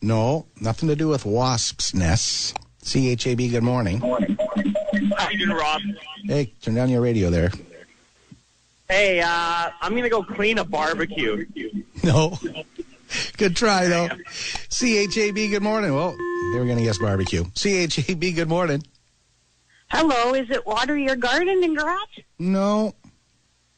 No, 0.00 0.46
nothing 0.60 0.88
to 0.88 0.96
do 0.96 1.08
with 1.08 1.24
wasps' 1.24 1.94
nests. 1.94 2.54
CHAB, 2.84 3.50
good 3.50 3.62
morning. 3.62 4.00
How 4.00 5.28
you 5.30 5.38
doing, 5.38 5.56
Rob? 5.56 5.82
Hey, 6.24 6.52
turn 6.62 6.74
down 6.74 6.88
your 6.88 7.00
radio 7.00 7.28
there. 7.30 7.50
Hey, 8.88 9.20
uh, 9.20 9.70
I'm 9.80 9.94
gonna 9.94 10.08
go 10.08 10.22
clean 10.22 10.58
a 10.58 10.64
barbecue. 10.64 11.44
No. 12.02 12.38
Good 13.36 13.56
try, 13.56 13.86
though. 13.86 14.08
CHAB, 14.70 15.34
good 15.34 15.62
morning. 15.62 15.94
Well, 15.94 16.12
they 16.52 16.58
were 16.58 16.64
going 16.66 16.78
to 16.78 16.84
guess 16.84 16.98
barbecue. 16.98 17.44
CHAB, 17.54 18.34
good 18.34 18.48
morning. 18.48 18.82
Hello, 19.90 20.34
is 20.34 20.50
it 20.50 20.66
water 20.66 20.96
your 20.96 21.16
garden 21.16 21.62
and 21.64 21.76
garage? 21.76 22.18
No. 22.38 22.94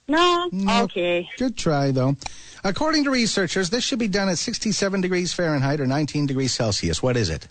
No? 0.08 0.48
No. 0.50 0.82
Okay. 0.82 1.28
Good 1.38 1.56
try, 1.56 1.92
though. 1.92 2.16
According 2.62 3.04
to 3.04 3.10
researchers, 3.10 3.70
this 3.70 3.84
should 3.84 3.98
be 3.98 4.08
done 4.08 4.28
at 4.28 4.38
67 4.38 5.00
degrees 5.00 5.32
Fahrenheit 5.32 5.80
or 5.80 5.86
19 5.86 6.26
degrees 6.26 6.52
Celsius. 6.52 7.02
What 7.02 7.16
is 7.16 7.30
it? 7.30 7.48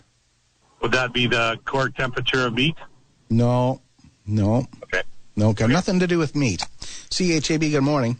Would 0.82 0.92
that 0.92 1.12
be 1.12 1.26
the 1.26 1.58
core 1.64 1.88
temperature 1.88 2.46
of 2.46 2.54
meat? 2.54 2.76
No. 3.28 3.80
No. 4.26 4.66
Okay. 4.84 5.02
No, 5.36 5.52
got 5.52 5.70
nothing 5.70 6.00
to 6.00 6.06
do 6.06 6.18
with 6.18 6.34
meat. 6.36 6.64
CHAB, 7.10 7.60
good 7.60 7.80
morning. 7.80 8.16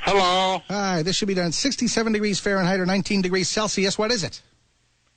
Hello. 0.00 0.62
Hi, 0.68 1.02
this 1.02 1.16
should 1.16 1.28
be 1.28 1.34
done 1.34 1.46
at 1.46 1.54
67 1.54 2.12
degrees 2.12 2.40
Fahrenheit 2.40 2.80
or 2.80 2.86
19 2.86 3.22
degrees 3.22 3.48
Celsius. 3.48 3.98
What 3.98 4.10
is 4.10 4.24
it? 4.24 4.40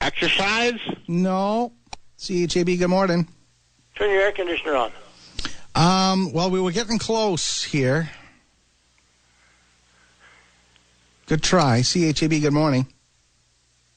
Exercise? 0.00 0.78
No. 1.08 1.72
CHAB, 2.18 2.78
good 2.78 2.88
morning. 2.88 3.28
Turn 3.96 4.10
your 4.10 4.22
air 4.22 4.32
conditioner 4.32 4.76
on. 4.76 4.92
Um, 5.74 6.32
well, 6.32 6.50
we 6.50 6.60
were 6.60 6.72
getting 6.72 6.98
close 6.98 7.62
here. 7.62 8.10
Good 11.30 11.44
try. 11.44 11.82
CHAB, 11.82 12.40
good 12.40 12.52
morning. 12.52 12.88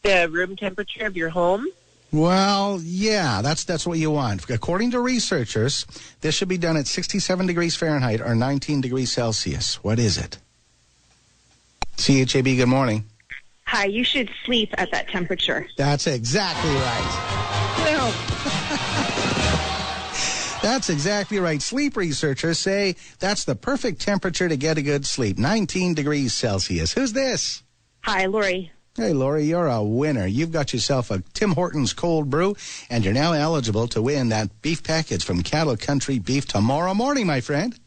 The 0.03 0.29
room 0.29 0.55
temperature 0.55 1.07
of 1.07 1.17
your 1.17 1.29
home? 1.29 1.65
Well, 2.11 2.79
yeah, 2.83 3.41
that's 3.41 3.63
that's 3.63 3.87
what 3.87 3.97
you 3.97 4.11
want. 4.11 4.47
According 4.51 4.91
to 4.91 4.99
researchers, 4.99 5.87
this 6.21 6.35
should 6.35 6.47
be 6.47 6.59
done 6.59 6.77
at 6.77 6.85
67 6.85 7.47
degrees 7.47 7.75
Fahrenheit 7.75 8.21
or 8.21 8.35
19 8.35 8.81
degrees 8.81 9.11
Celsius. 9.11 9.83
What 9.83 9.97
is 9.97 10.19
it? 10.19 10.37
CHAB, 11.97 12.55
good 12.55 12.67
morning. 12.67 13.05
Hi, 13.65 13.85
you 13.85 14.03
should 14.03 14.29
sleep 14.45 14.69
at 14.77 14.91
that 14.91 15.07
temperature. 15.07 15.65
That's 15.75 16.05
exactly 16.05 16.69
right. 16.69 17.29
That's 20.63 20.89
exactly 20.89 21.39
right. 21.39 21.61
Sleep 21.61 21.97
researchers 21.97 22.57
say 22.57 22.95
that's 23.19 23.43
the 23.43 23.53
perfect 23.53 23.99
temperature 23.99 24.47
to 24.47 24.55
get 24.55 24.77
a 24.77 24.81
good 24.81 25.05
sleep. 25.05 25.37
19 25.37 25.93
degrees 25.93 26.33
Celsius. 26.33 26.93
Who's 26.93 27.11
this? 27.11 27.63
Hi, 28.05 28.27
Lori. 28.27 28.71
Hey, 28.95 29.11
Lori, 29.11 29.43
you're 29.43 29.67
a 29.67 29.83
winner. 29.83 30.25
You've 30.25 30.53
got 30.53 30.71
yourself 30.71 31.11
a 31.11 31.21
Tim 31.33 31.51
Hortons 31.51 31.91
cold 31.91 32.29
brew, 32.29 32.55
and 32.89 33.03
you're 33.03 33.13
now 33.13 33.33
eligible 33.33 33.89
to 33.89 34.01
win 34.01 34.29
that 34.29 34.61
beef 34.61 34.83
package 34.83 35.25
from 35.25 35.43
Cattle 35.43 35.75
Country 35.75 36.17
Beef 36.17 36.47
tomorrow 36.47 36.93
morning, 36.93 37.27
my 37.27 37.41
friend. 37.41 37.77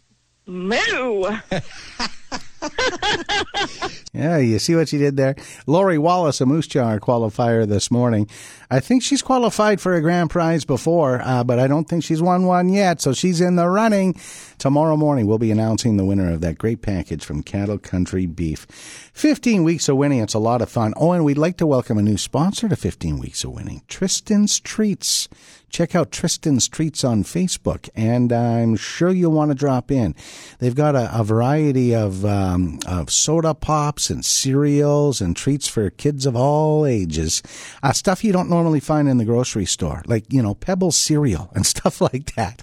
Moo! 0.44 1.30
Yeah, 4.16 4.38
you 4.38 4.58
see 4.58 4.74
what 4.74 4.88
she 4.88 4.96
did 4.96 5.18
there? 5.18 5.36
Lori 5.66 5.98
Wallace, 5.98 6.40
a 6.40 6.46
Moose 6.46 6.66
Jaw 6.66 6.96
qualifier 6.98 7.68
this 7.68 7.90
morning. 7.90 8.30
I 8.70 8.80
think 8.80 9.02
she's 9.02 9.20
qualified 9.20 9.78
for 9.78 9.94
a 9.94 10.00
grand 10.00 10.30
prize 10.30 10.64
before, 10.64 11.20
uh, 11.22 11.44
but 11.44 11.58
I 11.58 11.66
don't 11.66 11.86
think 11.86 12.02
she's 12.02 12.22
won 12.22 12.46
one 12.46 12.70
yet, 12.70 13.02
so 13.02 13.12
she's 13.12 13.42
in 13.42 13.56
the 13.56 13.68
running. 13.68 14.18
Tomorrow 14.56 14.96
morning, 14.96 15.26
we'll 15.26 15.36
be 15.36 15.50
announcing 15.50 15.98
the 15.98 16.04
winner 16.06 16.32
of 16.32 16.40
that 16.40 16.56
great 16.56 16.80
package 16.80 17.26
from 17.26 17.42
Cattle 17.42 17.76
Country 17.78 18.24
Beef. 18.24 18.66
15 19.12 19.64
weeks 19.64 19.86
of 19.86 19.98
winning, 19.98 20.20
it's 20.20 20.32
a 20.32 20.38
lot 20.38 20.62
of 20.62 20.70
fun. 20.70 20.94
Oh, 20.96 21.12
and 21.12 21.22
we'd 21.22 21.36
like 21.36 21.58
to 21.58 21.66
welcome 21.66 21.98
a 21.98 22.02
new 22.02 22.16
sponsor 22.16 22.70
to 22.70 22.76
15 22.76 23.18
weeks 23.18 23.44
of 23.44 23.50
winning, 23.50 23.82
Tristan's 23.86 24.58
Treats. 24.60 25.28
Check 25.76 25.94
out 25.94 26.10
Tristan's 26.10 26.68
Treats 26.68 27.04
on 27.04 27.22
Facebook, 27.22 27.90
and 27.94 28.32
I'm 28.32 28.76
sure 28.76 29.10
you'll 29.10 29.32
want 29.32 29.50
to 29.50 29.54
drop 29.54 29.90
in. 29.90 30.14
They've 30.58 30.74
got 30.74 30.96
a, 30.96 31.10
a 31.12 31.22
variety 31.22 31.94
of, 31.94 32.24
um, 32.24 32.78
of 32.86 33.10
soda 33.10 33.52
pops 33.52 34.08
and 34.08 34.24
cereals 34.24 35.20
and 35.20 35.36
treats 35.36 35.68
for 35.68 35.90
kids 35.90 36.24
of 36.24 36.34
all 36.34 36.86
ages. 36.86 37.42
Uh, 37.82 37.92
stuff 37.92 38.24
you 38.24 38.32
don't 38.32 38.48
normally 38.48 38.80
find 38.80 39.06
in 39.06 39.18
the 39.18 39.26
grocery 39.26 39.66
store, 39.66 40.00
like, 40.06 40.24
you 40.32 40.42
know, 40.42 40.54
Pebble 40.54 40.92
cereal 40.92 41.50
and 41.54 41.66
stuff 41.76 42.00
like 42.00 42.34
that. 42.36 42.62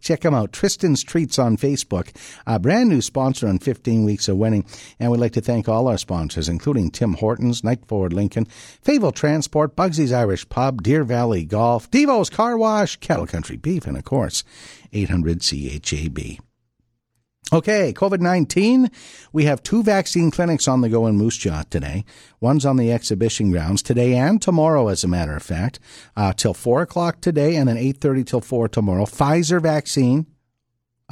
Check 0.00 0.20
them 0.20 0.34
out. 0.34 0.52
Tristan's 0.52 1.02
Treats 1.02 1.38
on 1.38 1.56
Facebook. 1.56 2.14
A 2.46 2.58
brand 2.58 2.88
new 2.88 3.00
sponsor 3.00 3.48
on 3.48 3.58
15 3.58 4.04
Weeks 4.04 4.28
of 4.28 4.36
Winning. 4.36 4.64
And 4.98 5.10
we'd 5.10 5.20
like 5.20 5.32
to 5.32 5.40
thank 5.40 5.68
all 5.68 5.88
our 5.88 5.98
sponsors, 5.98 6.48
including 6.48 6.90
Tim 6.90 7.14
Hortons, 7.14 7.64
Night 7.64 7.86
Forward 7.86 8.12
Lincoln, 8.12 8.46
Fayetteville 8.82 9.12
Transport, 9.12 9.76
Bugsy's 9.76 10.12
Irish 10.12 10.48
Pub, 10.48 10.82
Deer 10.82 11.04
Valley 11.04 11.44
Golf, 11.44 11.90
Devo's 11.90 12.30
Car 12.30 12.56
Wash, 12.56 12.96
Cattle 12.96 13.26
Country 13.26 13.56
Beef, 13.56 13.86
and 13.86 13.96
of 13.96 14.04
course, 14.04 14.44
800 14.92 15.40
CHAB. 15.40 16.38
Okay, 17.52 17.92
COVID 17.92 18.20
19. 18.20 18.90
We 19.32 19.44
have 19.44 19.62
two 19.62 19.82
vaccine 19.82 20.30
clinics 20.30 20.66
on 20.66 20.80
the 20.80 20.88
go 20.88 21.06
in 21.06 21.16
Moose 21.16 21.36
Jaw 21.36 21.64
today. 21.68 22.06
One's 22.40 22.64
on 22.64 22.78
the 22.78 22.90
exhibition 22.90 23.50
grounds 23.50 23.82
today 23.82 24.14
and 24.14 24.40
tomorrow, 24.40 24.88
as 24.88 25.04
a 25.04 25.08
matter 25.08 25.36
of 25.36 25.42
fact, 25.42 25.78
uh, 26.16 26.32
till 26.32 26.54
4 26.54 26.80
o'clock 26.80 27.20
today 27.20 27.56
and 27.56 27.68
then 27.68 27.76
8.30 27.76 28.26
till 28.26 28.40
4 28.40 28.68
tomorrow. 28.68 29.04
Pfizer 29.04 29.60
vaccine 29.60 30.26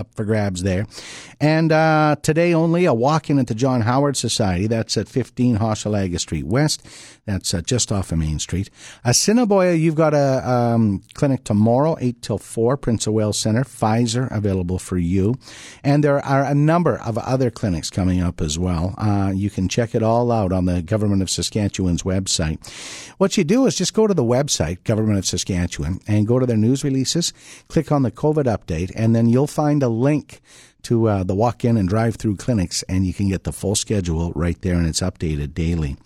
up 0.01 0.15
for 0.15 0.25
grabs 0.25 0.63
there. 0.63 0.87
And 1.41 1.71
uh, 1.71 2.17
today 2.23 2.53
only 2.53 2.85
a 2.87 2.95
walk-in 2.95 3.39
at 3.39 3.47
the 3.47 3.55
John 3.55 3.83
Howard 3.83 4.17
Society. 4.17 4.67
That's 4.67 4.97
at 4.97 5.09
15 5.09 5.59
Hochelaga 5.59 6.19
Street 6.19 6.47
West. 6.47 6.85
That's 7.27 7.55
uh, 7.55 7.61
just 7.61 7.93
off 7.93 8.11
of 8.11 8.19
Main 8.19 8.39
Street. 8.39 8.71
Assiniboia, 9.05 9.75
you've 9.75 9.95
got 9.95 10.15
a 10.15 10.49
um, 10.49 11.03
clinic 11.15 11.45
tomorrow, 11.45 11.97
8 12.01 12.23
till 12.23 12.39
4, 12.39 12.77
Prince 12.77 13.07
of 13.07 13.13
Wales 13.13 13.39
Center. 13.39 13.63
Pfizer 13.63 14.35
available 14.35 14.79
for 14.79 14.99
you. 14.99 15.37
And 15.85 16.03
there 16.03 16.25
are 16.25 16.45
a 16.45 16.55
number 16.55 16.99
of 16.99 17.19
other 17.19 17.51
clinics 17.51 17.91
coming 17.91 18.21
up 18.21 18.41
as 18.41 18.59
well. 18.59 18.95
Uh, 18.99 19.33
you 19.35 19.51
can 19.51 19.69
check 19.69 19.95
it 19.95 20.03
all 20.03 20.33
out 20.33 20.53
on 20.53 20.65
the 20.65 20.83
Government 20.83 21.23
of 21.23 21.31
Saskatchewan's 21.31 22.03
website. 22.03 22.59
What 23.19 23.37
you 23.37 23.45
do 23.45 23.67
is 23.67 23.77
just 23.77 23.95
go 23.95 24.07
to 24.07 24.15
the 24.15 24.25
website, 24.25 24.83
Government 24.85 25.19
of 25.19 25.27
Saskatchewan, 25.27 26.01
and 26.07 26.27
go 26.27 26.39
to 26.39 26.47
their 26.47 26.57
news 26.57 26.83
releases, 26.85 27.33
click 27.69 27.93
on 27.93 28.03
the 28.03 28.11
COVID 28.11 28.45
update, 28.45 28.91
and 28.97 29.15
then 29.15 29.29
you'll 29.29 29.47
find 29.47 29.83
a 29.83 29.89
link 29.91 30.41
to 30.83 31.09
uh, 31.09 31.25
the 31.25 31.35
walk-in 31.35 31.77
and 31.77 31.89
drive-through 31.89 32.37
clinics, 32.37 32.83
and 32.85 33.07
you 33.07 33.13
can 33.13 33.29
get 33.29 33.45
the 33.45 33.53
full 33.53 33.75
schedule 33.75 34.33
right 34.33 34.61
there, 34.63 34.75
and 34.75 34.87
it's 34.87 35.01
updated 35.01 35.55
daily. 35.55 35.97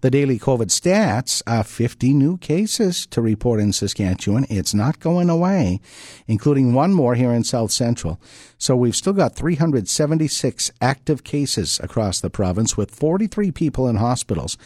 The 0.00 0.10
daily 0.10 0.38
COVID 0.38 0.66
stats: 0.66 1.42
uh, 1.46 1.62
50 1.62 2.12
new 2.12 2.36
cases 2.38 3.06
to 3.06 3.22
report 3.22 3.60
in 3.60 3.72
Saskatchewan. 3.72 4.46
It's 4.50 4.74
not 4.74 5.00
going 5.00 5.30
away, 5.30 5.80
including 6.26 6.74
one 6.74 6.92
more 6.92 7.14
here 7.14 7.32
in 7.32 7.44
South 7.44 7.70
Central. 7.70 8.20
So 8.58 8.76
we've 8.76 8.96
still 8.96 9.12
got 9.12 9.34
376 9.34 10.70
active 10.80 11.24
cases 11.24 11.80
across 11.82 12.20
the 12.20 12.30
province, 12.30 12.76
with 12.76 12.90
43 12.90 13.50
people 13.52 13.88
in 13.88 13.96
hospitals. 13.96 14.58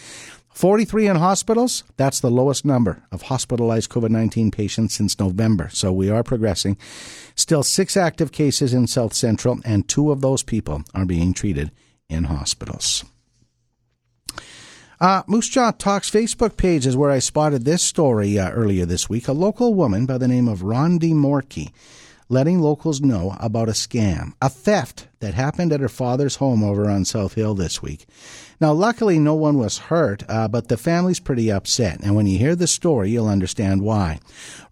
43 0.55 1.09
in 1.09 1.17
hospitals, 1.17 1.83
that's 1.97 2.21
the 2.21 2.31
lowest 2.31 2.65
number 2.65 3.03
of 3.11 3.23
hospitalized 3.23 3.91
COVID 3.91 4.11
19 4.11 4.51
patients 4.51 4.95
since 4.95 5.19
November. 5.19 5.69
So 5.73 5.93
we 5.93 6.11
are 6.11 6.23
progressing. 6.23 6.77
Still 7.35 7.63
six 7.63 7.97
active 7.97 8.33
cases 8.33 8.75
in 8.75 8.87
South 8.87 9.15
Central, 9.15 9.61
and 9.65 9.89
two 9.89 10.11
of 10.11 10.21
those 10.21 10.43
people 10.43 10.83
are 10.95 11.07
being 11.07 11.33
treated 11.33 11.71
in 12.09 12.25
hospitals. 12.25 13.05
Uh, 15.01 15.23
Moose 15.27 15.49
Jaw 15.49 15.73
Talks 15.73 16.11
Facebook 16.11 16.57
page 16.57 16.87
is 16.87 16.97
where 16.97 17.11
I 17.11 17.19
spotted 17.19 17.65
this 17.65 17.83
story 17.83 18.39
uh, 18.39 18.51
earlier 18.51 18.87
this 18.87 19.09
week. 19.09 19.27
A 19.27 19.33
local 19.33 19.75
woman 19.75 20.07
by 20.07 20.17
the 20.17 20.29
name 20.29 20.47
of 20.47 20.61
Rondi 20.61 21.13
Morkey 21.13 21.73
letting 22.29 22.61
locals 22.61 23.01
know 23.01 23.37
about 23.41 23.69
a 23.69 23.73
scam, 23.73 24.33
a 24.41 24.49
theft 24.49 25.09
that 25.21 25.35
happened 25.35 25.73
at 25.73 25.81
her 25.81 25.89
father's 25.89 26.37
home 26.37 26.65
over 26.65 26.91
on 26.91 27.05
South 27.05 27.35
Hill 27.35 27.55
this 27.55 27.81
week. 27.81 28.07
Now, 28.61 28.73
luckily, 28.73 29.19
no 29.19 29.35
one 29.35 29.59
was 29.59 29.79
hurt, 29.79 30.23
uh, 30.29 30.47
but 30.49 30.69
the 30.69 30.77
family's 30.77 31.21
pretty 31.21 31.51
upset. 31.51 32.01
And 32.01 32.15
when 32.15 32.27
you 32.27 32.39
hear 32.39 32.55
the 32.55 32.67
story, 32.67 33.11
you'll 33.11 33.29
understand 33.29 33.83
why. 33.83 34.21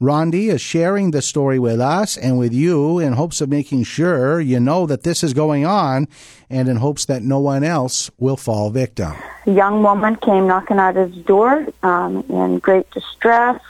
Rondi 0.00 0.48
is 0.48 0.60
sharing 0.60 1.10
the 1.10 1.22
story 1.22 1.58
with 1.58 1.80
us 1.80 2.16
and 2.16 2.38
with 2.38 2.52
you 2.52 2.98
in 2.98 3.14
hopes 3.14 3.40
of 3.40 3.48
making 3.48 3.84
sure 3.84 4.40
you 4.40 4.60
know 4.60 4.86
that 4.86 5.02
this 5.02 5.24
is 5.24 5.34
going 5.34 5.66
on 5.66 6.06
and 6.48 6.68
in 6.68 6.76
hopes 6.76 7.04
that 7.06 7.22
no 7.22 7.40
one 7.40 7.64
else 7.64 8.10
will 8.18 8.36
fall 8.36 8.70
victim. 8.70 9.14
A 9.46 9.50
young 9.50 9.82
woman 9.82 10.16
came 10.16 10.46
knocking 10.46 10.78
at 10.78 10.96
his 10.96 11.14
door 11.24 11.66
um, 11.82 12.24
in 12.28 12.58
great 12.60 12.90
distress, 12.92 13.60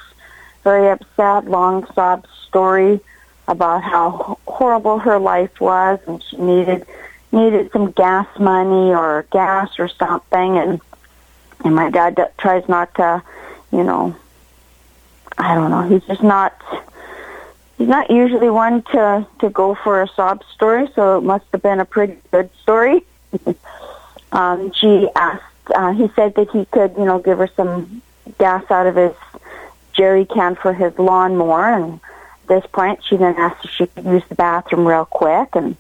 very 0.65 0.91
upset, 0.91 1.47
long 1.47 1.87
sob 1.95 2.27
story 2.47 3.01
about 3.51 3.83
how 3.83 4.39
horrible 4.47 5.01
her 5.01 5.19
life 5.19 5.61
was 5.61 5.99
and 6.07 6.23
she 6.23 6.37
needed 6.37 6.87
needed 7.33 7.71
some 7.73 7.91
gas 7.91 8.27
money 8.39 8.93
or 8.95 9.27
gas 9.31 9.79
or 9.79 9.89
something. 9.89 10.57
And 10.57 10.81
and 11.65 11.75
my 11.75 11.91
dad 11.91 12.15
d- 12.15 12.23
tries 12.39 12.67
not 12.69 12.95
to 12.95 13.23
you 13.73 13.85
know 13.85 14.17
i 15.37 15.55
don't 15.55 15.71
know. 15.71 15.83
He's 15.83 16.05
just 16.05 16.23
not 16.23 16.55
he's 17.77 17.89
not 17.89 18.11
usually 18.11 18.51
one 18.51 18.83
to 18.93 19.27
to 19.41 19.51
go 19.51 19.75
for 19.75 20.01
a 20.03 20.09
sob 20.09 20.43
story 20.55 20.89
so 20.95 21.19
it 21.19 21.23
must 21.23 21.45
have 21.53 21.63
been 21.63 21.81
a 21.81 21.85
pretty 21.85 22.17
good 22.31 22.51
story. 22.63 23.03
Um 24.33 24.71
she 24.73 25.09
asked 25.17 25.43
uh 25.75 25.93
he 25.93 26.07
said 26.15 26.37
that 26.37 26.49
he 26.53 26.65
could 26.67 26.95
you 26.97 27.05
know 27.05 27.19
give 27.19 27.39
her 27.39 27.49
some 27.57 28.01
gas 28.39 28.63
out 28.71 28.87
of 28.87 28.95
his 28.95 29.13
jerry 29.93 30.25
can 30.25 30.55
for 30.55 30.73
his 30.73 30.97
lawnmower 31.01 31.65
and 31.75 32.01
this 32.51 32.67
point 32.67 33.03
she 33.03 33.17
then 33.17 33.35
asked 33.37 33.65
if 33.65 33.71
she 33.71 33.87
could 33.87 34.05
use 34.05 34.25
the 34.29 34.35
bathroom 34.35 34.87
real 34.87 35.07
quick 35.07 35.49
and 35.55 35.77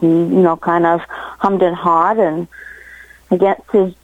he, 0.00 0.06
you 0.06 0.42
know, 0.42 0.56
kind 0.56 0.86
of 0.86 1.02
hummed 1.08 1.62
and 1.62 1.76
hawed 1.76 2.18
and 2.18 2.48
against 3.30 3.70
his 3.70 3.94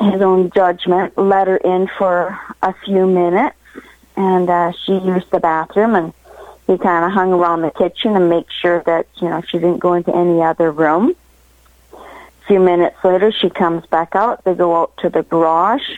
his 0.00 0.20
own 0.22 0.50
judgment, 0.50 1.16
let 1.16 1.46
her 1.48 1.56
in 1.58 1.88
for 1.98 2.38
a 2.62 2.74
few 2.84 3.06
minutes, 3.06 3.56
and 4.16 4.48
uh, 4.48 4.72
she 4.72 4.92
used 4.92 5.30
the 5.30 5.38
bathroom, 5.38 5.94
and 5.94 6.12
he 6.66 6.78
kind 6.78 7.04
of 7.04 7.12
hung 7.12 7.32
around 7.32 7.62
the 7.62 7.70
kitchen 7.70 8.16
and 8.16 8.28
make 8.28 8.50
sure 8.50 8.82
that 8.84 9.06
you 9.16 9.28
know 9.28 9.42
she 9.42 9.58
didn't 9.58 9.78
go 9.78 9.94
into 9.94 10.14
any 10.14 10.42
other 10.42 10.70
room. 10.70 11.14
A 11.92 12.46
few 12.46 12.58
minutes 12.58 12.96
later, 13.04 13.30
she 13.30 13.50
comes 13.50 13.86
back 13.86 14.16
out. 14.16 14.44
They 14.44 14.54
go 14.54 14.80
out 14.80 14.96
to 14.98 15.08
the 15.08 15.22
garage, 15.22 15.88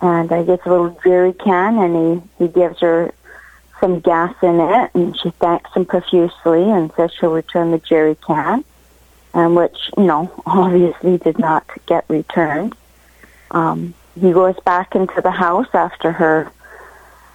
and 0.00 0.30
I 0.30 0.42
gets 0.42 0.66
a 0.66 0.70
little 0.70 1.00
jerry 1.02 1.32
can, 1.32 1.78
and 1.78 1.94
he 2.38 2.44
he 2.44 2.48
gives 2.52 2.80
her 2.80 3.14
some 3.80 4.00
gas 4.00 4.34
in 4.42 4.60
it, 4.60 4.90
and 4.94 5.18
she 5.18 5.30
thanks 5.30 5.72
him 5.74 5.86
profusely 5.86 6.70
and 6.70 6.92
says 6.92 7.10
she'll 7.12 7.32
return 7.32 7.70
the 7.70 7.78
jerry 7.78 8.14
can, 8.14 8.64
and 9.34 9.56
which 9.56 9.90
you 9.96 10.04
know 10.04 10.30
obviously 10.46 11.18
did 11.18 11.38
not 11.38 11.66
get 11.86 12.04
returned. 12.08 12.74
Um, 13.50 13.94
he 14.14 14.32
goes 14.32 14.58
back 14.64 14.94
into 14.94 15.20
the 15.20 15.30
house 15.30 15.68
after 15.72 16.12
her 16.12 16.52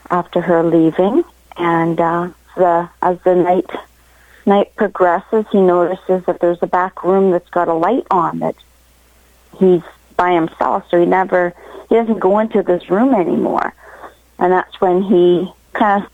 after 0.10 0.40
her 0.42 0.64
leaving, 0.64 1.24
and 1.58 2.00
uh, 2.00 2.30
the 2.56 2.90
as 3.02 3.20
the 3.24 3.36
night 3.36 3.70
night 4.46 4.76
progresses, 4.76 5.46
he 5.52 5.60
notices 5.60 6.24
that 6.26 6.40
there's 6.40 6.62
a 6.62 6.68
back 6.68 7.04
room 7.04 7.32
that's 7.32 7.50
got 7.50 7.68
a 7.68 7.74
light 7.74 8.06
on 8.12 8.40
that 8.40 8.56
he's 9.60 9.82
by 10.16 10.34
himself, 10.34 10.86
so 10.90 11.00
he 11.00 11.06
never 11.06 11.54
he 11.90 11.96
doesn't 11.96 12.20
go 12.20 12.40
into 12.40 12.62
this 12.62 12.90
room 12.90 13.14
anymore, 13.14 13.74
and 14.40 14.52
that's 14.52 14.80
when 14.80 15.02
he 15.02 15.52
kind 15.74 16.04
of 16.04 16.10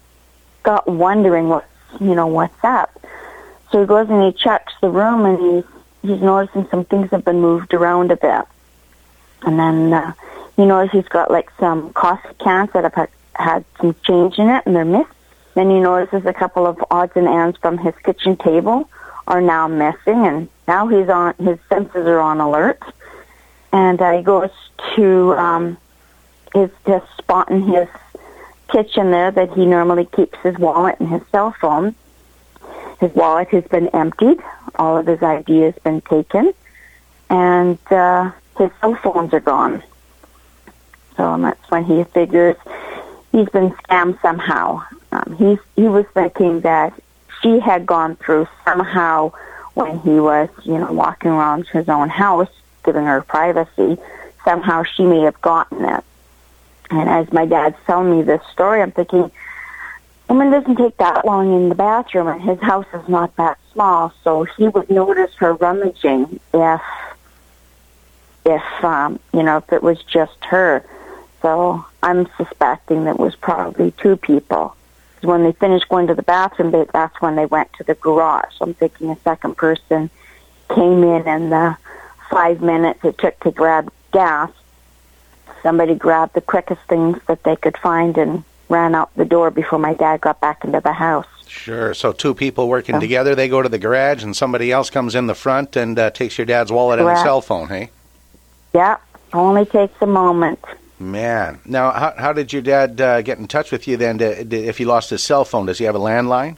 got 0.63 0.87
wondering 0.87 1.49
what 1.49 1.67
you 1.99 2.15
know 2.15 2.27
what's 2.27 2.63
up. 2.63 3.01
So 3.71 3.81
he 3.81 3.87
goes 3.87 4.09
and 4.09 4.23
he 4.23 4.31
checks 4.31 4.73
the 4.81 4.89
room 4.89 5.25
and 5.25 5.39
he's 5.39 5.63
he's 6.01 6.21
noticing 6.21 6.67
some 6.69 6.85
things 6.85 7.11
have 7.11 7.23
been 7.23 7.39
moved 7.39 7.73
around 7.73 8.11
a 8.11 8.17
bit. 8.17 8.45
And 9.43 9.59
then 9.59 9.93
uh, 9.93 10.13
he 10.55 10.65
notices 10.65 11.03
he's 11.03 11.09
got 11.09 11.31
like 11.31 11.49
some 11.59 11.93
coffee 11.93 12.33
cans 12.39 12.71
that 12.73 12.83
have 12.83 13.09
had, 13.33 13.65
some 13.79 13.95
change 14.03 14.37
in 14.37 14.49
it 14.49 14.63
and 14.65 14.75
they're 14.75 14.85
missing. 14.85 15.07
Then 15.55 15.69
he 15.69 15.79
notices 15.79 16.25
a 16.25 16.33
couple 16.33 16.65
of 16.65 16.83
odds 16.91 17.13
and 17.15 17.27
ends 17.27 17.57
from 17.57 17.77
his 17.77 17.95
kitchen 18.03 18.37
table 18.37 18.89
are 19.27 19.41
now 19.41 19.67
missing 19.67 20.25
and 20.25 20.49
now 20.67 20.87
he's 20.87 21.09
on 21.09 21.33
his 21.35 21.59
senses 21.69 22.07
are 22.07 22.19
on 22.19 22.39
alert. 22.39 22.81
And 23.73 24.01
uh, 24.01 24.11
he 24.17 24.23
goes 24.23 24.51
to 24.95 25.33
um 25.33 25.77
his 26.53 26.69
spot 27.17 27.49
in 27.49 27.63
his 27.63 27.87
kitchen 28.71 29.11
there 29.11 29.31
that 29.31 29.53
he 29.53 29.65
normally 29.65 30.05
keeps 30.05 30.37
his 30.39 30.57
wallet 30.57 30.99
and 30.99 31.09
his 31.09 31.21
cell 31.31 31.53
phone. 31.59 31.95
His 32.99 33.13
wallet 33.13 33.49
has 33.49 33.63
been 33.65 33.87
emptied. 33.89 34.39
All 34.75 34.97
of 34.97 35.07
his 35.07 35.21
ID 35.21 35.61
has 35.61 35.75
been 35.83 36.01
taken. 36.01 36.53
And 37.29 37.79
uh, 37.91 38.31
his 38.57 38.69
cell 38.79 38.95
phones 38.95 39.33
are 39.33 39.39
gone. 39.39 39.83
So 41.17 41.37
that's 41.37 41.69
when 41.69 41.83
he 41.85 42.03
figures 42.05 42.55
he's 43.31 43.49
been 43.49 43.71
scammed 43.71 44.21
somehow. 44.21 44.83
Um, 45.11 45.35
he's, 45.37 45.59
he 45.75 45.87
was 45.87 46.05
thinking 46.13 46.61
that 46.61 46.93
she 47.41 47.59
had 47.59 47.85
gone 47.85 48.15
through 48.17 48.47
somehow 48.65 49.31
when 49.73 49.99
he 49.99 50.19
was, 50.19 50.49
you 50.63 50.77
know, 50.77 50.91
walking 50.91 51.31
around 51.31 51.67
his 51.67 51.89
own 51.89 52.09
house, 52.09 52.49
giving 52.83 53.05
her 53.05 53.21
privacy. 53.21 53.97
Somehow 54.43 54.83
she 54.83 55.03
may 55.03 55.21
have 55.21 55.39
gotten 55.41 55.85
it. 55.85 56.03
And 56.91 57.09
as 57.09 57.31
my 57.31 57.45
dad's 57.45 57.77
telling 57.85 58.17
me 58.17 58.23
this 58.23 58.41
story, 58.51 58.81
I'm 58.81 58.91
thinking, 58.91 59.31
woman 60.27 60.51
doesn't 60.51 60.75
take 60.75 60.97
that 60.97 61.25
long 61.25 61.53
in 61.53 61.69
the 61.69 61.75
bathroom, 61.75 62.27
and 62.27 62.41
his 62.41 62.59
house 62.59 62.85
is 62.93 63.07
not 63.07 63.35
that 63.37 63.57
small, 63.71 64.13
so 64.23 64.43
he 64.43 64.67
would 64.67 64.89
notice 64.89 65.33
her 65.35 65.53
rummaging 65.53 66.39
if, 66.53 66.81
if 68.45 68.83
um, 68.83 69.19
you 69.33 69.43
know, 69.43 69.57
if 69.57 69.71
it 69.71 69.81
was 69.81 70.01
just 70.03 70.43
her. 70.45 70.85
So 71.41 71.85
I'm 72.03 72.27
suspecting 72.37 73.05
that 73.05 73.15
it 73.15 73.19
was 73.19 73.35
probably 73.35 73.91
two 73.91 74.17
people. 74.17 74.75
When 75.21 75.43
they 75.43 75.53
finished 75.53 75.87
going 75.87 76.07
to 76.07 76.15
the 76.15 76.23
bathroom, 76.23 76.71
they, 76.71 76.85
that's 76.91 77.19
when 77.21 77.35
they 77.35 77.45
went 77.45 77.71
to 77.73 77.83
the 77.83 77.95
garage. 77.95 78.55
So 78.57 78.65
I'm 78.65 78.73
thinking 78.73 79.09
a 79.11 79.17
second 79.17 79.55
person 79.55 80.09
came 80.69 81.03
in 81.03 81.27
in 81.27 81.49
the 81.49 81.77
five 82.29 82.61
minutes 82.61 83.03
it 83.03 83.17
took 83.17 83.39
to 83.41 83.51
grab 83.51 83.91
gas 84.11 84.49
somebody 85.63 85.95
grabbed 85.95 86.33
the 86.33 86.41
quickest 86.41 86.81
things 86.87 87.17
that 87.27 87.43
they 87.43 87.55
could 87.55 87.77
find 87.77 88.17
and 88.17 88.43
ran 88.69 88.95
out 88.95 89.13
the 89.15 89.25
door 89.25 89.51
before 89.51 89.79
my 89.79 89.93
dad 89.93 90.21
got 90.21 90.39
back 90.39 90.63
into 90.63 90.79
the 90.79 90.93
house. 90.93 91.27
Sure. 91.47 91.93
So 91.93 92.13
two 92.13 92.33
people 92.33 92.69
working 92.69 92.99
together, 92.99 93.35
they 93.35 93.49
go 93.49 93.61
to 93.61 93.67
the 93.67 93.77
garage, 93.77 94.23
and 94.23 94.35
somebody 94.35 94.71
else 94.71 94.89
comes 94.89 95.15
in 95.15 95.27
the 95.27 95.35
front 95.35 95.75
and 95.75 95.99
uh, 95.99 96.09
takes 96.09 96.37
your 96.37 96.45
dad's 96.45 96.71
wallet 96.71 96.99
and 96.99 97.07
Correct. 97.07 97.21
cell 97.21 97.41
phone. 97.41 97.67
Hey. 97.67 97.89
Yeah, 98.73 98.97
only 99.33 99.65
takes 99.65 100.01
a 100.01 100.07
moment. 100.07 100.59
Man. 100.97 101.59
Now, 101.65 101.91
how, 101.91 102.13
how 102.17 102.33
did 102.33 102.53
your 102.53 102.61
dad 102.61 103.01
uh, 103.01 103.21
get 103.21 103.37
in 103.37 103.47
touch 103.47 103.71
with 103.71 103.87
you 103.87 103.97
then? 103.97 104.19
To, 104.19 104.45
to, 104.45 104.55
if 104.55 104.77
he 104.77 104.85
lost 104.85 105.09
his 105.09 105.21
cell 105.21 105.43
phone, 105.43 105.65
does 105.65 105.77
he 105.77 105.85
have 105.85 105.95
a 105.95 105.99
landline? 105.99 106.57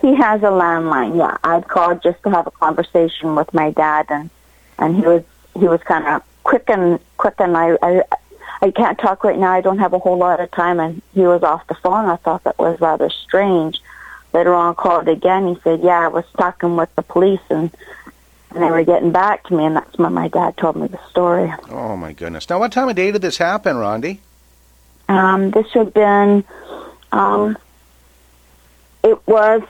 He 0.00 0.16
has 0.16 0.42
a 0.42 0.46
landline. 0.46 1.16
Yeah, 1.16 1.36
I'd 1.44 1.68
called 1.68 2.02
just 2.02 2.20
to 2.24 2.30
have 2.30 2.48
a 2.48 2.50
conversation 2.50 3.36
with 3.36 3.54
my 3.54 3.70
dad, 3.70 4.06
and 4.08 4.30
and 4.78 4.96
he 4.96 5.02
was 5.02 5.22
he 5.54 5.68
was 5.68 5.80
kind 5.82 6.04
of 6.06 6.22
quick 6.42 6.64
and 6.68 7.00
quick, 7.16 7.34
and 7.38 7.56
I, 7.56 7.76
I 7.82 8.02
I 8.60 8.70
can't 8.70 8.98
talk 8.98 9.24
right 9.24 9.38
now. 9.38 9.52
I 9.52 9.60
don't 9.60 9.78
have 9.78 9.92
a 9.92 9.98
whole 9.98 10.16
lot 10.16 10.40
of 10.40 10.50
time, 10.52 10.78
and 10.78 11.02
he 11.14 11.22
was 11.22 11.42
off 11.42 11.66
the 11.66 11.74
phone. 11.74 12.06
I 12.06 12.16
thought 12.16 12.44
that 12.44 12.58
was 12.58 12.80
rather 12.80 13.10
strange. 13.10 13.80
Later 14.32 14.54
on, 14.54 14.74
called 14.74 15.08
again. 15.08 15.48
He 15.48 15.60
said, 15.62 15.80
"Yeah, 15.82 16.00
I 16.00 16.08
was 16.08 16.24
talking 16.38 16.76
with 16.76 16.94
the 16.94 17.02
police, 17.02 17.40
and 17.50 17.70
and 18.50 18.62
they 18.62 18.70
were 18.70 18.84
getting 18.84 19.12
back 19.12 19.44
to 19.44 19.54
me." 19.54 19.66
And 19.66 19.76
that's 19.76 19.98
when 19.98 20.12
my 20.14 20.28
dad 20.28 20.56
told 20.56 20.76
me 20.76 20.86
the 20.86 21.00
story. 21.10 21.52
Oh 21.70 21.96
my 21.96 22.12
goodness! 22.12 22.48
Now, 22.48 22.58
what 22.58 22.72
time 22.72 22.88
of 22.88 22.96
day 22.96 23.10
did 23.12 23.20
this 23.20 23.36
happen, 23.36 23.76
Rondi? 23.76 24.18
Um, 25.08 25.50
this 25.50 25.66
would 25.74 25.86
have 25.86 25.94
been, 25.94 26.44
um, 27.10 27.58
it 29.02 29.18
was, 29.26 29.62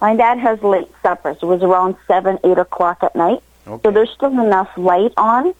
my 0.00 0.14
dad 0.16 0.38
has 0.38 0.62
late 0.62 0.90
suppers. 1.02 1.38
It 1.40 1.46
was 1.46 1.62
around 1.62 1.96
7, 2.06 2.38
8 2.44 2.58
o'clock 2.58 3.02
at 3.02 3.14
night. 3.16 3.42
Okay. 3.66 3.82
So 3.82 3.90
there's 3.90 4.10
still 4.10 4.32
enough 4.32 4.68
light 4.76 5.12
on 5.16 5.54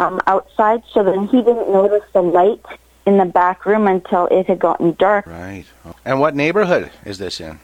um, 0.00 0.20
outside, 0.26 0.82
so 0.92 1.04
then 1.04 1.28
he 1.28 1.42
didn't 1.42 1.70
notice 1.70 2.04
the 2.12 2.22
light 2.22 2.64
in 3.06 3.18
the 3.18 3.26
back 3.26 3.66
room 3.66 3.86
until 3.86 4.26
it 4.26 4.46
had 4.46 4.58
gotten 4.58 4.94
dark. 4.94 5.26
Right. 5.26 5.66
And 6.04 6.20
what 6.20 6.34
neighborhood 6.34 6.90
is 7.04 7.18
this 7.18 7.40
in? 7.40 7.60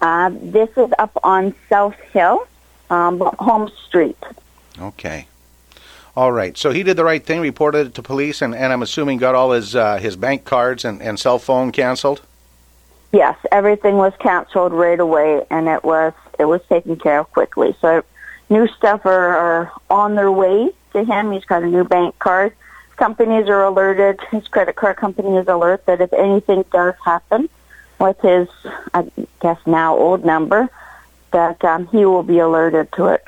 Uh, 0.00 0.30
this 0.32 0.70
is 0.78 0.90
up 0.98 1.16
on 1.22 1.54
South 1.68 1.94
Hill, 2.12 2.46
um, 2.88 3.20
Home 3.38 3.70
Street. 3.86 4.16
Okay. 4.80 5.26
All 6.16 6.32
right. 6.32 6.56
So 6.56 6.70
he 6.70 6.82
did 6.82 6.96
the 6.96 7.04
right 7.04 7.24
thing, 7.24 7.40
reported 7.40 7.88
it 7.88 7.94
to 7.94 8.02
police, 8.02 8.40
and, 8.40 8.54
and 8.54 8.72
I'm 8.72 8.82
assuming 8.82 9.18
got 9.18 9.34
all 9.34 9.52
his 9.52 9.76
uh, 9.76 9.98
his 9.98 10.16
bank 10.16 10.44
cards 10.44 10.84
and, 10.84 11.02
and 11.02 11.20
cell 11.20 11.38
phone 11.38 11.70
canceled. 11.70 12.22
Yes, 13.12 13.36
everything 13.52 13.96
was 13.96 14.12
canceled 14.20 14.72
right 14.72 14.98
away, 14.98 15.44
and 15.50 15.68
it 15.68 15.84
was 15.84 16.14
it 16.38 16.46
was 16.46 16.62
taken 16.68 16.96
care 16.96 17.20
of 17.20 17.30
quickly. 17.32 17.76
So 17.80 18.02
new 18.48 18.66
stuff 18.68 19.04
are, 19.04 19.36
are 19.36 19.72
on 19.90 20.14
their 20.14 20.32
way 20.32 20.70
to 20.92 21.04
him. 21.04 21.32
He's 21.32 21.44
got 21.44 21.62
a 21.62 21.66
new 21.66 21.84
bank 21.84 22.18
card. 22.18 22.52
Companies 22.96 23.48
are 23.48 23.62
alerted. 23.64 24.20
His 24.30 24.46
credit 24.48 24.76
card 24.76 24.96
company 24.96 25.36
is 25.36 25.48
alert 25.48 25.86
that 25.86 26.00
if 26.00 26.12
anything 26.12 26.64
does 26.72 26.94
happen, 27.04 27.48
with 27.98 28.18
his, 28.20 28.48
I 28.94 29.10
guess 29.40 29.58
now 29.66 29.96
old 29.96 30.24
number, 30.24 30.68
that 31.32 31.62
um, 31.64 31.86
he 31.88 32.04
will 32.04 32.22
be 32.22 32.38
alerted 32.38 32.90
to 32.92 33.06
it. 33.06 33.24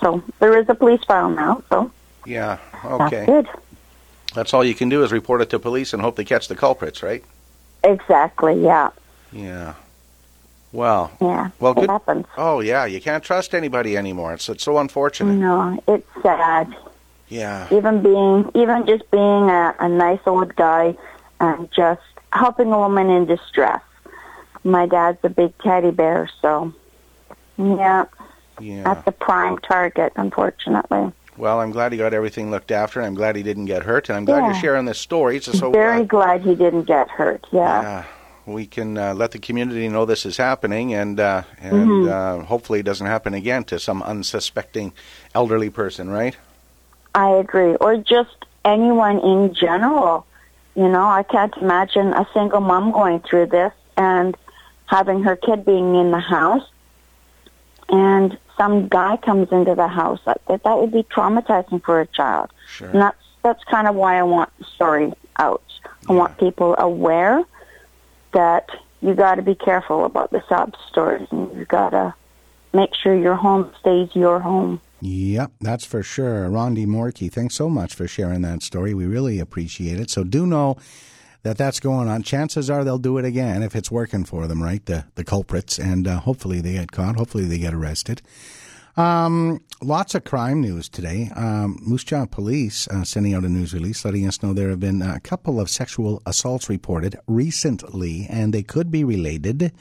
So 0.00 0.22
there 0.38 0.56
is 0.58 0.68
a 0.68 0.74
police 0.74 1.04
file 1.04 1.28
now. 1.30 1.62
So 1.68 1.90
Yeah. 2.24 2.58
Okay. 2.84 3.26
that's 3.26 3.26
good. 3.26 3.48
That's 4.34 4.54
all 4.54 4.64
you 4.64 4.74
can 4.74 4.88
do 4.88 5.02
is 5.02 5.12
report 5.12 5.42
it 5.42 5.50
to 5.50 5.58
police 5.58 5.92
and 5.92 6.00
hope 6.00 6.16
they 6.16 6.24
catch 6.24 6.48
the 6.48 6.54
culprits, 6.54 7.02
right? 7.02 7.24
Exactly. 7.82 8.62
Yeah. 8.62 8.90
Yeah. 9.32 9.74
Well. 10.72 11.10
Yeah. 11.20 11.50
Well, 11.58 11.72
it 11.72 11.80
good. 11.80 11.90
happens. 11.90 12.26
Oh 12.36 12.60
yeah, 12.60 12.84
you 12.84 13.00
can't 13.00 13.24
trust 13.24 13.54
anybody 13.54 13.96
anymore. 13.96 14.32
It's 14.34 14.48
it's 14.48 14.64
so 14.64 14.78
unfortunate. 14.78 15.34
No, 15.34 15.82
it's 15.88 16.06
sad. 16.22 16.74
Yeah. 17.28 17.68
Even 17.72 18.02
being, 18.02 18.50
even 18.54 18.86
just 18.86 19.08
being 19.10 19.50
a, 19.50 19.74
a 19.78 19.88
nice 19.88 20.20
old 20.26 20.54
guy 20.56 20.96
and 21.38 21.70
just 21.72 22.02
helping 22.32 22.72
a 22.72 22.78
woman 22.78 23.08
in 23.08 23.24
distress. 23.26 23.80
My 24.64 24.86
dad's 24.86 25.18
a 25.22 25.28
big 25.28 25.56
teddy 25.58 25.90
bear, 25.90 26.28
so 26.42 26.72
yeah, 27.56 28.04
Yeah. 28.60 28.82
that's 28.82 29.06
a 29.06 29.12
prime 29.12 29.58
target, 29.58 30.12
unfortunately. 30.16 31.12
Well, 31.36 31.60
I'm 31.60 31.70
glad 31.70 31.92
he 31.92 31.98
got 31.98 32.12
everything 32.12 32.50
looked 32.50 32.70
after. 32.70 33.00
and 33.00 33.06
I'm 33.06 33.14
glad 33.14 33.36
he 33.36 33.42
didn't 33.42 33.66
get 33.66 33.84
hurt, 33.84 34.08
and 34.10 34.16
I'm 34.16 34.24
glad 34.26 34.44
you're 34.44 34.60
sharing 34.60 34.84
this 34.84 34.98
story. 34.98 35.40
So, 35.40 35.52
so 35.52 35.70
Very 35.70 36.02
uh, 36.02 36.04
glad 36.04 36.42
he 36.42 36.54
didn't 36.54 36.84
get 36.84 37.08
hurt. 37.08 37.46
Yeah. 37.52 37.82
yeah, 37.82 38.04
we 38.52 38.66
can 38.66 38.98
uh, 38.98 39.14
let 39.14 39.30
the 39.32 39.38
community 39.38 39.88
know 39.88 40.04
this 40.04 40.26
is 40.26 40.36
happening, 40.36 40.94
and 40.94 41.18
uh, 41.18 41.42
and 41.60 41.88
Mhm. 41.88 42.08
uh, 42.08 42.44
hopefully 42.44 42.80
it 42.80 42.84
doesn't 42.84 43.06
happen 43.06 43.34
again 43.34 43.64
to 43.64 43.78
some 43.78 44.02
unsuspecting 44.02 44.92
elderly 45.34 45.70
person, 45.70 46.10
right? 46.10 46.36
I 47.14 47.30
agree. 47.30 47.74
Or 47.76 47.96
just 47.96 48.36
anyone 48.64 49.18
in 49.20 49.54
general. 49.54 50.26
You 50.76 50.88
know, 50.88 51.04
I 51.04 51.24
can't 51.24 51.54
imagine 51.56 52.12
a 52.14 52.26
single 52.32 52.60
mom 52.60 52.92
going 52.92 53.20
through 53.20 53.46
this 53.46 53.72
and 53.96 54.36
having 54.86 55.22
her 55.24 55.34
kid 55.36 55.64
being 55.64 55.96
in 55.96 56.10
the 56.12 56.20
house 56.20 56.66
and 57.90 58.38
some 58.56 58.88
guy 58.88 59.16
comes 59.16 59.50
into 59.50 59.74
the 59.74 59.88
house. 59.88 60.20
That 60.26 60.40
that 60.48 60.62
that 60.64 60.78
would 60.78 60.92
be 60.92 61.02
traumatizing 61.02 61.82
for 61.82 62.00
a 62.00 62.06
child. 62.06 62.50
Sure. 62.68 62.88
And 62.88 63.00
that's 63.02 63.16
that's 63.42 63.64
kind 63.64 63.88
of 63.88 63.94
why 63.94 64.18
I 64.18 64.22
want 64.22 64.50
the 64.58 64.64
story 64.64 65.12
out. 65.38 65.62
I 66.08 66.12
want 66.12 66.38
people 66.38 66.74
aware 66.78 67.42
that 68.32 68.68
you 69.00 69.14
got 69.14 69.36
to 69.36 69.42
be 69.42 69.54
careful 69.54 70.04
about 70.04 70.30
the 70.30 70.42
sob 70.48 70.74
stories 70.90 71.28
and 71.30 71.56
you 71.56 71.64
got 71.64 71.90
to 71.90 72.14
make 72.72 72.90
sure 72.94 73.14
your 73.14 73.34
home 73.34 73.72
stays 73.80 74.08
your 74.14 74.40
home. 74.40 74.80
Yep, 75.00 75.52
that's 75.60 75.84
for 75.84 76.02
sure. 76.02 76.48
Rondi 76.48 76.86
Morkey, 76.86 77.32
thanks 77.32 77.54
so 77.54 77.70
much 77.70 77.94
for 77.94 78.06
sharing 78.06 78.42
that 78.42 78.62
story. 78.62 78.92
We 78.92 79.06
really 79.06 79.40
appreciate 79.40 79.98
it. 79.98 80.10
So 80.10 80.24
do 80.24 80.46
know 80.46 80.76
that 81.42 81.56
that's 81.56 81.80
going 81.80 82.08
on. 82.08 82.22
Chances 82.22 82.68
are 82.68 82.84
they'll 82.84 82.98
do 82.98 83.16
it 83.16 83.24
again 83.24 83.62
if 83.62 83.74
it's 83.74 83.90
working 83.90 84.24
for 84.24 84.46
them, 84.46 84.62
right? 84.62 84.84
The 84.84 85.06
the 85.14 85.24
culprits, 85.24 85.78
and 85.78 86.06
uh, 86.06 86.20
hopefully 86.20 86.60
they 86.60 86.74
get 86.74 86.92
caught. 86.92 87.16
Hopefully 87.16 87.44
they 87.44 87.58
get 87.58 87.72
arrested. 87.72 88.20
Um, 89.00 89.62
lots 89.80 90.14
of 90.14 90.24
crime 90.24 90.60
news 90.60 90.90
today. 90.90 91.30
Um, 91.34 91.78
Moose 91.80 92.04
Jaw 92.04 92.26
Police 92.26 92.86
uh, 92.88 93.02
sending 93.02 93.32
out 93.32 93.44
a 93.44 93.48
news 93.48 93.72
release 93.72 94.04
letting 94.04 94.26
us 94.26 94.42
know 94.42 94.52
there 94.52 94.68
have 94.68 94.80
been 94.80 95.00
a 95.00 95.20
couple 95.20 95.58
of 95.58 95.70
sexual 95.70 96.20
assaults 96.26 96.68
reported 96.68 97.16
recently, 97.26 98.26
and 98.28 98.52
they 98.52 98.62
could 98.62 98.90
be 98.90 99.02
related. 99.02 99.72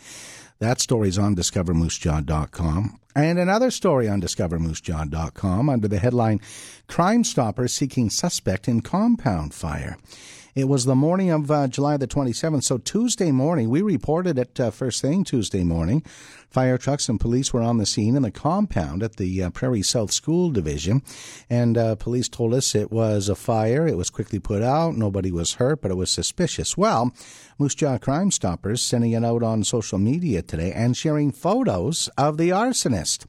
That 0.59 0.79
story's 0.79 1.17
on 1.17 1.35
discovermoosejaw.com. 1.35 2.97
And 3.13 3.39
another 3.39 3.71
story 3.71 4.07
on 4.07 4.21
discovermoosejaw.com 4.21 5.69
under 5.69 5.87
the 5.89 5.99
headline 5.99 6.39
Crime 6.87 7.25
Stoppers 7.25 7.73
Seeking 7.73 8.09
Suspect 8.09 8.69
in 8.69 8.79
Compound 8.81 9.53
Fire. 9.53 9.97
It 10.59 10.67
was 10.67 10.83
the 10.83 10.93
morning 10.93 11.29
of 11.29 11.49
uh, 11.49 11.69
July 11.69 11.95
the 11.95 12.05
27th, 12.05 12.65
so 12.65 12.77
Tuesday 12.77 13.31
morning, 13.31 13.69
we 13.69 13.81
reported 13.81 14.37
it 14.37 14.59
uh, 14.59 14.71
first 14.71 15.01
thing 15.01 15.23
Tuesday 15.23 15.63
morning. 15.63 16.03
Fire 16.49 16.77
trucks 16.77 17.07
and 17.07 17.17
police 17.17 17.53
were 17.53 17.61
on 17.61 17.77
the 17.77 17.85
scene 17.85 18.17
in 18.17 18.23
the 18.23 18.29
compound 18.29 19.01
at 19.01 19.15
the 19.15 19.41
uh, 19.41 19.51
Prairie 19.51 19.81
South 19.81 20.11
School 20.11 20.51
Division, 20.51 21.01
and 21.49 21.77
uh, 21.77 21.95
police 21.95 22.27
told 22.27 22.53
us 22.53 22.75
it 22.75 22.91
was 22.91 23.29
a 23.29 23.35
fire. 23.35 23.87
It 23.87 23.95
was 23.95 24.09
quickly 24.09 24.37
put 24.37 24.61
out. 24.61 24.97
Nobody 24.97 25.31
was 25.31 25.53
hurt, 25.53 25.81
but 25.81 25.91
it 25.91 25.97
was 25.97 26.11
suspicious. 26.11 26.75
Well, 26.75 27.13
Moose 27.57 27.75
Jaw 27.75 27.97
Crime 27.97 28.29
Stoppers 28.29 28.81
sending 28.81 29.13
it 29.13 29.23
out 29.23 29.43
on 29.43 29.63
social 29.63 29.97
media 29.97 30.41
today 30.41 30.73
and 30.73 30.97
sharing 30.97 31.31
photos 31.31 32.09
of 32.17 32.35
the 32.35 32.49
arsonist 32.49 33.25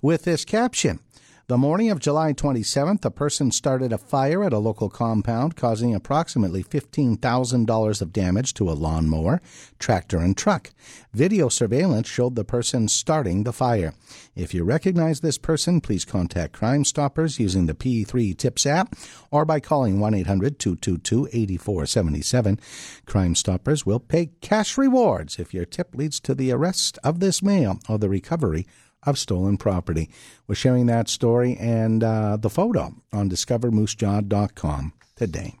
with 0.00 0.22
this 0.22 0.44
caption. 0.44 1.00
The 1.48 1.56
morning 1.56 1.90
of 1.90 1.98
July 1.98 2.34
27th, 2.34 3.02
a 3.06 3.10
person 3.10 3.50
started 3.52 3.90
a 3.90 3.96
fire 3.96 4.44
at 4.44 4.52
a 4.52 4.58
local 4.58 4.90
compound, 4.90 5.56
causing 5.56 5.94
approximately 5.94 6.62
$15,000 6.62 8.02
of 8.02 8.12
damage 8.12 8.52
to 8.52 8.68
a 8.68 8.76
lawnmower, 8.76 9.40
tractor, 9.78 10.18
and 10.18 10.36
truck. 10.36 10.68
Video 11.14 11.48
surveillance 11.48 12.06
showed 12.06 12.36
the 12.36 12.44
person 12.44 12.86
starting 12.86 13.44
the 13.44 13.52
fire. 13.54 13.94
If 14.36 14.52
you 14.52 14.62
recognize 14.62 15.20
this 15.20 15.38
person, 15.38 15.80
please 15.80 16.04
contact 16.04 16.52
Crime 16.52 16.84
Stoppers 16.84 17.38
using 17.40 17.64
the 17.64 17.72
P3 17.72 18.36
Tips 18.36 18.66
app 18.66 18.94
or 19.30 19.46
by 19.46 19.58
calling 19.58 19.98
1 19.98 20.12
800 20.12 20.58
222 20.58 21.28
8477. 21.32 22.60
Crime 23.06 23.34
Stoppers 23.34 23.86
will 23.86 24.00
pay 24.00 24.32
cash 24.42 24.76
rewards 24.76 25.38
if 25.38 25.54
your 25.54 25.64
tip 25.64 25.94
leads 25.94 26.20
to 26.20 26.34
the 26.34 26.52
arrest 26.52 26.98
of 27.02 27.20
this 27.20 27.42
male 27.42 27.80
or 27.88 27.96
the 27.96 28.10
recovery 28.10 28.66
of 29.04 29.18
stolen 29.18 29.56
property. 29.56 30.10
We're 30.46 30.54
sharing 30.54 30.86
that 30.86 31.08
story 31.08 31.56
and 31.58 32.02
uh, 32.02 32.36
the 32.36 32.50
photo 32.50 32.94
on 33.12 33.30
discovermoosejaw.com 33.30 34.92
today. 35.16 35.54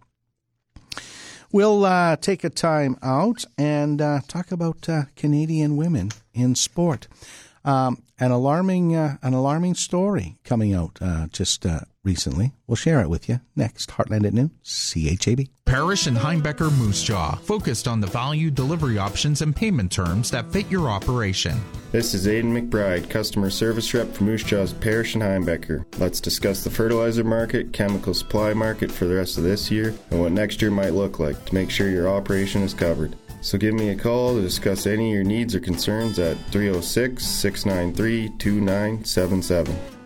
We'll 1.50 1.84
uh, 1.86 2.16
take 2.16 2.44
a 2.44 2.50
time 2.50 2.98
out 3.02 3.44
and 3.56 4.02
uh, 4.02 4.20
talk 4.28 4.52
about 4.52 4.86
uh, 4.88 5.04
Canadian 5.16 5.78
women 5.78 6.10
in 6.34 6.54
sport. 6.54 7.08
Um, 7.68 8.02
an 8.18 8.30
alarming, 8.30 8.96
uh, 8.96 9.18
an 9.20 9.34
alarming 9.34 9.74
story 9.74 10.38
coming 10.42 10.72
out 10.72 10.98
uh, 11.02 11.26
just 11.26 11.66
uh, 11.66 11.80
recently. 12.02 12.52
We'll 12.66 12.76
share 12.76 13.02
it 13.02 13.10
with 13.10 13.28
you 13.28 13.42
next. 13.54 13.90
Heartland 13.90 14.26
at 14.26 14.32
noon, 14.32 14.52
CHAB. 14.64 15.50
Parrish 15.66 16.06
and 16.06 16.16
Heimbecker 16.16 16.74
Moose 16.78 17.02
Jaw, 17.02 17.34
focused 17.34 17.86
on 17.86 18.00
the 18.00 18.06
value, 18.06 18.50
delivery 18.50 18.96
options, 18.96 19.42
and 19.42 19.54
payment 19.54 19.92
terms 19.92 20.30
that 20.30 20.50
fit 20.50 20.70
your 20.70 20.88
operation. 20.88 21.60
This 21.92 22.14
is 22.14 22.26
Aidan 22.26 22.54
McBride, 22.54 23.10
customer 23.10 23.50
service 23.50 23.92
rep 23.92 24.14
for 24.14 24.24
Moose 24.24 24.44
Jaw's 24.44 24.72
Parrish 24.72 25.14
and 25.14 25.22
Heimbecker. 25.22 25.84
Let's 25.98 26.22
discuss 26.22 26.64
the 26.64 26.70
fertilizer 26.70 27.22
market, 27.22 27.74
chemical 27.74 28.14
supply 28.14 28.54
market 28.54 28.90
for 28.90 29.04
the 29.04 29.16
rest 29.16 29.36
of 29.36 29.44
this 29.44 29.70
year, 29.70 29.94
and 30.10 30.22
what 30.22 30.32
next 30.32 30.62
year 30.62 30.70
might 30.70 30.94
look 30.94 31.18
like 31.18 31.44
to 31.44 31.54
make 31.54 31.70
sure 31.70 31.90
your 31.90 32.08
operation 32.08 32.62
is 32.62 32.72
covered. 32.72 33.14
So 33.40 33.56
give 33.58 33.74
me 33.74 33.90
a 33.90 33.96
call 33.96 34.34
to 34.34 34.42
discuss 34.42 34.86
any 34.86 35.10
of 35.10 35.14
your 35.14 35.24
needs 35.24 35.54
or 35.54 35.60
concerns 35.60 36.18
at 36.18 36.36
306 36.50 37.24
693 37.24 38.30
2977. 38.38 39.97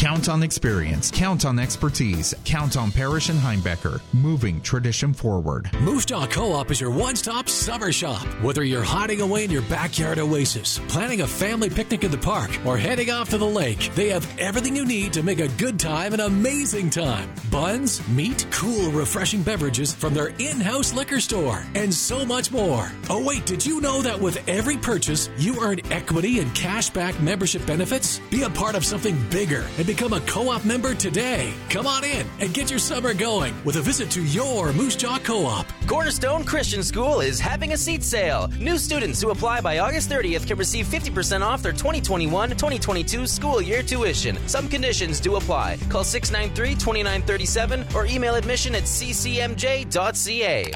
Count 0.00 0.30
on 0.30 0.42
experience, 0.42 1.10
count 1.10 1.44
on 1.44 1.58
expertise, 1.58 2.34
count 2.46 2.78
on 2.78 2.90
Parrish 2.90 3.28
and 3.28 3.38
Heimbecker, 3.38 4.00
moving 4.14 4.58
tradition 4.62 5.12
forward. 5.12 5.70
Moose 5.82 6.06
Jaw 6.06 6.26
Co-op 6.26 6.70
is 6.70 6.80
your 6.80 6.90
one-stop 6.90 7.50
summer 7.50 7.92
shop. 7.92 8.26
Whether 8.40 8.64
you're 8.64 8.82
hiding 8.82 9.20
away 9.20 9.44
in 9.44 9.50
your 9.50 9.60
backyard 9.62 10.18
oasis, 10.18 10.80
planning 10.88 11.20
a 11.20 11.26
family 11.26 11.68
picnic 11.68 12.02
in 12.02 12.10
the 12.10 12.16
park, 12.16 12.50
or 12.64 12.78
heading 12.78 13.10
off 13.10 13.28
to 13.28 13.36
the 13.36 13.44
lake, 13.44 13.94
they 13.94 14.08
have 14.08 14.26
everything 14.38 14.74
you 14.74 14.86
need 14.86 15.12
to 15.12 15.22
make 15.22 15.38
a 15.38 15.48
good 15.48 15.78
time 15.78 16.14
an 16.14 16.20
amazing 16.20 16.88
time. 16.88 17.30
Buns, 17.50 18.06
meat, 18.08 18.46
cool, 18.50 18.90
refreshing 18.92 19.42
beverages 19.42 19.92
from 19.92 20.14
their 20.14 20.28
in-house 20.38 20.94
liquor 20.94 21.20
store, 21.20 21.62
and 21.74 21.92
so 21.92 22.24
much 22.24 22.50
more. 22.50 22.90
Oh 23.10 23.22
wait, 23.22 23.44
did 23.44 23.66
you 23.66 23.82
know 23.82 24.00
that 24.00 24.18
with 24.18 24.48
every 24.48 24.78
purchase, 24.78 25.28
you 25.36 25.62
earn 25.62 25.80
equity 25.92 26.38
and 26.38 26.50
cashback 26.52 27.20
membership 27.20 27.66
benefits? 27.66 28.18
Be 28.30 28.44
a 28.44 28.50
part 28.50 28.74
of 28.74 28.84
something 28.86 29.22
bigger 29.28 29.59
and 29.78 29.86
become 29.86 30.12
a 30.12 30.20
co-op 30.22 30.64
member 30.64 30.94
today. 30.94 31.52
Come 31.68 31.86
on 31.86 32.04
in 32.04 32.26
and 32.40 32.52
get 32.52 32.70
your 32.70 32.78
summer 32.78 33.14
going 33.14 33.54
with 33.64 33.76
a 33.76 33.80
visit 33.80 34.10
to 34.12 34.24
your 34.24 34.72
Moose 34.72 34.96
Jaw 34.96 35.18
Co-op. 35.18 35.66
Cornerstone 35.86 36.44
Christian 36.44 36.82
School 36.82 37.20
is 37.20 37.40
having 37.40 37.72
a 37.72 37.76
seat 37.76 38.02
sale. 38.02 38.48
New 38.58 38.78
students 38.78 39.22
who 39.22 39.30
apply 39.30 39.60
by 39.60 39.78
August 39.78 40.10
30th 40.10 40.46
can 40.46 40.58
receive 40.58 40.86
50% 40.86 41.42
off 41.42 41.62
their 41.62 41.72
2021 41.72 42.50
2022 42.50 43.26
school 43.26 43.60
year 43.60 43.82
tuition. 43.82 44.36
Some 44.48 44.68
conditions 44.68 45.20
do 45.20 45.36
apply. 45.36 45.78
Call 45.88 46.04
693 46.04 46.74
2937 46.74 47.84
or 47.94 48.06
email 48.06 48.34
admission 48.34 48.74
at 48.74 48.84
ccmj.ca. 48.84 50.72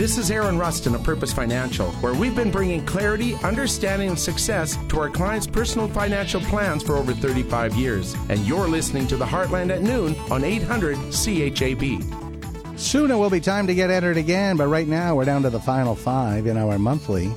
This 0.00 0.16
is 0.16 0.30
Aaron 0.30 0.56
Rustin 0.56 0.94
of 0.94 1.02
Purpose 1.02 1.30
Financial, 1.30 1.90
where 2.00 2.14
we've 2.14 2.34
been 2.34 2.50
bringing 2.50 2.86
clarity, 2.86 3.34
understanding, 3.44 4.08
and 4.08 4.18
success 4.18 4.78
to 4.88 4.98
our 4.98 5.10
clients' 5.10 5.46
personal 5.46 5.88
financial 5.88 6.40
plans 6.40 6.82
for 6.82 6.96
over 6.96 7.12
35 7.12 7.74
years. 7.74 8.14
And 8.30 8.40
you're 8.46 8.66
listening 8.66 9.06
to 9.08 9.18
the 9.18 9.26
Heartland 9.26 9.68
at 9.68 9.82
noon 9.82 10.16
on 10.30 10.42
800 10.42 10.96
CHAB. 11.12 12.78
Soon 12.78 13.10
it 13.10 13.14
will 13.14 13.28
be 13.28 13.40
time 13.40 13.66
to 13.66 13.74
get 13.74 13.90
entered 13.90 14.16
again, 14.16 14.56
but 14.56 14.68
right 14.68 14.88
now 14.88 15.16
we're 15.16 15.26
down 15.26 15.42
to 15.42 15.50
the 15.50 15.60
final 15.60 15.94
five 15.94 16.46
in 16.46 16.56
our 16.56 16.78
monthly 16.78 17.30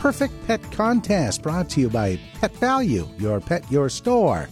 Perfect 0.00 0.32
Pet 0.46 0.62
Contest 0.72 1.42
brought 1.42 1.68
to 1.70 1.80
you 1.80 1.88
by 1.88 2.18
Pet 2.40 2.54
Value, 2.56 3.08
your 3.18 3.38
pet, 3.38 3.70
your 3.70 3.88
store. 3.88 4.48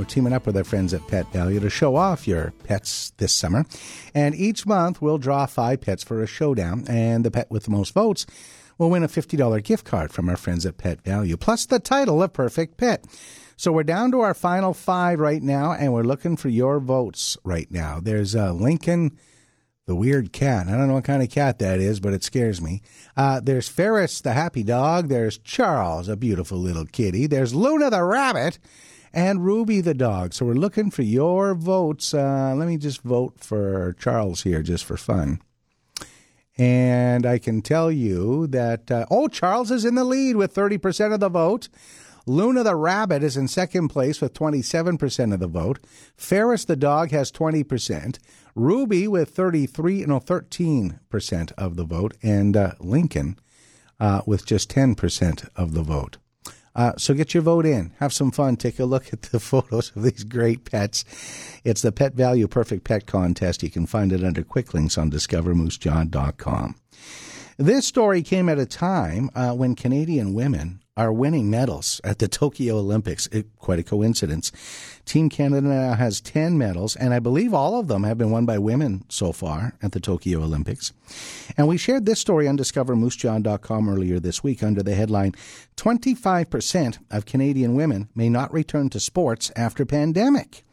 We're 0.00 0.06
teaming 0.06 0.32
up 0.32 0.46
with 0.46 0.56
our 0.56 0.64
friends 0.64 0.94
at 0.94 1.06
Pet 1.08 1.30
Value 1.30 1.60
to 1.60 1.68
show 1.68 1.94
off 1.94 2.26
your 2.26 2.54
pets 2.64 3.12
this 3.18 3.36
summer. 3.36 3.66
And 4.14 4.34
each 4.34 4.64
month 4.64 5.02
we'll 5.02 5.18
draw 5.18 5.44
five 5.44 5.82
pets 5.82 6.02
for 6.02 6.22
a 6.22 6.26
showdown, 6.26 6.86
and 6.88 7.22
the 7.22 7.30
pet 7.30 7.50
with 7.50 7.64
the 7.64 7.70
most 7.70 7.92
votes 7.92 8.24
will 8.78 8.88
win 8.88 9.02
a 9.02 9.08
$50 9.08 9.62
gift 9.62 9.84
card 9.84 10.10
from 10.10 10.30
our 10.30 10.38
friends 10.38 10.64
at 10.64 10.78
Pet 10.78 11.02
Value, 11.02 11.36
plus 11.36 11.66
the 11.66 11.78
title 11.78 12.22
of 12.22 12.32
Perfect 12.32 12.78
Pet. 12.78 13.04
So 13.58 13.72
we're 13.72 13.82
down 13.82 14.10
to 14.12 14.20
our 14.20 14.32
final 14.32 14.72
five 14.72 15.20
right 15.20 15.42
now, 15.42 15.72
and 15.72 15.92
we're 15.92 16.00
looking 16.02 16.38
for 16.38 16.48
your 16.48 16.80
votes 16.80 17.36
right 17.44 17.70
now. 17.70 18.00
There's 18.00 18.34
uh, 18.34 18.54
Lincoln, 18.54 19.18
the 19.84 19.94
weird 19.94 20.32
cat. 20.32 20.66
I 20.68 20.78
don't 20.78 20.88
know 20.88 20.94
what 20.94 21.04
kind 21.04 21.22
of 21.22 21.28
cat 21.28 21.58
that 21.58 21.78
is, 21.78 22.00
but 22.00 22.14
it 22.14 22.24
scares 22.24 22.62
me. 22.62 22.80
Uh, 23.18 23.40
there's 23.40 23.68
Ferris, 23.68 24.22
the 24.22 24.32
happy 24.32 24.62
dog. 24.62 25.08
There's 25.08 25.36
Charles, 25.36 26.08
a 26.08 26.16
beautiful 26.16 26.56
little 26.56 26.86
kitty. 26.86 27.26
There's 27.26 27.54
Luna, 27.54 27.90
the 27.90 28.02
rabbit. 28.02 28.58
And 29.12 29.44
Ruby 29.44 29.80
the 29.80 29.94
dog. 29.94 30.34
So 30.34 30.46
we're 30.46 30.54
looking 30.54 30.90
for 30.90 31.02
your 31.02 31.54
votes. 31.54 32.14
Uh, 32.14 32.54
let 32.56 32.68
me 32.68 32.76
just 32.76 33.02
vote 33.02 33.40
for 33.40 33.96
Charles 33.98 34.42
here 34.42 34.62
just 34.62 34.84
for 34.84 34.96
fun. 34.96 35.40
And 36.56 37.24
I 37.24 37.38
can 37.38 37.62
tell 37.62 37.90
you 37.90 38.46
that, 38.48 38.90
uh, 38.90 39.06
oh, 39.10 39.28
Charles 39.28 39.70
is 39.70 39.84
in 39.84 39.94
the 39.94 40.04
lead 40.04 40.36
with 40.36 40.54
30% 40.54 41.14
of 41.14 41.20
the 41.20 41.28
vote. 41.28 41.68
Luna 42.26 42.62
the 42.62 42.76
rabbit 42.76 43.22
is 43.22 43.36
in 43.36 43.48
second 43.48 43.88
place 43.88 44.20
with 44.20 44.34
27% 44.34 45.32
of 45.32 45.40
the 45.40 45.48
vote. 45.48 45.80
Ferris 46.16 46.64
the 46.64 46.76
dog 46.76 47.10
has 47.10 47.32
20%. 47.32 48.18
Ruby 48.54 49.08
with 49.08 49.30
33, 49.30 50.04
no, 50.04 50.20
13% 50.20 51.52
of 51.52 51.76
the 51.76 51.84
vote. 51.84 52.16
And 52.22 52.56
uh, 52.56 52.72
Lincoln 52.78 53.38
uh, 53.98 54.20
with 54.26 54.44
just 54.44 54.70
10% 54.70 55.48
of 55.56 55.74
the 55.74 55.82
vote. 55.82 56.18
Uh, 56.74 56.92
so 56.96 57.14
get 57.14 57.34
your 57.34 57.42
vote 57.42 57.66
in. 57.66 57.92
Have 57.98 58.12
some 58.12 58.30
fun. 58.30 58.56
Take 58.56 58.78
a 58.78 58.84
look 58.84 59.12
at 59.12 59.22
the 59.22 59.40
photos 59.40 59.92
of 59.96 60.02
these 60.02 60.24
great 60.24 60.64
pets. 60.64 61.04
It's 61.64 61.82
the 61.82 61.92
Pet 61.92 62.14
Value 62.14 62.48
Perfect 62.48 62.84
Pet 62.84 63.06
Contest. 63.06 63.62
You 63.62 63.70
can 63.70 63.86
find 63.86 64.12
it 64.12 64.24
under 64.24 64.42
quick 64.42 64.72
links 64.74 64.96
on 64.96 65.10
discovermoosejaw.com. 65.10 66.76
This 67.58 67.86
story 67.86 68.22
came 68.22 68.48
at 68.48 68.58
a 68.58 68.66
time 68.66 69.30
uh, 69.34 69.52
when 69.52 69.74
Canadian 69.74 70.32
women 70.32 70.79
are 70.96 71.12
winning 71.12 71.48
medals 71.48 72.00
at 72.04 72.18
the 72.18 72.28
Tokyo 72.28 72.76
Olympics. 72.76 73.26
It, 73.28 73.46
quite 73.58 73.78
a 73.78 73.82
coincidence. 73.82 74.52
Team 75.04 75.28
Canada 75.28 75.68
now 75.68 75.94
has 75.94 76.20
10 76.20 76.58
medals, 76.58 76.96
and 76.96 77.14
I 77.14 77.18
believe 77.18 77.54
all 77.54 77.78
of 77.78 77.88
them 77.88 78.04
have 78.04 78.18
been 78.18 78.30
won 78.30 78.44
by 78.46 78.58
women 78.58 79.04
so 79.08 79.32
far 79.32 79.74
at 79.82 79.92
the 79.92 80.00
Tokyo 80.00 80.40
Olympics. 80.40 80.92
And 81.56 81.68
we 81.68 81.76
shared 81.76 82.06
this 82.06 82.20
story 82.20 82.46
on 82.46 82.58
discovermoosejaw.com 82.58 83.88
earlier 83.88 84.20
this 84.20 84.42
week 84.42 84.62
under 84.62 84.82
the 84.82 84.94
headline 84.94 85.34
25% 85.76 86.98
of 87.10 87.24
Canadian 87.24 87.74
women 87.74 88.08
may 88.14 88.28
not 88.28 88.52
return 88.52 88.90
to 88.90 89.00
sports 89.00 89.50
after 89.56 89.86
pandemic. 89.86 90.64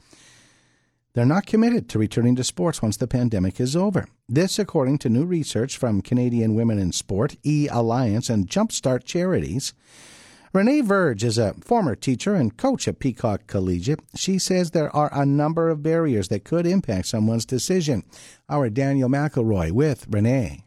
They're 1.18 1.26
not 1.26 1.48
committed 1.48 1.90
to 1.90 1.98
returning 1.98 2.36
to 2.36 2.44
sports 2.44 2.84
once 2.84 2.96
the 2.96 3.08
pandemic 3.08 3.60
is 3.60 3.76
over. 3.76 4.06
This, 4.30 4.60
according 4.60 5.00
to 5.00 5.10
new 5.10 5.26
research 5.26 5.76
from 5.76 6.04
Canadian 6.04 6.54
Women 6.54 6.78
in 6.78 6.92
Sport, 6.92 7.38
E 7.42 7.68
Alliance, 7.72 8.30
and 8.30 8.48
Jumpstart 8.48 9.04
Charities. 9.04 9.74
Renee 10.54 10.82
Verge 10.82 11.24
is 11.24 11.40
a 11.40 11.56
former 11.56 11.96
teacher 11.96 12.36
and 12.36 12.56
coach 12.56 12.88
at 12.88 13.00
Peacock 13.00 13.48
Collegiate. 13.48 14.02
She 14.16 14.38
says 14.38 14.70
there 14.70 14.96
are 14.96 15.10
a 15.12 15.26
number 15.26 15.70
of 15.70 15.82
barriers 15.82 16.28
that 16.28 16.44
could 16.44 16.68
impact 16.68 17.08
someone's 17.08 17.48
decision. 17.48 18.04
Our 18.48 18.70
Daniel 18.70 19.10
McElroy 19.10 19.72
with 19.72 20.06
Renee. 20.08 20.66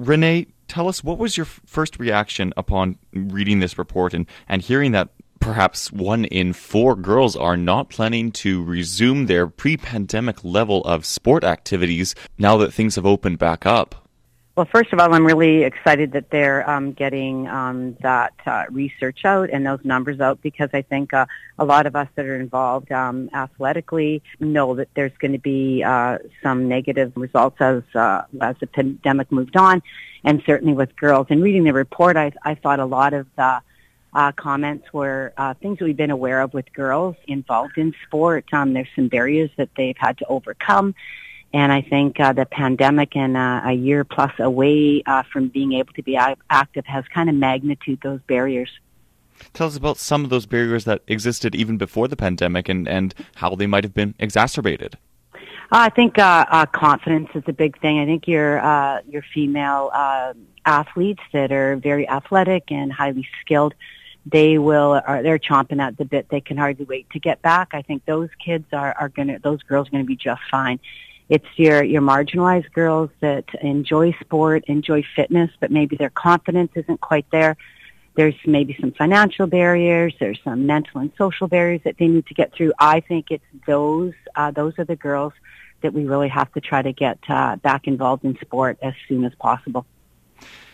Renee, 0.00 0.48
tell 0.66 0.88
us 0.88 1.04
what 1.04 1.18
was 1.18 1.36
your 1.36 1.46
first 1.46 2.00
reaction 2.00 2.52
upon 2.56 2.98
reading 3.12 3.60
this 3.60 3.78
report 3.78 4.14
and, 4.14 4.26
and 4.48 4.62
hearing 4.62 4.90
that 4.90 5.10
perhaps 5.42 5.90
one 5.90 6.24
in 6.26 6.52
four 6.52 6.94
girls 6.94 7.34
are 7.34 7.56
not 7.56 7.90
planning 7.90 8.30
to 8.30 8.62
resume 8.62 9.26
their 9.26 9.48
pre 9.48 9.76
pandemic 9.76 10.44
level 10.44 10.82
of 10.84 11.04
sport 11.04 11.42
activities 11.42 12.14
now 12.38 12.56
that 12.56 12.72
things 12.72 12.94
have 12.94 13.04
opened 13.04 13.38
back 13.38 13.66
up? 13.66 14.08
Well, 14.54 14.68
first 14.70 14.92
of 14.92 15.00
all, 15.00 15.12
I'm 15.14 15.26
really 15.26 15.64
excited 15.64 16.12
that 16.12 16.30
they're 16.30 16.68
um, 16.68 16.92
getting 16.92 17.48
um, 17.48 17.96
that 18.02 18.34
uh, 18.46 18.64
research 18.70 19.24
out 19.24 19.48
and 19.50 19.66
those 19.66 19.80
numbers 19.82 20.20
out 20.20 20.42
because 20.42 20.68
I 20.74 20.82
think 20.82 21.14
uh, 21.14 21.26
a 21.58 21.64
lot 21.64 21.86
of 21.86 21.96
us 21.96 22.08
that 22.14 22.26
are 22.26 22.38
involved 22.38 22.92
um, 22.92 23.30
athletically 23.32 24.22
know 24.40 24.74
that 24.74 24.88
there's 24.94 25.16
going 25.18 25.32
to 25.32 25.38
be 25.38 25.82
uh, 25.82 26.18
some 26.42 26.68
negative 26.68 27.12
results 27.16 27.56
as 27.60 27.82
uh, 27.94 28.22
as 28.40 28.56
the 28.60 28.66
pandemic 28.66 29.32
moved 29.32 29.56
on, 29.56 29.82
and 30.22 30.42
certainly 30.46 30.74
with 30.74 30.94
girls. 30.96 31.28
And 31.30 31.42
reading 31.42 31.64
the 31.64 31.72
report, 31.72 32.16
I, 32.16 32.32
I 32.44 32.54
thought 32.54 32.78
a 32.78 32.86
lot 32.86 33.14
of 33.14 33.26
the 33.36 33.62
uh, 34.12 34.32
comments 34.32 34.92
were 34.92 35.32
uh, 35.36 35.54
things 35.54 35.78
that 35.78 35.84
we've 35.84 35.96
been 35.96 36.10
aware 36.10 36.40
of 36.40 36.52
with 36.54 36.72
girls 36.72 37.16
involved 37.26 37.78
in 37.78 37.94
sport. 38.06 38.44
Um, 38.52 38.72
there's 38.72 38.88
some 38.94 39.08
barriers 39.08 39.50
that 39.56 39.70
they've 39.76 39.96
had 39.96 40.18
to 40.18 40.26
overcome 40.26 40.94
and 41.54 41.70
I 41.70 41.82
think 41.82 42.18
uh, 42.18 42.32
the 42.32 42.46
pandemic 42.46 43.14
and 43.14 43.36
uh, 43.36 43.62
a 43.64 43.72
year 43.72 44.04
plus 44.04 44.32
away 44.38 45.02
uh, 45.04 45.22
from 45.30 45.48
being 45.48 45.74
able 45.74 45.92
to 45.94 46.02
be 46.02 46.16
active 46.16 46.86
has 46.86 47.04
kind 47.08 47.28
of 47.28 47.34
magnitude 47.34 48.00
those 48.02 48.20
barriers. 48.26 48.70
Tell 49.52 49.66
us 49.66 49.76
about 49.76 49.98
some 49.98 50.24
of 50.24 50.30
those 50.30 50.46
barriers 50.46 50.84
that 50.84 51.02
existed 51.06 51.54
even 51.54 51.76
before 51.76 52.08
the 52.08 52.16
pandemic 52.16 52.68
and, 52.68 52.88
and 52.88 53.14
how 53.36 53.54
they 53.54 53.66
might 53.66 53.84
have 53.84 53.92
been 53.92 54.14
exacerbated. 54.18 54.96
I 55.70 55.88
think 55.88 56.18
uh, 56.18 56.44
uh, 56.50 56.66
confidence 56.66 57.30
is 57.34 57.42
a 57.46 57.52
big 57.52 57.80
thing. 57.80 57.98
I 57.98 58.04
think 58.04 58.28
your 58.28 58.60
uh, 58.62 59.00
your 59.08 59.22
female 59.34 59.90
uh, 59.92 60.34
athletes 60.66 61.22
that 61.32 61.50
are 61.50 61.76
very 61.76 62.06
athletic 62.08 62.70
and 62.70 62.92
highly 62.92 63.26
skilled, 63.40 63.74
they 64.24 64.58
will 64.58 65.00
are 65.06 65.22
they're 65.22 65.38
chomping 65.38 65.80
at 65.80 65.96
the 65.96 66.04
bit. 66.04 66.28
They 66.28 66.40
can 66.40 66.56
hardly 66.56 66.84
wait 66.84 67.10
to 67.10 67.18
get 67.18 67.42
back. 67.42 67.70
I 67.72 67.82
think 67.82 68.04
those 68.04 68.28
kids 68.44 68.66
are 68.72 68.94
are 68.98 69.08
to 69.08 69.38
those 69.42 69.62
girls 69.62 69.88
are 69.88 69.98
to 69.98 70.04
be 70.04 70.16
just 70.16 70.42
fine. 70.50 70.78
It's 71.28 71.46
your, 71.56 71.82
your 71.82 72.02
marginalized 72.02 72.72
girls 72.72 73.08
that 73.20 73.46
enjoy 73.62 74.12
sport, 74.20 74.64
enjoy 74.66 75.02
fitness, 75.16 75.50
but 75.60 75.70
maybe 75.70 75.96
their 75.96 76.10
confidence 76.10 76.72
isn't 76.74 77.00
quite 77.00 77.24
there. 77.30 77.56
There's 78.14 78.34
maybe 78.44 78.76
some 78.78 78.92
financial 78.92 79.46
barriers. 79.46 80.14
There's 80.20 80.38
some 80.44 80.66
mental 80.66 81.00
and 81.00 81.10
social 81.16 81.48
barriers 81.48 81.80
that 81.84 81.96
they 81.98 82.08
need 82.08 82.26
to 82.26 82.34
get 82.34 82.52
through. 82.52 82.74
I 82.78 83.00
think 83.00 83.30
it's 83.30 83.44
those, 83.66 84.12
uh, 84.36 84.50
those 84.50 84.74
are 84.78 84.84
the 84.84 84.96
girls 84.96 85.32
that 85.80 85.94
we 85.94 86.04
really 86.04 86.28
have 86.28 86.52
to 86.52 86.60
try 86.60 86.82
to 86.82 86.92
get 86.92 87.18
uh, 87.28 87.56
back 87.56 87.86
involved 87.86 88.24
in 88.24 88.36
sport 88.42 88.78
as 88.82 88.92
soon 89.08 89.24
as 89.24 89.34
possible. 89.36 89.86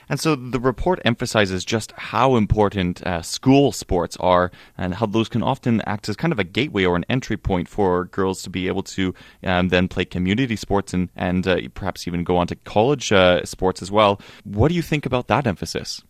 And 0.09 0.19
so 0.19 0.35
the 0.35 0.61
report 0.61 1.01
emphasizes 1.05 1.65
just 1.65 1.93
how 1.93 2.37
important 2.37 3.03
uh, 3.03 3.23
school 3.23 3.73
sports 3.73 4.17
are 4.19 4.51
and 4.77 4.95
how 4.95 5.07
those 5.07 5.29
can 5.29 5.43
often 5.43 5.83
act 5.83 6.09
as 6.09 6.17
kind 6.17 6.33
of 6.33 6.39
a 6.39 6.45
gateway 6.45 6.85
or 6.85 6.97
an 6.97 7.05
entry 7.09 7.37
point 7.37 7.69
for 7.69 8.07
girls 8.07 8.43
to 8.43 8.51
be 8.51 8.69
able 8.69 8.83
to 8.85 9.15
um, 9.45 9.69
then 9.69 9.89
play 9.89 10.05
community 10.05 10.57
sports 10.57 10.95
and, 10.95 11.11
and 11.15 11.47
uh, 11.47 11.61
perhaps 11.75 12.07
even 12.07 12.25
go 12.25 12.37
on 12.37 12.47
to 12.47 12.57
college 12.57 13.13
uh, 13.13 13.45
sports 13.45 13.83
as 13.83 13.91
well. 13.91 14.21
What 14.45 14.69
do 14.69 14.75
you 14.75 14.83
think 14.83 15.05
about 15.05 15.29
that 15.29 15.47
emphasis? 15.47 16.03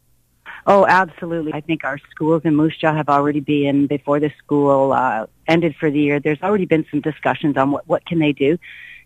Oh, 0.66 0.86
absolutely. 0.86 1.54
I 1.54 1.60
think 1.60 1.84
our 1.84 1.98
schools 2.10 2.42
in 2.44 2.54
Moose 2.54 2.76
Jaw 2.76 2.94
have 2.94 3.08
already 3.08 3.40
been, 3.40 3.86
before 3.86 4.20
the 4.20 4.30
school 4.38 4.92
uh, 4.92 5.26
ended 5.46 5.74
for 5.76 5.90
the 5.90 5.98
year, 5.98 6.20
there's 6.20 6.42
already 6.42 6.66
been 6.66 6.84
some 6.90 7.00
discussions 7.00 7.56
on 7.56 7.70
what, 7.70 7.88
what 7.88 8.04
can 8.04 8.18
they 8.18 8.32
do 8.32 8.58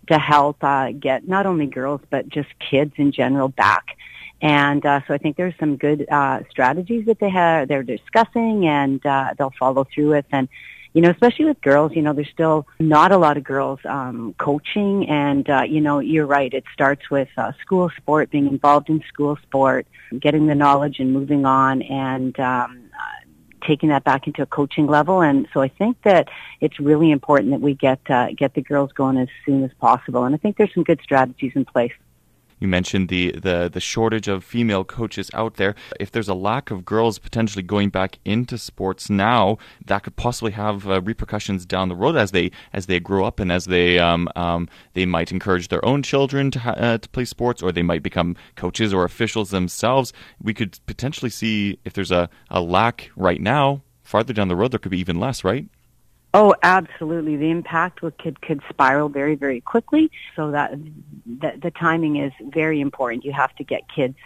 to 0.08 0.18
help 0.18 0.62
uh, 0.64 0.90
get 0.90 1.28
not 1.28 1.46
only 1.46 1.66
girls, 1.66 2.00
but 2.10 2.28
just 2.28 2.48
kids 2.58 2.92
in 2.96 3.12
general 3.12 3.48
back 3.48 3.96
and 4.42 4.84
uh, 4.84 5.00
so 5.06 5.14
I 5.14 5.18
think 5.18 5.36
there's 5.36 5.54
some 5.58 5.76
good 5.76 6.04
uh, 6.10 6.40
strategies 6.50 7.06
that 7.06 7.20
they 7.20 7.30
have 7.30 7.68
they're 7.68 7.84
discussing, 7.84 8.66
and 8.66 9.04
uh, 9.06 9.34
they'll 9.38 9.54
follow 9.58 9.86
through 9.94 10.10
with. 10.10 10.26
And 10.32 10.48
you 10.94 11.00
know, 11.00 11.10
especially 11.10 11.44
with 11.44 11.60
girls, 11.60 11.92
you 11.94 12.02
know, 12.02 12.12
there's 12.12 12.28
still 12.28 12.66
not 12.80 13.12
a 13.12 13.16
lot 13.18 13.36
of 13.36 13.44
girls 13.44 13.78
um, 13.84 14.34
coaching, 14.38 15.08
and 15.08 15.48
uh, 15.48 15.62
you 15.62 15.80
know, 15.80 16.00
you're 16.00 16.26
right. 16.26 16.52
It 16.52 16.64
starts 16.74 17.08
with 17.08 17.28
uh, 17.36 17.52
school 17.62 17.88
sport, 17.96 18.30
being 18.30 18.48
involved 18.48 18.90
in 18.90 19.00
school 19.06 19.38
sport, 19.44 19.86
getting 20.18 20.48
the 20.48 20.56
knowledge, 20.56 20.98
and 20.98 21.12
moving 21.12 21.46
on, 21.46 21.80
and 21.82 22.38
um, 22.40 22.90
uh, 22.92 23.64
taking 23.64 23.90
that 23.90 24.02
back 24.02 24.26
into 24.26 24.42
a 24.42 24.46
coaching 24.46 24.88
level. 24.88 25.22
And 25.22 25.46
so 25.54 25.60
I 25.60 25.68
think 25.68 26.02
that 26.02 26.28
it's 26.60 26.80
really 26.80 27.12
important 27.12 27.52
that 27.52 27.60
we 27.60 27.74
get 27.74 28.00
uh, 28.10 28.32
get 28.36 28.54
the 28.54 28.62
girls 28.62 28.90
going 28.90 29.18
as 29.18 29.28
soon 29.46 29.62
as 29.62 29.70
possible. 29.80 30.24
And 30.24 30.34
I 30.34 30.38
think 30.38 30.56
there's 30.56 30.74
some 30.74 30.82
good 30.82 31.00
strategies 31.00 31.52
in 31.54 31.64
place. 31.64 31.92
You 32.62 32.68
mentioned 32.68 33.08
the, 33.08 33.32
the, 33.32 33.68
the 33.72 33.80
shortage 33.80 34.28
of 34.28 34.44
female 34.44 34.84
coaches 34.84 35.32
out 35.34 35.54
there. 35.54 35.74
If 35.98 36.12
there's 36.12 36.28
a 36.28 36.34
lack 36.34 36.70
of 36.70 36.84
girls 36.84 37.18
potentially 37.18 37.64
going 37.64 37.88
back 37.88 38.20
into 38.24 38.56
sports 38.56 39.10
now, 39.10 39.58
that 39.84 40.04
could 40.04 40.14
possibly 40.14 40.52
have 40.52 40.88
uh, 40.88 41.00
repercussions 41.00 41.66
down 41.66 41.88
the 41.88 41.96
road 41.96 42.14
as 42.14 42.30
they 42.30 42.52
as 42.72 42.86
they 42.86 43.00
grow 43.00 43.24
up 43.24 43.40
and 43.40 43.50
as 43.50 43.64
they 43.64 43.98
um, 43.98 44.28
um, 44.36 44.68
they 44.94 45.04
might 45.04 45.32
encourage 45.32 45.66
their 45.68 45.84
own 45.84 46.04
children 46.04 46.52
to 46.52 46.60
uh, 46.60 46.98
to 46.98 47.08
play 47.08 47.24
sports, 47.24 47.64
or 47.64 47.72
they 47.72 47.82
might 47.82 48.04
become 48.04 48.36
coaches 48.54 48.94
or 48.94 49.02
officials 49.02 49.50
themselves. 49.50 50.12
We 50.40 50.54
could 50.54 50.78
potentially 50.86 51.30
see 51.30 51.80
if 51.84 51.94
there's 51.94 52.12
a, 52.12 52.30
a 52.48 52.60
lack 52.60 53.10
right 53.16 53.40
now. 53.40 53.82
Farther 54.04 54.32
down 54.32 54.46
the 54.46 54.54
road, 54.54 54.70
there 54.70 54.78
could 54.78 54.92
be 54.92 55.00
even 55.00 55.18
less, 55.18 55.42
right? 55.42 55.66
Oh, 56.34 56.54
absolutely. 56.62 57.36
The 57.36 57.50
impact 57.50 58.00
could 58.00 58.40
could 58.40 58.62
spiral 58.70 59.10
very, 59.10 59.34
very 59.34 59.60
quickly. 59.60 60.10
So 60.34 60.50
that 60.52 60.72
the, 61.26 61.52
the 61.60 61.70
timing 61.70 62.16
is 62.16 62.32
very 62.40 62.80
important. 62.80 63.26
You 63.26 63.32
have 63.32 63.54
to 63.56 63.64
get 63.64 63.82
kids 63.94 64.16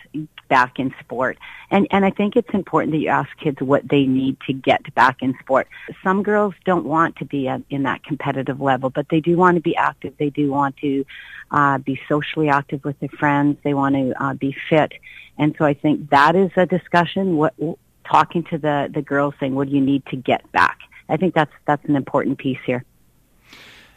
back 0.48 0.78
in 0.78 0.94
sport. 1.00 1.36
And, 1.68 1.88
and 1.90 2.04
I 2.04 2.10
think 2.10 2.36
it's 2.36 2.54
important 2.54 2.92
that 2.92 2.98
you 2.98 3.08
ask 3.08 3.28
kids 3.38 3.60
what 3.60 3.88
they 3.88 4.06
need 4.06 4.36
to 4.46 4.52
get 4.52 4.94
back 4.94 5.20
in 5.20 5.34
sport. 5.40 5.66
Some 6.04 6.22
girls 6.22 6.54
don't 6.64 6.84
want 6.84 7.16
to 7.16 7.24
be 7.24 7.48
in 7.70 7.82
that 7.82 8.04
competitive 8.04 8.60
level, 8.60 8.88
but 8.88 9.08
they 9.08 9.18
do 9.18 9.36
want 9.36 9.56
to 9.56 9.60
be 9.60 9.74
active. 9.74 10.14
They 10.16 10.30
do 10.30 10.48
want 10.48 10.76
to 10.78 11.04
uh, 11.50 11.78
be 11.78 12.00
socially 12.08 12.48
active 12.48 12.84
with 12.84 13.00
their 13.00 13.08
friends. 13.08 13.58
They 13.64 13.74
want 13.74 13.96
to 13.96 14.22
uh, 14.22 14.34
be 14.34 14.56
fit. 14.70 14.92
And 15.38 15.56
so 15.58 15.64
I 15.64 15.74
think 15.74 16.10
that 16.10 16.36
is 16.36 16.52
a 16.56 16.66
discussion. 16.66 17.36
What, 17.36 17.54
talking 18.04 18.44
to 18.44 18.58
the, 18.58 18.88
the 18.94 19.02
girls 19.02 19.34
saying, 19.40 19.56
what 19.56 19.68
do 19.68 19.74
you 19.74 19.80
need 19.80 20.06
to 20.06 20.16
get 20.16 20.50
back? 20.52 20.78
I 21.08 21.16
think 21.16 21.34
that's, 21.34 21.52
that's 21.66 21.84
an 21.86 21.96
important 21.96 22.38
piece 22.38 22.58
here. 22.66 22.84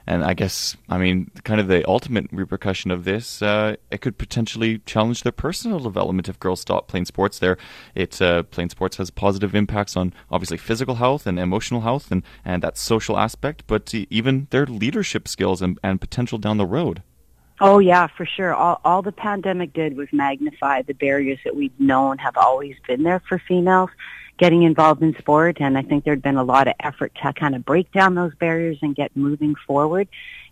And 0.10 0.24
I 0.24 0.34
guess, 0.34 0.76
I 0.90 0.98
mean, 0.98 1.30
kind 1.44 1.62
of 1.62 1.68
the 1.68 1.88
ultimate 1.88 2.30
repercussion 2.32 2.90
of 2.90 3.04
this, 3.04 3.44
uh, 3.44 3.76
it 3.92 4.02
could 4.02 4.18
potentially 4.18 4.80
challenge 4.80 5.22
their 5.22 5.32
personal 5.32 5.78
development 5.78 6.28
if 6.28 6.40
girls 6.40 6.62
stop 6.62 6.88
playing 6.88 7.06
sports. 7.06 7.38
There, 7.38 7.60
it 7.94 8.20
uh, 8.20 8.42
playing 8.42 8.72
sports 8.72 8.98
has 8.98 9.12
positive 9.12 9.54
impacts 9.54 9.96
on 9.96 10.14
obviously 10.32 10.58
physical 10.58 10.96
health 10.96 11.28
and 11.28 11.38
emotional 11.38 11.82
health, 11.82 12.12
and 12.12 12.24
and 12.44 12.64
that 12.64 12.76
social 12.76 13.20
aspect, 13.20 13.66
but 13.68 13.94
even 13.94 14.48
their 14.50 14.66
leadership 14.66 15.28
skills 15.28 15.62
and, 15.62 15.78
and 15.84 16.02
potential 16.02 16.40
down 16.40 16.58
the 16.58 16.66
road. 16.66 17.04
Oh 17.62 17.78
yeah, 17.78 18.08
for 18.08 18.26
sure. 18.26 18.56
All, 18.56 18.82
all 18.84 19.04
the 19.04 19.12
pandemic 19.12 19.74
did 19.74 19.96
was 19.96 20.08
magnify 20.12 20.82
the 20.82 20.94
barriers 20.94 21.38
that 21.44 21.56
we've 21.56 21.78
known 21.80 22.18
have 22.18 22.36
always 22.36 22.76
been 22.88 23.04
there 23.04 23.22
for 23.30 23.38
females 23.38 23.92
getting 24.40 24.64
involved 24.64 25.04
in 25.04 25.16
sport. 25.18 25.58
And 25.60 25.78
I 25.78 25.84
think 25.84 26.06
there'd 26.06 26.22
been 26.22 26.38
a 26.38 26.44
lot 26.44 26.68
of 26.68 26.74
effort 26.80 27.14
to 27.22 27.34
kind 27.34 27.56
of 27.56 27.66
break 27.66 27.92
down 27.92 28.16
those 28.16 28.34
barriers 28.36 28.80
and 28.82 28.96
get 28.96 29.16
moving 29.16 29.54
forward. 29.68 30.08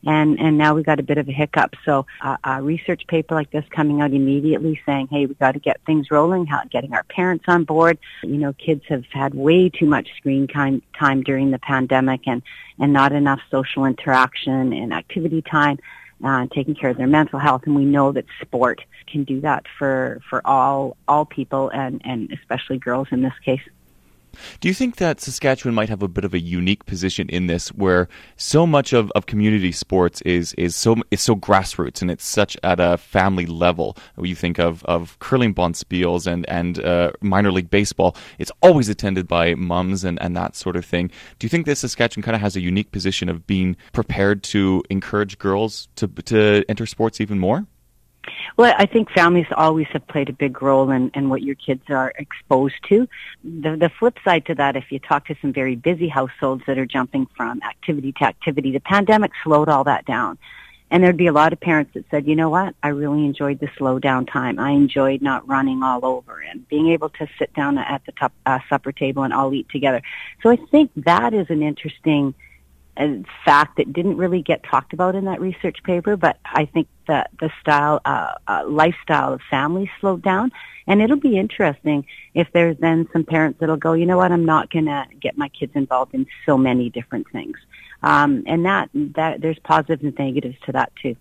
And, 0.05 0.39
and 0.39 0.57
now 0.57 0.75
we 0.75 0.83
got 0.83 0.99
a 0.99 1.03
bit 1.03 1.17
of 1.17 1.27
a 1.27 1.31
hiccup. 1.31 1.73
So 1.83 2.05
uh, 2.21 2.37
a 2.43 2.61
research 2.61 3.07
paper 3.07 3.33
like 3.33 3.49
this 3.49 3.65
coming 3.71 4.01
out 4.01 4.11
immediately 4.13 4.79
saying, 4.85 5.07
hey, 5.07 5.25
we 5.25 5.33
got 5.35 5.53
to 5.53 5.59
get 5.59 5.81
things 5.85 6.11
rolling, 6.11 6.47
getting 6.69 6.93
our 6.93 7.03
parents 7.03 7.45
on 7.47 7.63
board. 7.63 7.97
You 8.21 8.37
know, 8.37 8.53
kids 8.53 8.83
have 8.89 9.05
had 9.11 9.33
way 9.33 9.69
too 9.69 9.87
much 9.87 10.09
screen 10.17 10.47
time, 10.47 10.83
time 10.99 11.23
during 11.23 11.49
the 11.51 11.59
pandemic 11.59 12.21
and, 12.27 12.43
and 12.77 12.93
not 12.93 13.11
enough 13.11 13.39
social 13.49 13.85
interaction 13.85 14.73
and 14.73 14.93
activity 14.93 15.41
time. 15.41 15.79
Uh, 16.23 16.47
taking 16.51 16.73
care 16.73 16.89
of 16.89 16.97
their 16.97 17.05
mental 17.05 17.37
health, 17.37 17.61
and 17.67 17.75
we 17.75 17.85
know 17.85 18.11
that 18.11 18.25
sport 18.41 18.83
can 19.05 19.23
do 19.23 19.39
that 19.39 19.63
for 19.77 20.19
for 20.27 20.41
all 20.47 20.97
all 21.07 21.25
people, 21.25 21.69
and 21.69 22.01
and 22.03 22.31
especially 22.31 22.79
girls 22.79 23.07
in 23.11 23.21
this 23.21 23.37
case. 23.45 23.61
Do 24.59 24.67
you 24.67 24.73
think 24.73 24.97
that 24.97 25.19
Saskatchewan 25.19 25.75
might 25.75 25.89
have 25.89 26.03
a 26.03 26.07
bit 26.07 26.25
of 26.25 26.33
a 26.33 26.39
unique 26.39 26.85
position 26.85 27.29
in 27.29 27.47
this, 27.47 27.69
where 27.69 28.07
so 28.35 28.67
much 28.67 28.93
of, 28.93 29.11
of 29.11 29.25
community 29.25 29.71
sports 29.71 30.21
is 30.21 30.53
is 30.53 30.75
so 30.75 30.95
is 31.11 31.21
so 31.21 31.35
grassroots 31.35 32.01
and 32.01 32.11
it's 32.11 32.25
such 32.25 32.57
at 32.63 32.79
a 32.79 32.97
family 32.97 33.45
level? 33.45 33.97
You 34.21 34.35
think 34.35 34.59
of, 34.59 34.83
of 34.85 35.17
curling 35.19 35.53
bonspiels 35.53 36.27
and 36.27 36.47
and 36.49 36.83
uh, 36.83 37.11
minor 37.21 37.51
league 37.51 37.69
baseball. 37.69 38.15
It's 38.39 38.51
always 38.61 38.89
attended 38.89 39.27
by 39.27 39.55
mums 39.55 40.03
and, 40.03 40.21
and 40.21 40.35
that 40.35 40.55
sort 40.55 40.75
of 40.75 40.85
thing. 40.85 41.11
Do 41.39 41.45
you 41.45 41.49
think 41.49 41.65
that 41.65 41.77
Saskatchewan 41.77 42.23
kind 42.23 42.35
of 42.35 42.41
has 42.41 42.55
a 42.55 42.61
unique 42.61 42.91
position 42.91 43.29
of 43.29 43.47
being 43.47 43.77
prepared 43.93 44.43
to 44.43 44.83
encourage 44.89 45.37
girls 45.39 45.87
to 45.95 46.07
to 46.07 46.63
enter 46.69 46.85
sports 46.85 47.21
even 47.21 47.39
more? 47.39 47.65
Well, 48.57 48.73
I 48.77 48.85
think 48.85 49.11
families 49.11 49.45
always 49.55 49.87
have 49.87 50.07
played 50.07 50.29
a 50.29 50.33
big 50.33 50.61
role 50.61 50.89
in, 50.91 51.11
in 51.13 51.29
what 51.29 51.41
your 51.41 51.55
kids 51.55 51.83
are 51.89 52.13
exposed 52.17 52.75
to. 52.89 53.07
The, 53.43 53.77
the 53.77 53.91
flip 53.99 54.17
side 54.23 54.45
to 54.47 54.55
that, 54.55 54.75
if 54.75 54.91
you 54.91 54.99
talk 54.99 55.27
to 55.27 55.35
some 55.41 55.53
very 55.53 55.75
busy 55.75 56.07
households 56.07 56.63
that 56.67 56.77
are 56.77 56.85
jumping 56.85 57.27
from 57.35 57.61
activity 57.63 58.11
to 58.13 58.23
activity, 58.23 58.71
the 58.71 58.79
pandemic 58.79 59.31
slowed 59.43 59.69
all 59.69 59.83
that 59.85 60.05
down. 60.05 60.37
And 60.89 61.03
there'd 61.03 61.17
be 61.17 61.27
a 61.27 61.33
lot 61.33 61.51
of 61.51 61.59
parents 61.59 61.93
that 61.95 62.05
said, 62.09 62.27
you 62.27 62.35
know 62.35 62.49
what, 62.49 62.73
I 62.81 62.89
really 62.89 63.25
enjoyed 63.25 63.59
the 63.59 63.69
slow 63.77 63.99
down 63.99 64.25
time. 64.25 64.57
I 64.57 64.71
enjoyed 64.71 65.21
not 65.21 65.47
running 65.47 65.83
all 65.83 66.05
over 66.05 66.39
and 66.39 66.67
being 66.69 66.89
able 66.89 67.09
to 67.09 67.27
sit 67.37 67.53
down 67.53 67.77
at 67.77 68.05
the 68.05 68.13
top, 68.13 68.31
uh, 68.45 68.59
supper 68.69 68.93
table 68.93 69.23
and 69.23 69.33
all 69.33 69.53
eat 69.53 69.67
together. 69.69 70.01
So 70.41 70.49
I 70.49 70.55
think 70.71 70.91
that 70.95 71.33
is 71.33 71.47
an 71.49 71.61
interesting 71.61 72.33
fact 73.45 73.77
that 73.77 73.93
didn't 73.93 74.17
really 74.17 74.41
get 74.41 74.63
talked 74.63 74.93
about 74.93 75.15
in 75.15 75.25
that 75.25 75.39
research 75.39 75.77
paper, 75.83 76.17
but 76.17 76.37
I 76.45 76.65
think 76.65 76.87
that 77.07 77.29
the 77.39 77.51
style, 77.61 78.01
uh, 78.05 78.33
uh, 78.47 78.63
lifestyle 78.67 79.33
of 79.33 79.41
families 79.49 79.89
slowed 79.99 80.23
down. 80.23 80.51
And 80.87 81.01
it'll 81.01 81.19
be 81.19 81.37
interesting 81.37 82.05
if 82.33 82.47
there's 82.53 82.77
then 82.77 83.07
some 83.11 83.23
parents 83.23 83.59
that'll 83.59 83.77
go, 83.77 83.93
you 83.93 84.05
know 84.05 84.17
what, 84.17 84.31
I'm 84.31 84.45
not 84.45 84.71
going 84.71 84.85
to 84.85 85.05
get 85.19 85.37
my 85.37 85.49
kids 85.49 85.73
involved 85.75 86.13
in 86.13 86.25
so 86.45 86.57
many 86.57 86.89
different 86.89 87.27
things. 87.31 87.57
Um, 88.03 88.43
and 88.47 88.65
that, 88.65 88.89
that, 88.93 89.41
there's 89.41 89.59
positives 89.59 90.03
and 90.03 90.17
negatives 90.17 90.55
to 90.65 90.71
that 90.73 90.91
too. 91.01 91.15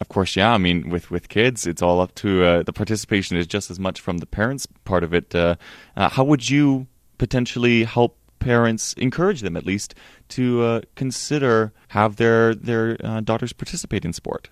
Of 0.00 0.08
course, 0.08 0.36
yeah. 0.36 0.52
I 0.52 0.58
mean, 0.58 0.90
with, 0.90 1.10
with 1.10 1.28
kids, 1.28 1.66
it's 1.66 1.80
all 1.80 2.00
up 2.00 2.14
to 2.16 2.44
uh, 2.44 2.62
the 2.62 2.72
participation 2.72 3.36
is 3.36 3.46
just 3.46 3.70
as 3.70 3.78
much 3.78 4.00
from 4.00 4.18
the 4.18 4.26
parents 4.26 4.66
part 4.84 5.04
of 5.04 5.14
it. 5.14 5.34
Uh, 5.34 5.56
uh, 5.96 6.10
how 6.10 6.24
would 6.24 6.50
you 6.50 6.86
potentially 7.16 7.84
help 7.84 8.18
parents 8.46 8.92
encourage 8.92 9.40
them 9.40 9.56
at 9.56 9.66
least 9.66 9.92
to 10.28 10.62
uh, 10.62 10.80
consider 10.94 11.72
have 11.88 12.14
their 12.14 12.54
their 12.54 12.96
uh, 13.02 13.20
daughters 13.20 13.52
participate 13.52 14.04
in 14.04 14.12
sport? 14.12 14.50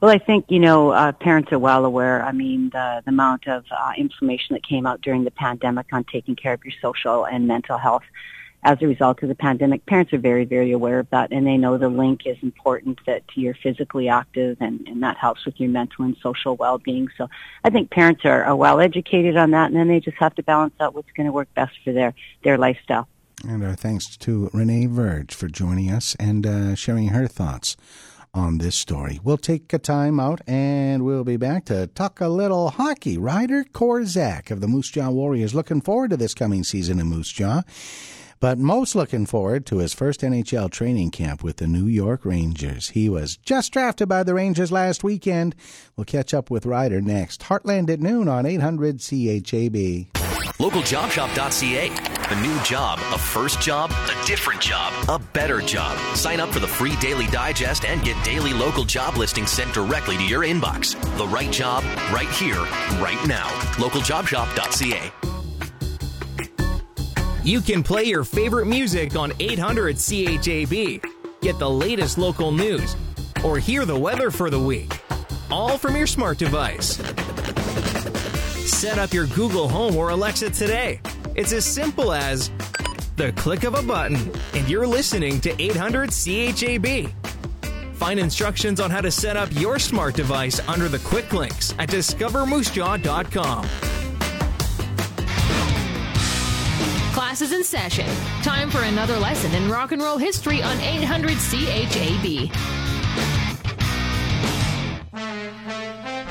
Well, 0.00 0.10
I 0.10 0.18
think 0.18 0.46
you 0.48 0.58
know 0.58 0.90
uh, 0.90 1.12
parents 1.12 1.52
are 1.52 1.58
well 1.58 1.84
aware. 1.84 2.24
I 2.24 2.32
mean, 2.32 2.70
the, 2.70 3.02
the 3.04 3.10
amount 3.10 3.46
of 3.46 3.64
uh, 3.70 3.92
information 3.98 4.54
that 4.54 4.66
came 4.66 4.86
out 4.86 5.02
during 5.02 5.24
the 5.24 5.30
pandemic 5.30 5.86
on 5.92 6.04
taking 6.04 6.36
care 6.36 6.54
of 6.54 6.60
your 6.64 6.72
social 6.80 7.26
and 7.26 7.46
mental 7.46 7.76
health 7.76 8.06
as 8.62 8.78
a 8.80 8.86
result 8.86 9.22
of 9.22 9.28
the 9.28 9.34
pandemic. 9.34 9.84
Parents 9.86 10.12
are 10.12 10.18
very, 10.18 10.44
very 10.44 10.72
aware 10.72 10.98
of 10.98 11.08
that, 11.10 11.30
and 11.30 11.46
they 11.46 11.56
know 11.56 11.78
the 11.78 11.88
link 11.88 12.22
is 12.26 12.36
important 12.42 12.98
that 13.06 13.22
you're 13.34 13.54
physically 13.54 14.08
active, 14.08 14.56
and, 14.60 14.86
and 14.88 15.02
that 15.02 15.16
helps 15.16 15.44
with 15.44 15.60
your 15.60 15.68
mental 15.68 16.04
and 16.04 16.16
social 16.22 16.56
well-being. 16.56 17.08
So 17.16 17.28
I 17.62 17.70
think 17.70 17.90
parents 17.90 18.22
are, 18.24 18.42
are 18.44 18.56
well 18.56 18.80
educated 18.80 19.36
on 19.36 19.52
that, 19.52 19.66
and 19.66 19.76
then 19.76 19.88
they 19.88 20.00
just 20.00 20.16
have 20.16 20.34
to 20.36 20.42
balance 20.42 20.74
out 20.80 20.94
what's 20.94 21.12
going 21.16 21.26
to 21.26 21.32
work 21.32 21.52
best 21.54 21.74
for 21.84 21.92
their 21.92 22.14
their 22.42 22.58
lifestyle. 22.58 23.06
And 23.46 23.64
our 23.64 23.74
thanks 23.74 24.16
to 24.18 24.50
Renee 24.52 24.86
Verge 24.86 25.32
for 25.32 25.46
joining 25.48 25.90
us 25.90 26.16
and 26.18 26.44
uh, 26.44 26.74
sharing 26.74 27.08
her 27.08 27.28
thoughts 27.28 27.76
on 28.34 28.58
this 28.58 28.76
story. 28.76 29.20
We'll 29.22 29.36
take 29.38 29.72
a 29.72 29.78
time 29.78 30.20
out 30.20 30.40
and 30.46 31.04
we'll 31.04 31.24
be 31.24 31.36
back 31.36 31.64
to 31.66 31.86
talk 31.86 32.20
a 32.20 32.28
little 32.28 32.70
hockey. 32.70 33.16
Ryder 33.16 33.64
Korczak 33.64 34.50
of 34.50 34.60
the 34.60 34.68
Moose 34.68 34.90
Jaw 34.90 35.10
Warriors 35.10 35.54
looking 35.54 35.80
forward 35.80 36.10
to 36.10 36.16
this 36.16 36.34
coming 36.34 36.64
season 36.64 36.98
in 37.00 37.06
Moose 37.06 37.30
Jaw, 37.32 37.62
but 38.40 38.58
most 38.58 38.94
looking 38.94 39.24
forward 39.24 39.66
to 39.66 39.78
his 39.78 39.94
first 39.94 40.20
NHL 40.20 40.70
training 40.70 41.10
camp 41.10 41.42
with 41.42 41.56
the 41.56 41.66
New 41.66 41.86
York 41.86 42.24
Rangers. 42.24 42.90
He 42.90 43.08
was 43.08 43.36
just 43.36 43.72
drafted 43.72 44.08
by 44.08 44.24
the 44.24 44.34
Rangers 44.34 44.72
last 44.72 45.02
weekend. 45.02 45.54
We'll 45.96 46.04
catch 46.04 46.34
up 46.34 46.50
with 46.50 46.66
Ryder 46.66 47.00
next. 47.00 47.42
Heartland 47.42 47.88
at 47.88 48.00
noon 48.00 48.28
on 48.28 48.46
800 48.46 48.98
CHAB. 48.98 50.27
LocalJobShop.ca. 50.58 51.90
A 52.30 52.40
new 52.42 52.60
job, 52.62 52.98
a 53.14 53.18
first 53.18 53.60
job, 53.60 53.92
a 53.92 54.26
different 54.26 54.60
job, 54.60 54.92
a 55.08 55.18
better 55.32 55.60
job. 55.60 55.96
Sign 56.16 56.40
up 56.40 56.48
for 56.50 56.58
the 56.58 56.66
free 56.66 56.96
daily 56.96 57.26
digest 57.28 57.84
and 57.84 58.02
get 58.02 58.22
daily 58.24 58.52
local 58.52 58.84
job 58.84 59.16
listings 59.16 59.50
sent 59.50 59.72
directly 59.72 60.16
to 60.16 60.24
your 60.24 60.42
inbox. 60.42 60.96
The 61.16 61.26
right 61.28 61.50
job, 61.52 61.84
right 62.12 62.28
here, 62.30 62.60
right 63.00 63.18
now. 63.26 63.48
LocalJobShop.ca. 63.76 65.12
You 67.44 67.60
can 67.60 67.82
play 67.84 68.04
your 68.04 68.24
favorite 68.24 68.66
music 68.66 69.14
on 69.14 69.32
800 69.38 69.96
CHAB. 69.96 71.00
Get 71.40 71.58
the 71.60 71.70
latest 71.70 72.18
local 72.18 72.50
news 72.50 72.96
or 73.44 73.58
hear 73.58 73.84
the 73.84 73.98
weather 73.98 74.32
for 74.32 74.50
the 74.50 74.58
week. 74.60 75.00
All 75.52 75.78
from 75.78 75.96
your 75.96 76.08
smart 76.08 76.36
device. 76.36 76.98
Set 78.68 78.98
up 78.98 79.12
your 79.12 79.26
Google 79.28 79.66
Home 79.66 79.96
or 79.96 80.10
Alexa 80.10 80.50
today. 80.50 81.00
It's 81.34 81.52
as 81.52 81.64
simple 81.64 82.12
as 82.12 82.50
the 83.16 83.32
click 83.32 83.64
of 83.64 83.74
a 83.74 83.82
button, 83.82 84.30
and 84.54 84.68
you're 84.68 84.86
listening 84.86 85.40
to 85.40 85.60
800 85.60 86.10
CHAB. 86.10 87.10
Find 87.94 88.20
instructions 88.20 88.78
on 88.78 88.90
how 88.90 89.00
to 89.00 89.10
set 89.10 89.36
up 89.36 89.48
your 89.52 89.80
smart 89.80 90.14
device 90.14 90.60
under 90.68 90.88
the 90.88 91.00
quick 91.00 91.32
links 91.32 91.74
at 91.78 91.88
discovermoosejaw.com. 91.88 93.64
Class 97.14 97.40
is 97.40 97.52
in 97.52 97.64
session. 97.64 98.06
Time 98.42 98.70
for 98.70 98.82
another 98.82 99.16
lesson 99.16 99.52
in 99.54 99.68
rock 99.68 99.90
and 99.92 100.02
roll 100.02 100.18
history 100.18 100.62
on 100.62 100.78
800 100.78 101.32
CHAB. 101.38 102.77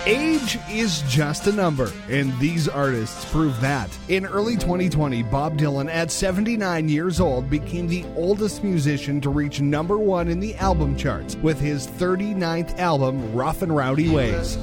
Age 0.08 0.58
is 0.70 1.02
just 1.02 1.48
a 1.48 1.52
number, 1.52 1.92
and 2.10 2.32
these 2.40 2.70
artists 2.70 3.30
prove 3.30 3.60
that. 3.60 3.90
In 4.08 4.26
early 4.26 4.56
2020, 4.56 5.22
Bob 5.24 5.58
Dylan, 5.58 5.94
at 5.94 6.12
79 6.12 6.88
years 6.88 7.20
old, 7.20 7.50
became 7.50 7.90
the 7.90 8.06
oldest 8.16 8.64
musician 8.64 9.20
to 9.20 9.30
reach 9.30 9.60
number 9.60 9.98
one 9.98 10.30
in 10.30 10.40
the 10.40 10.56
album 10.56 10.96
charts 10.96 11.36
with 11.36 11.60
his 11.60 11.88
39th 11.88 12.80
album, 12.80 13.36
Rough 13.36 13.62
and 13.62 13.76
Rowdy 13.76 14.08
Ways. 14.08 14.58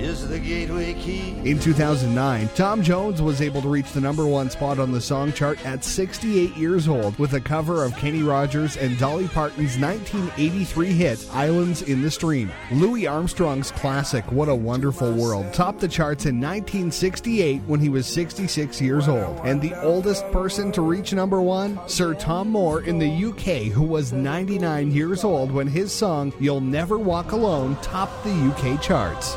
Is 0.00 0.28
the 0.28 0.38
gateway 0.38 0.94
key. 0.94 1.30
In 1.44 1.58
2009, 1.58 2.48
Tom 2.54 2.82
Jones 2.82 3.20
was 3.20 3.40
able 3.40 3.60
to 3.62 3.68
reach 3.68 3.90
the 3.92 4.00
number 4.00 4.26
one 4.26 4.48
spot 4.50 4.78
on 4.78 4.92
the 4.92 5.00
song 5.00 5.32
chart 5.32 5.64
at 5.66 5.84
68 5.84 6.56
years 6.56 6.88
old 6.88 7.18
with 7.18 7.34
a 7.34 7.40
cover 7.40 7.84
of 7.84 7.96
Kenny 7.96 8.22
Rogers 8.22 8.76
and 8.76 8.98
Dolly 8.98 9.28
Parton's 9.28 9.78
1983 9.78 10.92
hit 10.92 11.28
Islands 11.32 11.82
in 11.82 12.02
the 12.02 12.10
Stream. 12.10 12.50
Louis 12.70 13.06
Armstrong's 13.06 13.70
classic 13.70 14.30
What 14.30 14.48
a 14.48 14.54
Wonderful 14.54 15.12
World 15.12 15.52
topped 15.52 15.80
the 15.80 15.88
charts 15.88 16.26
in 16.26 16.36
1968 16.36 17.62
when 17.66 17.80
he 17.80 17.88
was 17.88 18.06
66 18.06 18.80
years 18.80 19.08
old. 19.08 19.40
And 19.44 19.60
the 19.60 19.80
oldest 19.82 20.30
person 20.30 20.70
to 20.72 20.82
reach 20.82 21.12
number 21.12 21.40
one, 21.40 21.78
Sir 21.88 22.14
Tom 22.14 22.50
Moore 22.50 22.82
in 22.82 22.98
the 22.98 23.24
UK, 23.24 23.72
who 23.72 23.82
was 23.82 24.12
99 24.12 24.92
years 24.92 25.24
old 25.24 25.50
when 25.50 25.66
his 25.66 25.92
song 25.92 26.32
You'll 26.38 26.60
Never 26.60 26.98
Walk 26.98 27.32
Alone 27.32 27.76
topped 27.82 28.24
the 28.24 28.30
UK 28.30 28.80
charts. 28.80 29.36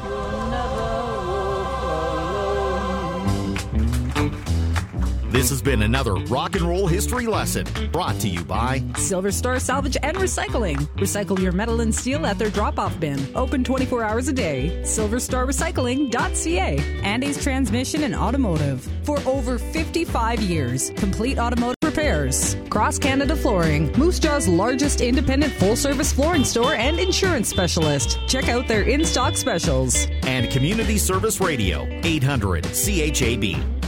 This 5.31 5.49
has 5.49 5.61
been 5.61 5.83
another 5.83 6.15
rock 6.15 6.57
and 6.57 6.65
roll 6.65 6.87
history 6.87 7.25
lesson 7.25 7.65
brought 7.93 8.19
to 8.19 8.27
you 8.27 8.43
by 8.43 8.83
Silver 8.97 9.31
Star 9.31 9.59
Salvage 9.59 9.95
and 10.03 10.17
Recycling. 10.17 10.75
Recycle 10.97 11.39
your 11.39 11.53
metal 11.53 11.79
and 11.79 11.95
steel 11.95 12.25
at 12.25 12.37
their 12.37 12.49
drop 12.49 12.77
off 12.77 12.99
bin. 12.99 13.17
Open 13.33 13.63
24 13.63 14.03
hours 14.03 14.27
a 14.27 14.33
day. 14.33 14.81
SilverStarRecycling.ca. 14.83 16.99
Andy's 17.03 17.41
Transmission 17.41 18.03
and 18.03 18.13
Automotive. 18.13 18.85
For 19.03 19.19
over 19.21 19.57
55 19.57 20.41
years, 20.41 20.89
complete 20.97 21.39
automotive 21.39 21.77
repairs. 21.81 22.57
Cross 22.69 22.99
Canada 22.99 23.37
Flooring. 23.37 23.89
Moose 23.97 24.19
Jaw's 24.19 24.49
largest 24.49 24.99
independent 24.99 25.53
full 25.53 25.77
service 25.77 26.11
flooring 26.11 26.43
store 26.43 26.73
and 26.73 26.99
insurance 26.99 27.47
specialist. 27.47 28.19
Check 28.27 28.49
out 28.49 28.67
their 28.67 28.81
in 28.81 29.05
stock 29.05 29.37
specials. 29.37 30.07
and 30.23 30.51
Community 30.51 30.97
Service 30.97 31.39
Radio 31.39 31.87
800 32.03 32.65
CHAB. 32.65 33.80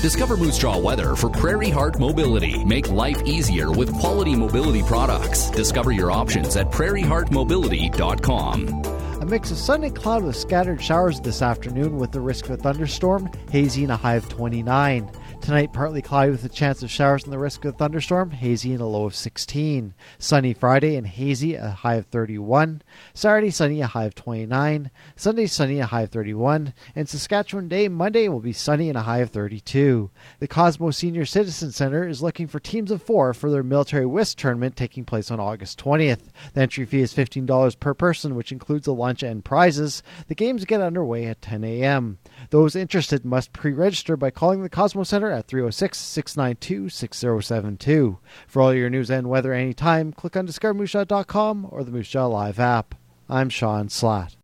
Discover 0.00 0.38
Moose 0.38 0.56
Jaw 0.56 0.78
weather 0.78 1.14
for 1.14 1.28
Prairie 1.28 1.68
Heart 1.68 1.98
Mobility. 1.98 2.64
Make 2.64 2.88
life 2.88 3.22
easier 3.26 3.70
with 3.70 3.92
quality 3.92 4.34
mobility 4.34 4.82
products. 4.82 5.50
Discover 5.50 5.92
your 5.92 6.10
options 6.10 6.56
at 6.56 6.70
prairieheartmobility.com. 6.70 9.20
A 9.20 9.26
mix 9.26 9.50
of 9.50 9.58
sun 9.58 9.84
and 9.84 9.94
cloud 9.94 10.24
with 10.24 10.36
scattered 10.36 10.82
showers 10.82 11.20
this 11.20 11.42
afternoon 11.42 11.98
with 11.98 12.12
the 12.12 12.20
risk 12.20 12.46
of 12.46 12.52
a 12.52 12.56
thunderstorm, 12.56 13.28
hazy 13.50 13.82
and 13.82 13.92
a 13.92 13.96
high 13.96 14.14
of 14.14 14.26
29. 14.30 15.10
Tonight, 15.40 15.72
partly 15.72 16.02
cloudy 16.02 16.30
with 16.30 16.44
a 16.44 16.50
chance 16.50 16.82
of 16.82 16.90
showers 16.90 17.24
and 17.24 17.32
the 17.32 17.38
risk 17.38 17.64
of 17.64 17.76
thunderstorm, 17.76 18.30
hazy 18.30 18.72
and 18.72 18.82
a 18.82 18.86
low 18.86 19.06
of 19.06 19.14
16. 19.14 19.94
Sunny 20.18 20.52
Friday 20.52 20.96
and 20.96 21.06
hazy, 21.06 21.54
a 21.54 21.70
high 21.70 21.94
of 21.94 22.06
31. 22.06 22.82
Saturday, 23.14 23.50
sunny, 23.50 23.80
a 23.80 23.86
high 23.86 24.04
of 24.04 24.14
29. 24.14 24.90
Sunday, 25.16 25.46
sunny, 25.46 25.80
a 25.80 25.86
high 25.86 26.02
of 26.02 26.10
31. 26.10 26.74
And 26.94 27.08
Saskatchewan 27.08 27.68
Day, 27.68 27.88
Monday, 27.88 28.28
will 28.28 28.40
be 28.40 28.52
sunny 28.52 28.90
and 28.90 28.98
a 28.98 29.02
high 29.02 29.18
of 29.18 29.30
32. 29.30 30.10
The 30.40 30.46
Cosmo 30.46 30.90
Senior 30.90 31.24
Citizen 31.24 31.72
Center 31.72 32.06
is 32.06 32.22
looking 32.22 32.46
for 32.46 32.60
teams 32.60 32.90
of 32.90 33.02
four 33.02 33.32
for 33.32 33.50
their 33.50 33.64
military 33.64 34.06
whist 34.06 34.38
tournament 34.38 34.76
taking 34.76 35.06
place 35.06 35.30
on 35.30 35.40
August 35.40 35.82
20th. 35.82 36.28
The 36.52 36.60
entry 36.60 36.84
fee 36.84 37.00
is 37.00 37.14
$15 37.14 37.80
per 37.80 37.94
person, 37.94 38.34
which 38.34 38.52
includes 38.52 38.86
a 38.86 38.92
lunch 38.92 39.22
and 39.22 39.44
prizes. 39.44 40.02
The 40.28 40.34
games 40.34 40.66
get 40.66 40.82
underway 40.82 41.24
at 41.24 41.42
10 41.42 41.64
a.m. 41.64 42.18
Those 42.48 42.74
interested 42.74 43.24
must 43.24 43.52
pre 43.52 43.72
register 43.72 44.16
by 44.16 44.30
calling 44.30 44.62
the 44.62 44.70
Cosmo 44.70 45.04
Center 45.04 45.30
at 45.30 45.46
306 45.46 45.98
692 45.98 46.88
6072. 46.88 48.18
For 48.46 48.62
all 48.62 48.74
your 48.74 48.90
news 48.90 49.10
and 49.10 49.28
weather 49.28 49.52
anytime, 49.52 50.12
click 50.12 50.36
on 50.36 50.46
discovermoosejaw.com 50.46 51.68
or 51.70 51.84
the 51.84 51.90
Moose 51.90 52.14
Live 52.14 52.58
app. 52.58 52.94
I'm 53.28 53.48
Sean 53.48 53.88
Slatt. 53.88 54.36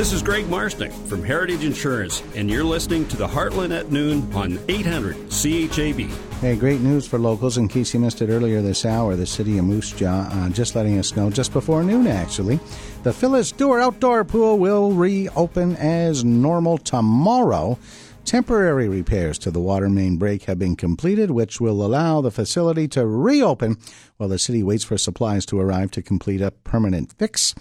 This 0.00 0.14
is 0.14 0.22
Greg 0.22 0.46
Marsnick 0.46 0.92
from 1.08 1.22
Heritage 1.22 1.62
Insurance, 1.62 2.22
and 2.34 2.48
you're 2.48 2.64
listening 2.64 3.06
to 3.08 3.18
the 3.18 3.26
Heartland 3.26 3.78
at 3.78 3.92
Noon 3.92 4.32
on 4.32 4.58
800 4.68 5.14
CHAB. 5.30 6.08
Hey, 6.40 6.56
great 6.56 6.80
news 6.80 7.06
for 7.06 7.18
locals. 7.18 7.58
In 7.58 7.68
case 7.68 7.92
you 7.92 8.00
missed 8.00 8.22
it 8.22 8.30
earlier 8.30 8.62
this 8.62 8.86
hour, 8.86 9.14
the 9.14 9.26
city 9.26 9.58
of 9.58 9.66
Moose 9.66 9.92
Jaw 9.92 10.26
uh, 10.32 10.48
just 10.48 10.74
letting 10.74 10.98
us 10.98 11.14
know 11.16 11.28
just 11.28 11.52
before 11.52 11.82
noon, 11.82 12.06
actually. 12.06 12.58
The 13.02 13.14
Phyllis 13.14 13.50
Dewar 13.50 13.80
Outdoor 13.80 14.24
Pool 14.24 14.58
will 14.58 14.92
reopen 14.92 15.74
as 15.76 16.22
normal 16.22 16.76
tomorrow. 16.76 17.78
Temporary 18.26 18.90
repairs 18.90 19.38
to 19.38 19.50
the 19.50 19.58
water 19.58 19.88
main 19.88 20.18
break 20.18 20.42
have 20.42 20.58
been 20.58 20.76
completed, 20.76 21.30
which 21.30 21.62
will 21.62 21.82
allow 21.82 22.20
the 22.20 22.30
facility 22.30 22.86
to 22.88 23.06
reopen 23.06 23.78
while 24.18 24.28
the 24.28 24.38
city 24.38 24.62
waits 24.62 24.84
for 24.84 24.98
supplies 24.98 25.46
to 25.46 25.58
arrive 25.58 25.90
to 25.92 26.02
complete 26.02 26.42
a 26.42 26.50
permanent 26.50 27.14
fix. 27.14 27.54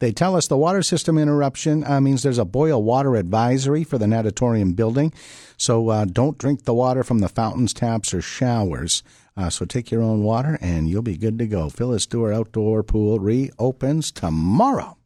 They 0.00 0.10
tell 0.10 0.34
us 0.34 0.48
the 0.48 0.56
water 0.56 0.82
system 0.82 1.18
interruption 1.18 1.84
uh, 1.84 2.00
means 2.00 2.24
there's 2.24 2.36
a 2.36 2.44
boil 2.44 2.82
water 2.82 3.14
advisory 3.14 3.84
for 3.84 3.96
the 3.96 4.08
natatorium 4.08 4.72
building. 4.72 5.12
So 5.56 5.90
uh, 5.90 6.04
don't 6.06 6.36
drink 6.36 6.64
the 6.64 6.74
water 6.74 7.04
from 7.04 7.20
the 7.20 7.28
fountains, 7.28 7.72
taps, 7.72 8.12
or 8.12 8.22
showers. 8.22 9.04
Uh, 9.36 9.50
so 9.50 9.64
take 9.64 9.90
your 9.90 10.02
own 10.02 10.22
water 10.22 10.58
and 10.60 10.88
you'll 10.88 11.02
be 11.02 11.16
good 11.16 11.38
to 11.38 11.46
go. 11.46 11.68
Phyllis 11.68 12.06
Dewar 12.06 12.32
Outdoor 12.32 12.82
Pool 12.82 13.18
reopens 13.18 14.10
tomorrow. 14.10 14.96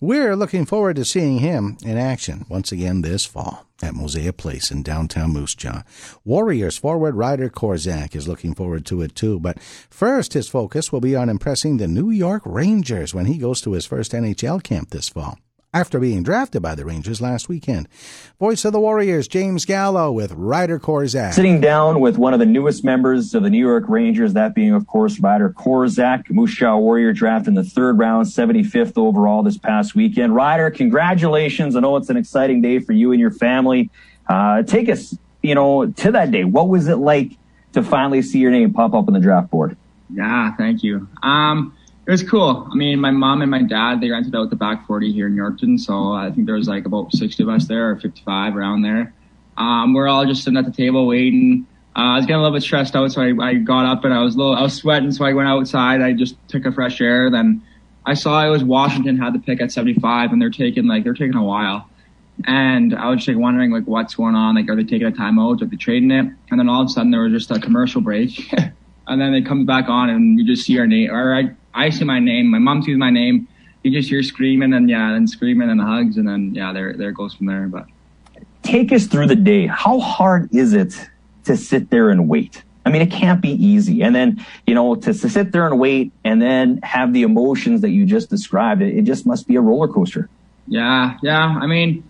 We're 0.00 0.36
looking 0.36 0.64
forward 0.64 0.94
to 0.96 1.04
seeing 1.04 1.40
him 1.40 1.76
in 1.84 1.98
action 1.98 2.46
once 2.48 2.70
again 2.70 3.02
this 3.02 3.24
fall 3.24 3.66
at 3.82 3.94
Mosaic 3.94 4.36
Place 4.36 4.70
in 4.70 4.84
downtown 4.84 5.32
Moose 5.32 5.56
Jaw. 5.56 5.82
Warriors 6.24 6.78
forward 6.78 7.16
Ryder 7.16 7.48
Korczak 7.48 8.14
is 8.14 8.28
looking 8.28 8.54
forward 8.54 8.86
to 8.86 9.02
it 9.02 9.16
too, 9.16 9.40
but 9.40 9.60
first 9.60 10.34
his 10.34 10.48
focus 10.48 10.92
will 10.92 11.00
be 11.00 11.16
on 11.16 11.28
impressing 11.28 11.78
the 11.78 11.88
New 11.88 12.10
York 12.10 12.42
Rangers 12.44 13.12
when 13.12 13.26
he 13.26 13.38
goes 13.38 13.60
to 13.62 13.72
his 13.72 13.86
first 13.86 14.12
NHL 14.12 14.62
camp 14.62 14.90
this 14.90 15.08
fall. 15.08 15.36
After 15.74 16.00
being 16.00 16.22
drafted 16.22 16.62
by 16.62 16.74
the 16.74 16.86
Rangers 16.86 17.20
last 17.20 17.50
weekend. 17.50 17.88
Voice 18.40 18.64
of 18.64 18.72
the 18.72 18.80
Warriors, 18.80 19.28
James 19.28 19.66
Gallo 19.66 20.10
with 20.10 20.32
Ryder 20.32 20.80
Korczak. 20.80 21.34
Sitting 21.34 21.60
down 21.60 22.00
with 22.00 22.16
one 22.16 22.32
of 22.32 22.40
the 22.40 22.46
newest 22.46 22.84
members 22.84 23.34
of 23.34 23.42
the 23.42 23.50
New 23.50 23.66
York 23.66 23.84
Rangers, 23.86 24.32
that 24.32 24.54
being, 24.54 24.72
of 24.72 24.86
course, 24.86 25.20
Ryder 25.20 25.50
Korczak, 25.50 26.30
Moose 26.30 26.54
Jaw 26.54 26.78
Warrior 26.78 27.12
draft 27.12 27.48
in 27.48 27.52
the 27.52 27.62
third 27.62 27.98
round, 27.98 28.28
75th 28.28 28.96
overall 28.96 29.42
this 29.42 29.58
past 29.58 29.94
weekend. 29.94 30.34
Ryder, 30.34 30.70
congratulations. 30.70 31.76
I 31.76 31.80
know 31.80 31.96
it's 31.96 32.08
an 32.08 32.16
exciting 32.16 32.62
day 32.62 32.78
for 32.78 32.94
you 32.94 33.12
and 33.12 33.20
your 33.20 33.30
family. 33.30 33.90
Uh, 34.26 34.62
take 34.62 34.88
us, 34.88 35.18
you 35.42 35.54
know, 35.54 35.84
to 35.84 36.12
that 36.12 36.30
day. 36.30 36.44
What 36.44 36.70
was 36.70 36.88
it 36.88 36.96
like 36.96 37.32
to 37.74 37.82
finally 37.82 38.22
see 38.22 38.38
your 38.38 38.52
name 38.52 38.72
pop 38.72 38.94
up 38.94 39.06
on 39.06 39.12
the 39.12 39.20
draft 39.20 39.50
board? 39.50 39.76
Yeah, 40.08 40.56
thank 40.56 40.82
you. 40.82 41.06
Um, 41.22 41.74
it 42.08 42.10
was 42.10 42.22
cool. 42.22 42.66
I 42.72 42.74
mean, 42.74 43.00
my 43.00 43.10
mom 43.10 43.42
and 43.42 43.50
my 43.50 43.60
dad, 43.60 44.00
they 44.00 44.08
rented 44.08 44.34
out 44.34 44.48
the 44.48 44.56
back 44.56 44.86
40 44.86 45.12
here 45.12 45.26
in 45.26 45.36
Yorkton. 45.36 45.78
So 45.78 46.14
I 46.14 46.30
think 46.30 46.46
there 46.46 46.54
was 46.54 46.66
like 46.66 46.86
about 46.86 47.12
60 47.12 47.42
of 47.42 47.50
us 47.50 47.66
there 47.66 47.90
or 47.90 47.96
55 47.96 48.56
around 48.56 48.80
there. 48.80 49.12
Um, 49.58 49.92
we're 49.92 50.08
all 50.08 50.24
just 50.24 50.42
sitting 50.42 50.56
at 50.56 50.64
the 50.64 50.72
table 50.72 51.06
waiting. 51.06 51.66
Uh, 51.94 51.98
I 52.00 52.16
was 52.16 52.24
getting 52.24 52.36
a 52.36 52.42
little 52.42 52.56
bit 52.56 52.62
stressed 52.62 52.96
out. 52.96 53.12
So 53.12 53.20
I, 53.20 53.34
I 53.48 53.54
got 53.56 53.84
up 53.84 54.06
and 54.06 54.14
I 54.14 54.22
was 54.22 54.36
a 54.36 54.38
little, 54.38 54.54
I 54.54 54.62
was 54.62 54.72
sweating. 54.72 55.12
So 55.12 55.26
I 55.26 55.34
went 55.34 55.50
outside. 55.50 56.00
I 56.00 56.14
just 56.14 56.36
took 56.48 56.64
a 56.64 56.72
fresh 56.72 56.98
air. 57.02 57.30
Then 57.30 57.62
I 58.06 58.14
saw 58.14 58.42
it 58.42 58.48
was 58.48 58.64
Washington 58.64 59.18
had 59.18 59.34
the 59.34 59.38
pick 59.38 59.60
at 59.60 59.70
75 59.70 60.32
and 60.32 60.40
they're 60.40 60.48
taking 60.48 60.86
like, 60.86 61.04
they're 61.04 61.12
taking 61.12 61.36
a 61.36 61.44
while. 61.44 61.90
And 62.46 62.94
I 62.94 63.10
was 63.10 63.18
just 63.18 63.28
like 63.28 63.36
wondering 63.36 63.70
like 63.70 63.84
what's 63.84 64.14
going 64.14 64.34
on. 64.34 64.54
Like, 64.54 64.70
are 64.70 64.76
they 64.76 64.84
taking 64.84 65.08
a 65.08 65.12
timeout? 65.12 65.60
Are 65.60 65.66
they 65.66 65.76
trading 65.76 66.10
it? 66.10 66.24
And 66.50 66.58
then 66.58 66.70
all 66.70 66.80
of 66.80 66.86
a 66.86 66.88
sudden 66.88 67.10
there 67.10 67.20
was 67.20 67.32
just 67.32 67.50
a 67.50 67.60
commercial 67.60 68.00
break. 68.00 68.50
and 69.06 69.20
then 69.20 69.34
it 69.34 69.44
comes 69.44 69.66
back 69.66 69.90
on 69.90 70.08
and 70.08 70.38
you 70.38 70.46
just 70.46 70.64
see 70.64 70.78
our 70.78 70.86
name 70.86 71.10
or 71.10 71.34
I, 71.34 71.54
I 71.78 71.90
see 71.90 72.04
my 72.04 72.18
name. 72.18 72.50
My 72.50 72.58
mom 72.58 72.82
sees 72.82 72.98
my 72.98 73.10
name. 73.10 73.48
You 73.82 73.92
just 73.92 74.08
hear 74.08 74.22
screaming 74.22 74.72
and 74.74 74.90
yeah, 74.90 75.14
and 75.14 75.30
screaming 75.30 75.70
and 75.70 75.80
hugs 75.80 76.16
and 76.16 76.28
then 76.28 76.54
yeah, 76.54 76.72
there 76.72 76.92
there 76.94 77.10
it 77.10 77.14
goes 77.14 77.34
from 77.34 77.46
there. 77.46 77.68
But 77.68 77.86
Take 78.62 78.92
us 78.92 79.06
through 79.06 79.28
the 79.28 79.36
day. 79.36 79.66
How 79.66 80.00
hard 80.00 80.52
is 80.54 80.74
it 80.74 80.92
to 81.44 81.56
sit 81.56 81.90
there 81.90 82.10
and 82.10 82.28
wait? 82.28 82.62
I 82.84 82.90
mean, 82.90 83.02
it 83.02 83.10
can't 83.10 83.40
be 83.40 83.50
easy. 83.50 84.02
And 84.02 84.14
then, 84.14 84.44
you 84.66 84.74
know, 84.74 84.94
to, 84.94 85.12
to 85.12 85.28
sit 85.28 85.52
there 85.52 85.66
and 85.66 85.78
wait 85.78 86.12
and 86.24 86.40
then 86.40 86.80
have 86.82 87.12
the 87.12 87.22
emotions 87.22 87.82
that 87.82 87.90
you 87.90 88.04
just 88.06 88.30
described, 88.30 88.82
it, 88.82 88.96
it 88.96 89.02
just 89.02 89.26
must 89.26 89.46
be 89.46 89.56
a 89.56 89.60
roller 89.60 89.88
coaster. 89.88 90.28
yeah, 90.66 91.16
yeah. 91.22 91.58
I 91.60 91.66
mean, 91.66 92.02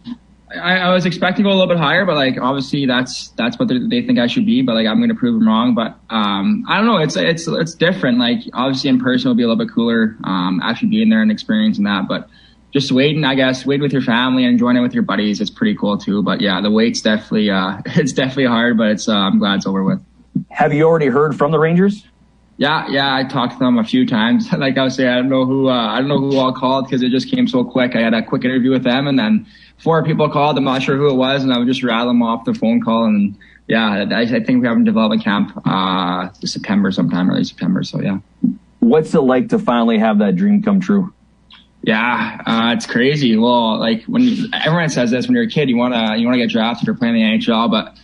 I, 0.55 0.79
I 0.79 0.93
was 0.93 1.05
expecting 1.07 1.45
to 1.45 1.51
go 1.51 1.51
a 1.51 1.59
little 1.59 1.69
bit 1.69 1.79
higher, 1.79 2.05
but 2.07 2.17
like 2.17 2.39
obviously 2.41 2.87
that's 2.87 3.29
that's 3.31 3.59
what 3.59 3.69
they 3.69 4.03
think 4.03 4.19
I 4.19 4.27
should 4.27 4.47
be. 4.47 4.63
But 4.63 4.75
like 4.75 4.87
I'm 4.87 4.99
going 4.99 5.11
to 5.11 5.15
prove 5.15 5.39
them 5.39 5.47
wrong. 5.47 5.75
But 5.75 5.99
um, 6.11 6.65
I 6.69 6.77
don't 6.77 6.87
know. 6.87 6.99
It's 6.99 7.17
it's 7.17 7.47
it's 7.47 7.75
different. 7.75 8.19
Like 8.19 8.41
obviously 8.55 8.91
in 8.91 8.99
person 8.99 9.29
will 9.29 9.37
be 9.37 9.43
a 9.43 9.49
little 9.49 9.65
bit 9.65 9.73
cooler. 9.73 10.17
Um, 10.25 10.61
actually 10.63 10.89
being 10.89 11.11
there 11.11 11.23
and 11.23 11.31
experiencing 11.31 11.85
that, 11.85 12.09
but 12.09 12.29
just 12.73 12.93
waiting, 12.93 13.25
I 13.25 13.35
guess, 13.35 13.65
wait 13.65 13.81
with 13.81 13.93
your 13.93 14.03
family 14.03 14.45
and 14.45 14.53
enjoying 14.53 14.77
it 14.77 14.81
with 14.81 14.93
your 14.93 15.03
buddies. 15.03 15.41
It's 15.41 15.51
pretty 15.51 15.75
cool 15.75 15.97
too. 15.99 16.23
But 16.23 16.41
yeah, 16.41 16.61
the 16.61 16.71
wait's 16.71 17.01
definitely 17.01 17.51
uh, 17.51 17.81
it's 17.87 18.13
definitely 18.13 18.47
hard, 18.47 18.79
but 18.79 18.89
it's 18.89 19.09
uh, 19.09 19.15
I'm 19.15 19.39
glad 19.39 19.57
it's 19.57 19.67
over 19.67 19.83
with. 19.83 20.01
Have 20.51 20.73
you 20.73 20.85
already 20.85 21.07
heard 21.07 21.37
from 21.37 21.51
the 21.51 21.59
Rangers? 21.59 22.07
Yeah, 22.59 22.89
yeah, 22.89 23.15
I 23.15 23.23
talked 23.23 23.53
to 23.55 23.59
them 23.61 23.79
a 23.79 23.85
few 23.85 24.05
times. 24.05 24.53
like 24.59 24.77
I 24.77 24.83
was 24.83 24.97
saying, 24.97 25.09
I 25.09 25.15
don't 25.15 25.29
know 25.29 25.47
who, 25.47 25.69
uh, 25.69 25.73
I 25.73 26.01
don't 26.01 26.09
know 26.09 26.19
who 26.19 26.37
all 26.37 26.53
called 26.53 26.87
because 26.87 27.03
it 27.03 27.11
just 27.11 27.31
came 27.31 27.47
so 27.47 27.65
quick. 27.65 27.95
I 27.95 28.01
had 28.01 28.15
a 28.15 28.23
quick 28.23 28.45
interview 28.45 28.71
with 28.71 28.83
them 28.83 29.07
and 29.07 29.19
then 29.19 29.47
four 29.79 30.05
people 30.05 30.29
called. 30.29 30.59
I'm 30.59 30.65
not 30.65 30.83
sure 30.83 30.97
who 30.97 31.09
it 31.09 31.15
was 31.15 31.45
and 31.45 31.53
I 31.53 31.59
would 31.59 31.69
just 31.69 31.85
rattle 31.85 32.09
them 32.09 32.23
off 32.23 32.45
the 32.45 32.55
phone 32.55 32.83
call. 32.83 33.05
And 33.05 33.37
yeah, 33.69 34.05
I, 34.11 34.23
I 34.23 34.27
think 34.27 34.61
we 34.61 34.67
have 34.67 34.77
a 34.77 34.85
development 34.85 35.23
camp, 35.23 35.53
uh, 35.65 36.31
September 36.45 36.91
sometime, 36.91 37.31
early 37.31 37.45
September. 37.45 37.85
So 37.85 38.01
yeah. 38.01 38.19
What's 38.81 39.15
it 39.15 39.21
like 39.21 39.51
to 39.51 39.59
finally 39.59 39.99
have 39.99 40.19
that 40.19 40.35
dream 40.35 40.63
come 40.63 40.81
true? 40.81 41.13
Yeah, 41.83 42.43
uh, 42.45 42.75
it's 42.75 42.87
crazy. 42.87 43.37
Well, 43.37 43.79
like 43.79 44.03
when 44.05 44.53
everyone 44.53 44.89
says 44.89 45.13
this 45.13 45.27
when 45.27 45.37
you're 45.37 45.45
a 45.45 45.49
kid, 45.49 45.69
you 45.69 45.77
wanna 45.77 46.17
you 46.17 46.27
wanna 46.27 46.39
get 46.39 46.51
drafted 46.51 46.89
or 46.89 46.95
play 46.95 47.09
in 47.09 47.15
the 47.15 47.23
NHL, 47.23 47.71
but 47.71 47.97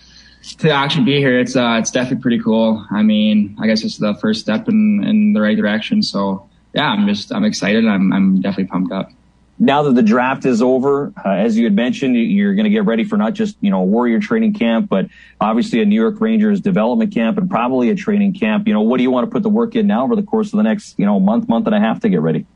to 0.58 0.70
actually 0.70 1.04
be 1.04 1.16
here, 1.18 1.38
it's 1.38 1.56
uh, 1.56 1.76
it's 1.78 1.90
definitely 1.90 2.22
pretty 2.22 2.40
cool. 2.40 2.86
I 2.90 3.02
mean, 3.02 3.56
I 3.60 3.66
guess 3.66 3.82
it's 3.82 3.98
the 3.98 4.14
first 4.14 4.40
step 4.40 4.68
in 4.68 5.02
in 5.04 5.32
the 5.32 5.40
right 5.40 5.56
direction. 5.56 6.02
So 6.02 6.48
yeah, 6.74 6.88
I'm 6.88 7.06
just 7.06 7.32
I'm 7.32 7.44
excited. 7.44 7.86
I'm 7.86 8.12
I'm 8.12 8.40
definitely 8.40 8.66
pumped 8.66 8.92
up. 8.92 9.10
Now 9.58 9.84
that 9.84 9.94
the 9.94 10.02
draft 10.02 10.44
is 10.44 10.60
over, 10.60 11.12
uh, 11.24 11.28
as 11.28 11.56
you 11.56 11.62
had 11.64 11.74
mentioned, 11.74 12.16
you're 12.16 12.56
going 12.56 12.64
to 12.64 12.70
get 12.70 12.84
ready 12.86 13.04
for 13.04 13.16
not 13.16 13.34
just 13.34 13.56
you 13.60 13.70
know 13.70 13.80
a 13.80 13.84
Warrior 13.84 14.20
training 14.20 14.54
camp, 14.54 14.88
but 14.88 15.06
obviously 15.40 15.80
a 15.80 15.84
New 15.84 16.00
York 16.00 16.20
Rangers 16.20 16.60
development 16.60 17.14
camp 17.14 17.38
and 17.38 17.48
probably 17.48 17.90
a 17.90 17.94
training 17.94 18.34
camp. 18.34 18.66
You 18.66 18.74
know, 18.74 18.82
what 18.82 18.98
do 18.98 19.04
you 19.04 19.10
want 19.10 19.26
to 19.26 19.30
put 19.30 19.42
the 19.42 19.48
work 19.48 19.76
in 19.76 19.86
now 19.86 20.04
over 20.04 20.16
the 20.16 20.22
course 20.22 20.52
of 20.52 20.56
the 20.58 20.64
next 20.64 20.98
you 20.98 21.06
know 21.06 21.20
month, 21.20 21.48
month 21.48 21.66
and 21.66 21.74
a 21.74 21.80
half 21.80 22.00
to 22.00 22.08
get 22.08 22.20
ready? 22.20 22.46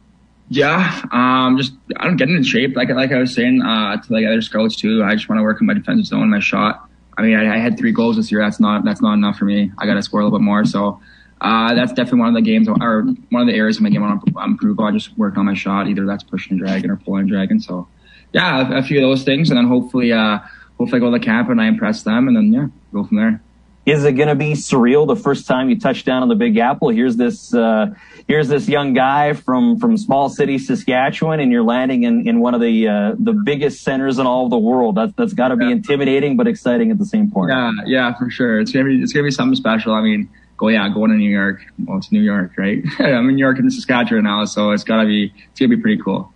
Yeah, 0.51 1.03
um, 1.12 1.57
just 1.57 1.74
I'm 1.97 2.16
getting 2.16 2.34
in 2.34 2.43
shape. 2.43 2.74
Like 2.74 2.89
like 2.91 3.12
I 3.12 3.18
was 3.18 3.32
saying 3.32 3.62
uh, 3.62 3.97
to 3.97 4.12
like 4.12 4.26
other 4.26 4.43
scouts 4.43 4.76
too. 4.76 5.05
I 5.05 5.14
just 5.14 5.28
want 5.28 5.39
to 5.39 5.43
work 5.43 5.61
on 5.62 5.66
my 5.66 5.74
defensive 5.74 6.07
zone, 6.07 6.30
my 6.30 6.41
shot. 6.41 6.88
I 7.19 7.23
mean, 7.23 7.37
I, 7.37 7.57
I, 7.57 7.59
had 7.59 7.77
three 7.77 7.93
goals 7.93 8.16
this 8.16 8.31
year. 8.31 8.41
That's 8.41 8.61
not 8.61 8.85
that's 8.85 9.03
not 9.03 9.14
enough 9.14 9.37
for 9.37 9.45
me. 9.45 9.73
I 9.77 9.87
got 9.87 9.95
to 9.95 10.03
score 10.03 10.21
a 10.21 10.25
little 10.25 10.39
bit 10.39 10.45
more. 10.45 10.64
So 10.64 11.01
uh, 11.41 11.75
that's 11.75 11.93
definitely 11.93 12.21
one 12.21 12.29
of 12.29 12.35
the 12.35 12.43
games 12.43 12.69
or 12.69 13.03
one 13.31 13.43
of 13.43 13.49
the 13.49 13.55
areas 13.55 13.77
of 13.77 13.83
my 13.83 13.91
game 13.91 14.05
I 14.05 14.09
want 14.09 14.25
to 14.25 14.41
improve 14.45 14.79
on. 14.79 14.97
Just 14.97 15.19
work 15.19 15.37
on 15.37 15.45
my 15.45 15.55
shot. 15.55 15.89
Either 15.89 16.07
that's 16.07 16.23
pushing 16.23 16.53
and 16.53 16.61
dragging 16.61 16.91
or 16.91 16.97
pulling 16.97 17.23
and 17.23 17.29
dragging. 17.29 17.61
So 17.61 17.89
yeah, 18.33 18.73
a, 18.73 18.79
a 18.79 18.83
few 18.83 18.99
of 18.99 19.03
those 19.03 19.25
things, 19.25 19.51
and 19.51 19.59
then 19.59 19.66
hopefully, 19.66 20.12
uh, 20.12 20.39
hopefully 20.79 20.99
I 20.99 21.01
go 21.01 21.11
to 21.11 21.19
the 21.19 21.25
camp 21.25 21.49
and 21.49 21.61
I 21.61 21.66
impress 21.66 22.03
them, 22.05 22.29
and 22.29 22.37
then 22.37 22.53
yeah, 22.53 22.66
go 22.93 23.05
from 23.05 23.16
there. 23.16 23.43
Is 23.89 24.05
it 24.05 24.12
going 24.12 24.28
to 24.28 24.34
be 24.34 24.53
surreal 24.53 25.07
the 25.07 25.16
first 25.16 25.47
time 25.47 25.70
you 25.70 25.80
touch 25.80 26.05
down 26.05 26.20
on 26.20 26.28
the 26.28 26.34
Big 26.34 26.59
Apple? 26.59 26.91
Here's 26.91 27.16
this 27.16 27.55
uh, 27.55 27.95
here's 28.26 28.47
this 28.47 28.68
young 28.68 28.93
guy 28.93 29.32
from 29.32 29.78
from 29.78 29.97
small 29.97 30.28
city 30.28 30.59
Saskatchewan, 30.59 31.41
and 31.41 31.51
you're 31.51 31.62
landing 31.62 32.03
in, 32.03 32.28
in 32.28 32.41
one 32.41 32.53
of 32.55 32.61
the 32.61 32.86
uh, 32.86 33.14
the 33.18 33.32
biggest 33.32 33.82
centers 33.82 34.18
in 34.18 34.26
all 34.26 34.45
of 34.45 34.51
the 34.51 34.59
world. 34.59 34.97
That's 34.97 35.14
that's 35.14 35.32
got 35.32 35.49
to 35.49 35.57
be 35.57 35.70
intimidating 35.70 36.36
but 36.36 36.47
exciting 36.47 36.91
at 36.91 36.99
the 36.99 37.07
same 37.07 37.30
point. 37.30 37.51
Yeah, 37.51 37.70
yeah, 37.86 38.14
for 38.18 38.28
sure. 38.28 38.61
It's 38.61 38.72
gonna 38.72 38.84
be 38.84 39.03
it's 39.03 39.14
gonna 39.14 39.24
be 39.24 39.30
something 39.30 39.57
special. 39.57 39.95
I 39.95 40.03
mean, 40.03 40.28
go 40.59 40.68
yeah, 40.68 40.86
going 40.91 41.11
to 41.11 41.16
New 41.16 41.30
York. 41.30 41.62
Well, 41.86 41.97
it's 41.97 42.12
New 42.12 42.20
York, 42.20 42.59
right? 42.59 42.84
I'm 42.99 43.26
in 43.30 43.36
New 43.36 43.41
York 43.41 43.59
and 43.59 43.72
Saskatchewan 43.72 44.24
now, 44.24 44.45
so 44.45 44.72
it's 44.72 44.84
gotta 44.84 45.07
be 45.07 45.32
it's 45.51 45.61
gonna 45.61 45.74
be 45.74 45.80
pretty 45.80 46.03
cool. 46.03 46.30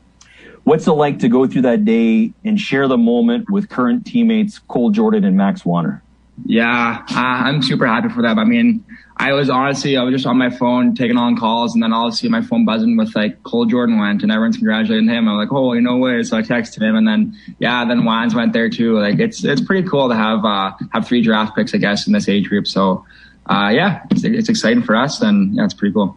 What's 0.65 0.87
it 0.87 0.93
like 0.93 1.19
to 1.19 1.29
go 1.29 1.47
through 1.47 1.63
that 1.63 1.85
day 1.85 2.33
and 2.47 2.59
share 2.59 2.89
the 2.89 2.97
moment 2.97 3.51
with 3.51 3.69
current 3.69 4.07
teammates 4.07 4.59
Cole 4.59 4.91
Jordan 4.91 5.25
and 5.25 5.37
Max 5.37 5.67
Wanner? 5.67 6.03
Yeah, 6.45 7.05
uh, 7.11 7.15
I'm 7.15 7.63
super 7.63 7.87
happy 7.87 8.09
for 8.09 8.23
them. 8.23 8.39
I 8.39 8.45
mean, 8.45 8.85
I 9.17 9.33
was 9.33 9.51
honestly, 9.51 9.97
I 9.97 10.03
was 10.03 10.15
just 10.15 10.27
on 10.27 10.39
my 10.39 10.51
phone 10.51 10.95
taking 10.95 11.17
on 11.17 11.37
calls, 11.37 11.75
and 11.75 11.83
then 11.83 11.93
a 11.93 12.11
sudden 12.11 12.31
my 12.31 12.41
phone 12.41 12.65
buzzing 12.65 12.97
with 12.97 13.15
like 13.15 13.43
Cole 13.43 13.67
Jordan 13.67 13.99
went, 13.99 14.23
and 14.23 14.33
everyone's 14.33 14.57
congratulating 14.57 15.09
him. 15.09 15.29
I'm 15.29 15.37
like, 15.37 15.53
oh, 15.53 15.73
no 15.75 15.99
way! 15.99 16.23
So 16.23 16.37
I 16.37 16.43
texted 16.43 16.83
him, 16.83 16.97
and 16.97 17.07
then 17.07 17.37
yeah, 17.59 17.85
then 17.85 18.05
Wans 18.05 18.35
went 18.35 18.53
there 18.53 18.71
too. 18.71 18.99
Like 18.99 19.21
it's 19.21 19.45
it's 19.45 19.61
pretty 19.61 19.87
cool 19.87 20.09
to 20.09 20.15
have 20.15 20.45
uh, 20.45 20.73
have 20.93 21.07
three 21.07 21.23
draft 21.23 21.55
picks, 21.55 21.75
I 21.75 21.79
guess, 21.79 22.07
in 22.07 22.13
this 22.13 22.29
age 22.29 22.49
group. 22.49 22.67
So 22.67 23.05
uh, 23.47 23.71
yeah, 23.73 24.03
it's, 24.11 24.25
it's 24.25 24.49
exciting 24.49 24.83
for 24.83 24.97
us, 24.97 25.21
and 25.21 25.55
yeah, 25.55 25.65
it's 25.65 25.75
pretty 25.75 25.93
cool. 25.93 26.17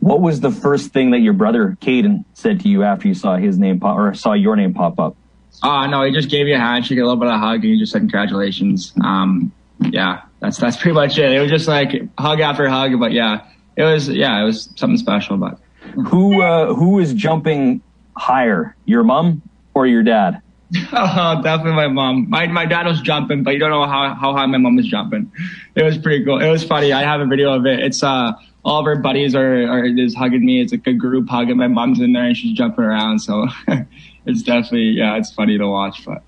What 0.00 0.20
was 0.20 0.40
the 0.40 0.50
first 0.50 0.92
thing 0.92 1.10
that 1.10 1.20
your 1.20 1.32
brother 1.32 1.76
Caden 1.80 2.24
said 2.34 2.60
to 2.60 2.68
you 2.68 2.84
after 2.84 3.08
you 3.08 3.14
saw 3.14 3.36
his 3.36 3.58
name 3.58 3.80
pop 3.80 3.98
or 3.98 4.14
saw 4.14 4.34
your 4.34 4.54
name 4.54 4.72
pop 4.72 5.00
up? 5.00 5.16
Uh, 5.62 5.86
no, 5.86 6.02
he 6.02 6.12
just 6.12 6.28
gave 6.28 6.46
you 6.46 6.54
a 6.54 6.58
handshake, 6.58 6.98
a 6.98 7.02
little 7.02 7.16
bit 7.16 7.28
of 7.28 7.34
a 7.34 7.38
hug, 7.38 7.56
and 7.56 7.64
he 7.64 7.78
just 7.78 7.92
said 7.92 8.00
congratulations. 8.00 8.92
Um, 9.02 9.52
yeah, 9.80 10.22
that's 10.40 10.58
that's 10.58 10.76
pretty 10.76 10.94
much 10.94 11.18
it. 11.18 11.32
It 11.32 11.40
was 11.40 11.50
just 11.50 11.68
like 11.68 11.92
hug 12.18 12.40
after 12.40 12.68
hug, 12.68 12.98
but 12.98 13.12
yeah, 13.12 13.46
it 13.76 13.82
was 13.82 14.08
yeah, 14.08 14.40
it 14.40 14.44
was 14.44 14.70
something 14.76 14.98
special. 14.98 15.36
But 15.36 15.58
who 16.08 16.42
uh, 16.42 16.74
who 16.74 16.98
is 16.98 17.14
jumping 17.14 17.82
higher, 18.16 18.76
your 18.84 19.02
mom 19.02 19.42
or 19.74 19.86
your 19.86 20.02
dad? 20.02 20.42
oh, 20.92 21.40
definitely 21.44 21.72
my 21.72 21.88
mom. 21.88 22.28
My 22.28 22.46
my 22.46 22.66
dad 22.66 22.86
was 22.86 23.00
jumping, 23.00 23.42
but 23.42 23.52
you 23.54 23.60
don't 23.60 23.70
know 23.70 23.86
how 23.86 24.14
how 24.14 24.32
high 24.32 24.46
my 24.46 24.58
mom 24.58 24.76
was 24.76 24.86
jumping. 24.86 25.30
It 25.74 25.82
was 25.82 25.98
pretty 25.98 26.24
cool. 26.24 26.40
It 26.40 26.50
was 26.50 26.64
funny. 26.64 26.92
I 26.92 27.02
have 27.02 27.20
a 27.20 27.26
video 27.26 27.52
of 27.52 27.66
it. 27.66 27.80
It's 27.80 28.02
uh 28.02 28.32
all 28.64 28.80
of 28.80 28.86
our 28.86 28.96
buddies 28.96 29.34
are 29.34 29.68
are 29.68 29.88
just 29.90 30.16
hugging 30.16 30.44
me. 30.44 30.60
It's 30.60 30.72
like 30.72 30.86
a 30.86 30.92
group 30.92 31.28
hug, 31.28 31.48
and 31.48 31.58
my 31.58 31.68
mom's 31.68 32.00
in 32.00 32.12
there 32.12 32.24
and 32.24 32.36
she's 32.36 32.56
jumping 32.56 32.84
around. 32.84 33.20
So 33.20 33.46
it's 34.26 34.42
definitely 34.42 34.90
yeah, 34.90 35.16
it's 35.16 35.32
funny 35.32 35.58
to 35.58 35.66
watch, 35.66 36.04
but. 36.04 36.22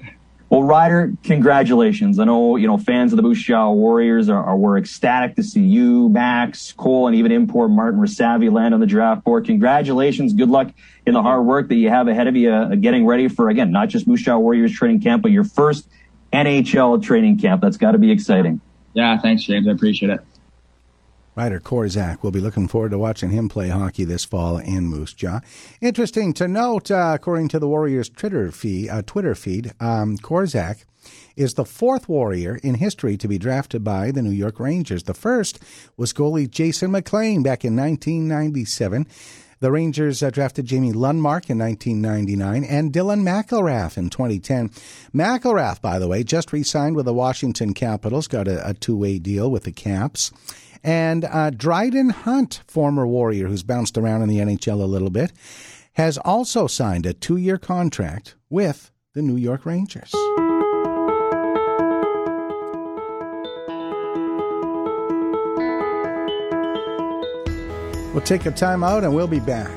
Well, 0.50 0.62
Ryder, 0.62 1.12
congratulations. 1.24 2.18
I 2.18 2.24
know, 2.24 2.56
you 2.56 2.66
know, 2.66 2.78
fans 2.78 3.12
of 3.12 3.22
the 3.22 3.34
Jaw 3.34 3.70
Warriors 3.70 4.30
are, 4.30 4.42
are 4.42 4.56
were 4.56 4.78
ecstatic 4.78 5.36
to 5.36 5.42
see 5.42 5.60
you, 5.60 6.08
Max, 6.08 6.72
Cole, 6.72 7.06
and 7.06 7.14
even 7.14 7.32
import 7.32 7.70
Martin 7.70 8.00
Rysavy 8.00 8.50
land 8.50 8.72
on 8.72 8.80
the 8.80 8.86
draft 8.86 9.24
board. 9.24 9.44
Congratulations. 9.44 10.32
Good 10.32 10.48
luck 10.48 10.72
in 11.04 11.12
the 11.12 11.20
hard 11.20 11.44
work 11.44 11.68
that 11.68 11.74
you 11.74 11.90
have 11.90 12.08
ahead 12.08 12.28
of 12.28 12.36
you, 12.36 12.50
uh, 12.50 12.76
getting 12.76 13.04
ready 13.04 13.28
for, 13.28 13.50
again, 13.50 13.70
not 13.70 13.90
just 13.90 14.06
Jaw 14.08 14.38
Warriors 14.38 14.72
training 14.72 15.02
camp, 15.02 15.22
but 15.22 15.32
your 15.32 15.44
first 15.44 15.86
NHL 16.32 17.02
training 17.02 17.38
camp. 17.38 17.60
That's 17.60 17.76
got 17.76 17.92
to 17.92 17.98
be 17.98 18.10
exciting. 18.10 18.62
Yeah, 18.94 19.18
thanks, 19.18 19.44
James. 19.44 19.68
I 19.68 19.72
appreciate 19.72 20.10
it. 20.10 20.20
Ryder 21.38 21.60
Korczak. 21.60 22.24
We'll 22.24 22.32
be 22.32 22.40
looking 22.40 22.66
forward 22.66 22.90
to 22.90 22.98
watching 22.98 23.30
him 23.30 23.48
play 23.48 23.68
hockey 23.68 24.02
this 24.02 24.24
fall 24.24 24.58
in 24.58 24.88
Moose 24.88 25.12
Jaw. 25.12 25.38
Interesting 25.80 26.34
to 26.34 26.48
note, 26.48 26.90
uh, 26.90 27.12
according 27.14 27.46
to 27.50 27.60
the 27.60 27.68
Warriors 27.68 28.08
Twitter 28.08 28.50
feed, 28.50 28.88
uh, 28.88 29.02
Twitter 29.06 29.36
feed 29.36 29.72
um, 29.78 30.18
Korczak 30.18 30.84
is 31.36 31.54
the 31.54 31.64
fourth 31.64 32.08
Warrior 32.08 32.58
in 32.64 32.74
history 32.74 33.16
to 33.18 33.28
be 33.28 33.38
drafted 33.38 33.84
by 33.84 34.10
the 34.10 34.20
New 34.20 34.32
York 34.32 34.58
Rangers. 34.58 35.04
The 35.04 35.14
first 35.14 35.60
was 35.96 36.12
goalie 36.12 36.50
Jason 36.50 36.90
McLean 36.90 37.44
back 37.44 37.64
in 37.64 37.76
1997. 37.76 39.06
The 39.60 39.70
Rangers 39.70 40.24
uh, 40.24 40.30
drafted 40.30 40.66
Jamie 40.66 40.92
Lundmark 40.92 41.50
in 41.50 41.58
1999 41.58 42.64
and 42.64 42.92
Dylan 42.92 43.22
McIlrath 43.22 43.96
in 43.96 44.10
2010. 44.10 44.70
McIlrath, 45.14 45.80
by 45.80 46.00
the 46.00 46.08
way, 46.08 46.24
just 46.24 46.52
re 46.52 46.64
signed 46.64 46.96
with 46.96 47.06
the 47.06 47.14
Washington 47.14 47.74
Capitals, 47.74 48.26
got 48.26 48.48
a, 48.48 48.68
a 48.68 48.74
two 48.74 48.96
way 48.96 49.20
deal 49.20 49.48
with 49.48 49.62
the 49.62 49.72
Caps. 49.72 50.32
And 50.82 51.24
uh, 51.24 51.50
Dryden 51.50 52.10
Hunt, 52.10 52.62
former 52.66 53.06
Warrior 53.06 53.48
who's 53.48 53.62
bounced 53.62 53.98
around 53.98 54.22
in 54.22 54.28
the 54.28 54.38
NHL 54.38 54.80
a 54.80 54.86
little 54.86 55.10
bit, 55.10 55.32
has 55.94 56.18
also 56.18 56.66
signed 56.66 57.06
a 57.06 57.12
two 57.12 57.36
year 57.36 57.58
contract 57.58 58.36
with 58.48 58.90
the 59.14 59.22
New 59.22 59.36
York 59.36 59.66
Rangers. 59.66 60.12
We'll 68.12 68.24
take 68.24 68.46
a 68.46 68.50
time 68.50 68.82
out 68.82 69.04
and 69.04 69.14
we'll 69.14 69.28
be 69.28 69.40
back. 69.40 69.70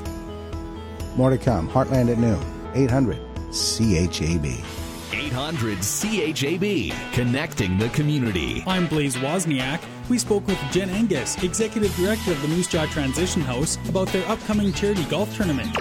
More 1.16 1.30
to 1.30 1.38
come. 1.38 1.70
Heartland 1.70 2.12
at 2.12 2.18
noon, 2.18 2.42
800 2.74 3.20
CHAB. 3.52 4.81
800 5.14 5.80
CHAB, 5.82 6.94
connecting 7.14 7.78
the 7.78 7.90
community. 7.90 8.64
I'm 8.68 8.88
Blaze 8.88 9.16
Wozniak. 9.18 9.82
We 10.10 10.18
spoke 10.18 10.46
with 10.48 10.60
Jen 10.72 10.90
Angus, 10.90 11.42
Executive 11.44 11.96
Director 11.96 12.32
of 12.32 12.42
the 12.42 12.48
Moose 12.48 12.68
Jaw 12.68 12.86
Transition 12.88 13.42
House, 13.42 13.78
about 13.90 14.08
their 14.10 14.28
upcoming 14.28 14.74
charity 14.74 15.04
golf 15.06 15.36
tournament. 15.36 15.76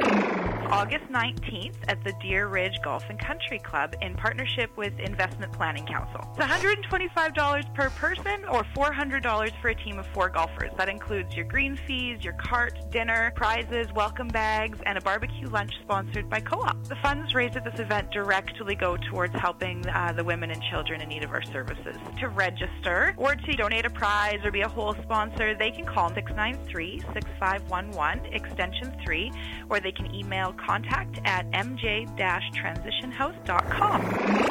August 0.72 1.04
19th 1.10 1.74
at 1.88 2.02
the 2.04 2.12
Deer 2.22 2.46
Ridge 2.46 2.78
Golf 2.84 3.02
and 3.08 3.18
Country 3.18 3.58
Club 3.58 3.92
in 4.02 4.14
partnership 4.14 4.70
with 4.76 4.96
Investment 5.00 5.52
Planning 5.52 5.84
Council. 5.84 6.32
It's 6.38 6.46
$125 6.46 7.74
per 7.74 7.90
person 7.90 8.44
or 8.44 8.62
$400 8.76 9.50
for 9.60 9.70
a 9.70 9.74
team 9.74 9.98
of 9.98 10.06
four 10.14 10.28
golfers. 10.28 10.70
That 10.76 10.88
includes 10.88 11.34
your 11.34 11.46
green 11.46 11.76
fees, 11.88 12.22
your 12.22 12.34
cart, 12.34 12.78
dinner, 12.92 13.32
prizes, 13.34 13.88
welcome 13.96 14.28
bags, 14.28 14.78
and 14.86 14.96
a 14.96 15.00
barbecue 15.00 15.48
lunch 15.48 15.72
sponsored 15.82 16.30
by 16.30 16.38
Co-op. 16.38 16.84
The 16.84 16.94
funds 17.02 17.34
raised 17.34 17.56
at 17.56 17.64
this 17.64 17.80
event 17.80 18.12
directly 18.12 18.76
go 18.76 18.96
towards 18.96 19.34
helping 19.34 19.84
uh, 19.88 20.12
the 20.12 20.22
women 20.22 20.52
and 20.52 20.62
children 20.62 21.00
in 21.00 21.08
need 21.08 21.24
of 21.24 21.32
our 21.32 21.42
services. 21.42 21.96
To 22.20 22.28
register 22.28 23.16
or 23.16 23.34
to 23.34 23.56
donate 23.56 23.86
a 23.86 23.90
prize 23.90 24.38
or 24.44 24.52
be 24.52 24.60
a 24.60 24.68
whole 24.68 24.94
sponsor, 25.02 25.56
they 25.56 25.72
can 25.72 25.84
call 25.84 26.10
693-6511 26.10 28.32
extension 28.32 28.96
3 29.02 29.32
or 29.68 29.80
they 29.80 29.90
can 29.90 30.14
email 30.14 30.54
contact 30.64 31.18
at 31.24 31.50
mj-transitionhouse.com. 31.50 34.50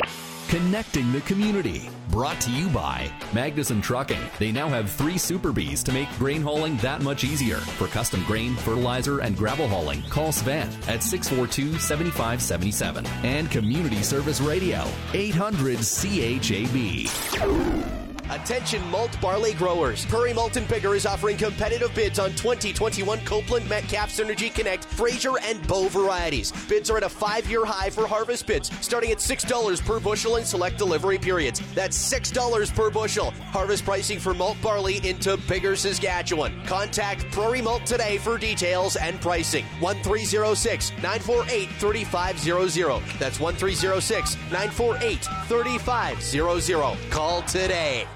Connecting 0.49 1.11
the 1.11 1.21
community. 1.21 1.89
Brought 2.09 2.41
to 2.41 2.49
you 2.49 2.69
by 2.69 3.11
Magnuson 3.33 3.83
Trucking. 3.83 4.17
They 4.39 4.51
now 4.51 4.67
have 4.67 4.89
three 4.89 5.19
Super 5.19 5.51
Bees 5.51 5.83
to 5.83 5.91
make 5.91 6.09
grain 6.17 6.41
hauling 6.41 6.77
that 6.77 7.03
much 7.03 7.23
easier. 7.23 7.57
For 7.57 7.87
custom 7.87 8.23
grain, 8.25 8.55
fertilizer, 8.55 9.19
and 9.19 9.37
gravel 9.37 9.67
hauling, 9.67 10.01
call 10.09 10.31
Sven 10.31 10.69
at 10.87 11.03
642 11.03 11.77
7577. 11.77 13.05
And 13.23 13.51
Community 13.51 14.01
Service 14.01 14.41
Radio, 14.41 14.87
800 15.13 15.77
CHAB. 15.77 18.08
Attention 18.29 18.87
malt 18.89 19.17
barley 19.19 19.53
growers. 19.53 20.05
Prairie 20.05 20.33
Malt 20.33 20.55
and 20.55 20.67
Biggar 20.67 20.95
is 20.95 21.07
offering 21.07 21.35
competitive 21.35 21.93
bids 21.95 22.19
on 22.19 22.29
2021 22.31 23.19
Copeland, 23.25 23.67
Metcalfe, 23.67 24.11
Synergy 24.11 24.53
Connect, 24.53 24.85
Fraser, 24.85 25.39
and 25.41 25.65
Bow 25.67 25.87
varieties. 25.87 26.51
Bids 26.67 26.91
are 26.91 26.97
at 26.97 27.03
a 27.03 27.09
five-year 27.09 27.65
high 27.65 27.89
for 27.89 28.05
harvest 28.05 28.45
bids, 28.45 28.69
starting 28.81 29.11
at 29.11 29.17
$6 29.17 29.85
per 29.85 29.99
bushel 29.99 30.35
in 30.35 30.45
select 30.45 30.77
delivery 30.77 31.17
periods. 31.17 31.61
That's 31.73 31.97
$6 31.97 32.75
per 32.75 32.91
bushel. 32.91 33.31
Harvest 33.31 33.83
pricing 33.83 34.19
for 34.19 34.35
malt 34.35 34.57
barley 34.61 34.97
into 34.97 35.37
Biggar, 35.37 35.75
Saskatchewan. 35.75 36.53
Contact 36.65 37.29
Prairie 37.31 37.61
Malt 37.63 37.85
today 37.85 38.19
for 38.19 38.37
details 38.37 38.95
and 38.95 39.19
pricing. 39.21 39.65
1306 39.79 40.91
948 41.01 41.69
3500. 41.79 43.01
That's 43.17 43.39
1306 43.39 44.35
948 44.51 45.23
3500. 45.47 47.11
Call 47.11 47.41
today. 47.43 48.07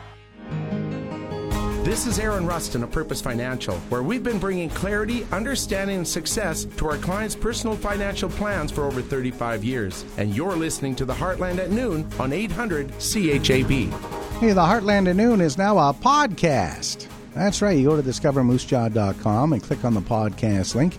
This 1.83 2.07
is 2.07 2.17
Aaron 2.17 2.47
Rustin 2.47 2.81
of 2.81 2.91
Purpose 2.91 3.19
Financial, 3.21 3.75
where 3.89 4.01
we've 4.01 4.23
been 4.23 4.39
bringing 4.39 4.69
clarity, 4.69 5.27
understanding, 5.31 5.97
and 5.97 6.07
success 6.07 6.63
to 6.77 6.87
our 6.87 6.97
clients' 6.97 7.35
personal 7.35 7.75
financial 7.75 8.29
plans 8.29 8.71
for 8.71 8.85
over 8.85 9.01
35 9.01 9.63
years. 9.65 10.05
And 10.17 10.33
you're 10.33 10.55
listening 10.55 10.95
to 10.95 11.05
the 11.05 11.13
Heartland 11.13 11.59
at 11.59 11.71
noon 11.71 12.09
on 12.19 12.31
800 12.31 12.87
CHAB. 12.99 13.91
Hey, 14.39 14.53
the 14.53 14.61
Heartland 14.61 15.09
at 15.09 15.15
Noon 15.15 15.39
is 15.39 15.57
now 15.57 15.77
a 15.77 15.93
podcast. 15.93 17.07
That's 17.35 17.61
right. 17.61 17.77
You 17.77 17.89
go 17.89 18.01
to 18.01 18.01
discovermoosejaw.com 18.01 19.53
and 19.53 19.61
click 19.61 19.85
on 19.85 19.93
the 19.93 20.01
podcast 20.01 20.75
link, 20.75 20.97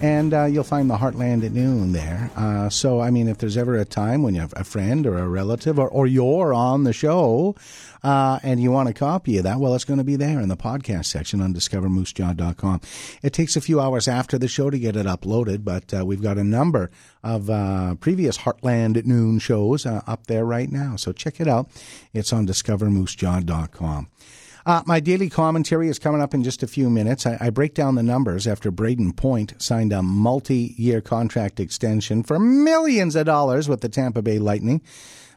and 0.00 0.32
uh, 0.32 0.44
you'll 0.44 0.64
find 0.64 0.88
the 0.88 0.96
Heartland 0.96 1.44
at 1.44 1.52
Noon 1.52 1.92
there. 1.92 2.30
Uh, 2.36 2.68
so, 2.68 3.00
I 3.00 3.10
mean, 3.10 3.28
if 3.28 3.38
there's 3.38 3.56
ever 3.56 3.76
a 3.76 3.84
time 3.84 4.22
when 4.22 4.34
you 4.34 4.40
have 4.40 4.54
a 4.56 4.64
friend 4.64 5.06
or 5.06 5.18
a 5.18 5.28
relative 5.28 5.78
or, 5.78 5.88
or 5.88 6.06
you're 6.06 6.54
on 6.54 6.84
the 6.84 6.92
show 6.92 7.54
uh, 8.02 8.38
and 8.42 8.60
you 8.60 8.70
want 8.70 8.88
a 8.88 8.92
copy 8.92 9.38
of 9.38 9.44
that, 9.44 9.58
well, 9.58 9.74
it's 9.74 9.84
going 9.84 9.98
to 9.98 10.04
be 10.04 10.16
there 10.16 10.40
in 10.40 10.48
the 10.48 10.56
podcast 10.56 11.06
section 11.06 11.40
on 11.40 11.54
discovermoosejaw.com. 11.54 12.80
It 13.22 13.32
takes 13.32 13.56
a 13.56 13.60
few 13.60 13.80
hours 13.80 14.08
after 14.08 14.38
the 14.38 14.48
show 14.48 14.70
to 14.70 14.78
get 14.78 14.96
it 14.96 15.06
uploaded, 15.06 15.64
but 15.64 15.92
uh, 15.92 16.04
we've 16.04 16.22
got 16.22 16.38
a 16.38 16.44
number 16.44 16.90
of 17.22 17.50
uh, 17.50 17.94
previous 17.96 18.38
Heartland 18.38 18.96
at 18.96 19.06
Noon 19.06 19.38
shows 19.38 19.86
uh, 19.86 20.02
up 20.06 20.26
there 20.26 20.44
right 20.44 20.70
now. 20.70 20.96
So 20.96 21.12
check 21.12 21.40
it 21.40 21.48
out. 21.48 21.68
It's 22.12 22.32
on 22.32 22.46
discovermoosejaw.com. 22.46 24.08
Uh, 24.66 24.82
my 24.86 25.00
daily 25.00 25.30
commentary 25.30 25.88
is 25.88 25.98
coming 25.98 26.20
up 26.20 26.34
in 26.34 26.42
just 26.42 26.62
a 26.62 26.66
few 26.66 26.90
minutes. 26.90 27.26
I, 27.26 27.38
I 27.40 27.50
break 27.50 27.74
down 27.74 27.94
the 27.94 28.02
numbers 28.02 28.46
after 28.46 28.70
Brayden 28.70 29.16
Point 29.16 29.54
signed 29.58 29.92
a 29.92 30.02
multi 30.02 30.74
year 30.76 31.00
contract 31.00 31.60
extension 31.60 32.22
for 32.22 32.38
millions 32.38 33.16
of 33.16 33.26
dollars 33.26 33.68
with 33.68 33.80
the 33.80 33.88
Tampa 33.88 34.22
Bay 34.22 34.38
Lightning. 34.38 34.82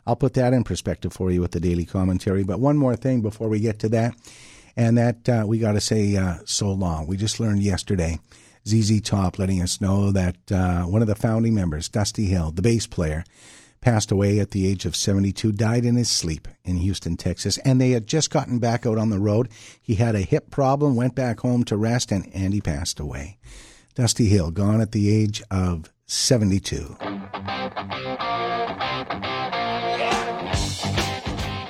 I'll 0.05 0.15
put 0.15 0.33
that 0.33 0.53
in 0.53 0.63
perspective 0.63 1.13
for 1.13 1.31
you 1.31 1.41
with 1.41 1.51
the 1.51 1.59
daily 1.59 1.85
commentary. 1.85 2.43
But 2.43 2.59
one 2.59 2.77
more 2.77 2.95
thing 2.95 3.21
before 3.21 3.49
we 3.49 3.59
get 3.59 3.79
to 3.79 3.89
that, 3.89 4.15
and 4.75 4.97
that 4.97 5.29
uh, 5.29 5.43
we 5.47 5.59
got 5.59 5.73
to 5.73 5.81
say 5.81 6.15
uh, 6.15 6.37
so 6.45 6.71
long. 6.71 7.07
We 7.07 7.17
just 7.17 7.39
learned 7.39 7.63
yesterday. 7.63 8.19
ZZ 8.67 9.01
Top 9.01 9.39
letting 9.39 9.61
us 9.61 9.81
know 9.81 10.11
that 10.11 10.37
uh, 10.51 10.83
one 10.83 11.01
of 11.01 11.07
the 11.07 11.15
founding 11.15 11.53
members, 11.53 11.89
Dusty 11.89 12.25
Hill, 12.25 12.51
the 12.51 12.61
bass 12.61 12.87
player, 12.87 13.23
passed 13.81 14.11
away 14.11 14.39
at 14.39 14.51
the 14.51 14.65
age 14.65 14.85
of 14.85 14.95
72, 14.95 15.51
died 15.51 15.83
in 15.83 15.95
his 15.95 16.09
sleep 16.09 16.47
in 16.63 16.77
Houston, 16.77 17.17
Texas. 17.17 17.57
And 17.59 17.81
they 17.81 17.91
had 17.91 18.07
just 18.07 18.29
gotten 18.29 18.59
back 18.59 18.85
out 18.85 18.97
on 18.97 19.09
the 19.09 19.19
road. 19.19 19.49
He 19.81 19.95
had 19.95 20.15
a 20.15 20.21
hip 20.21 20.49
problem, 20.49 20.95
went 20.95 21.15
back 21.15 21.41
home 21.41 21.65
to 21.65 21.75
rest, 21.75 22.11
and, 22.11 22.29
and 22.33 22.53
he 22.53 22.61
passed 22.61 22.99
away. 22.99 23.37
Dusty 23.95 24.27
Hill, 24.27 24.51
gone 24.51 24.79
at 24.79 24.93
the 24.93 25.13
age 25.13 25.43
of 25.51 25.91
72. 26.07 26.95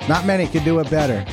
Not 0.08 0.26
many 0.26 0.46
could 0.46 0.64
do 0.64 0.80
it 0.80 0.90
better. 0.90 1.24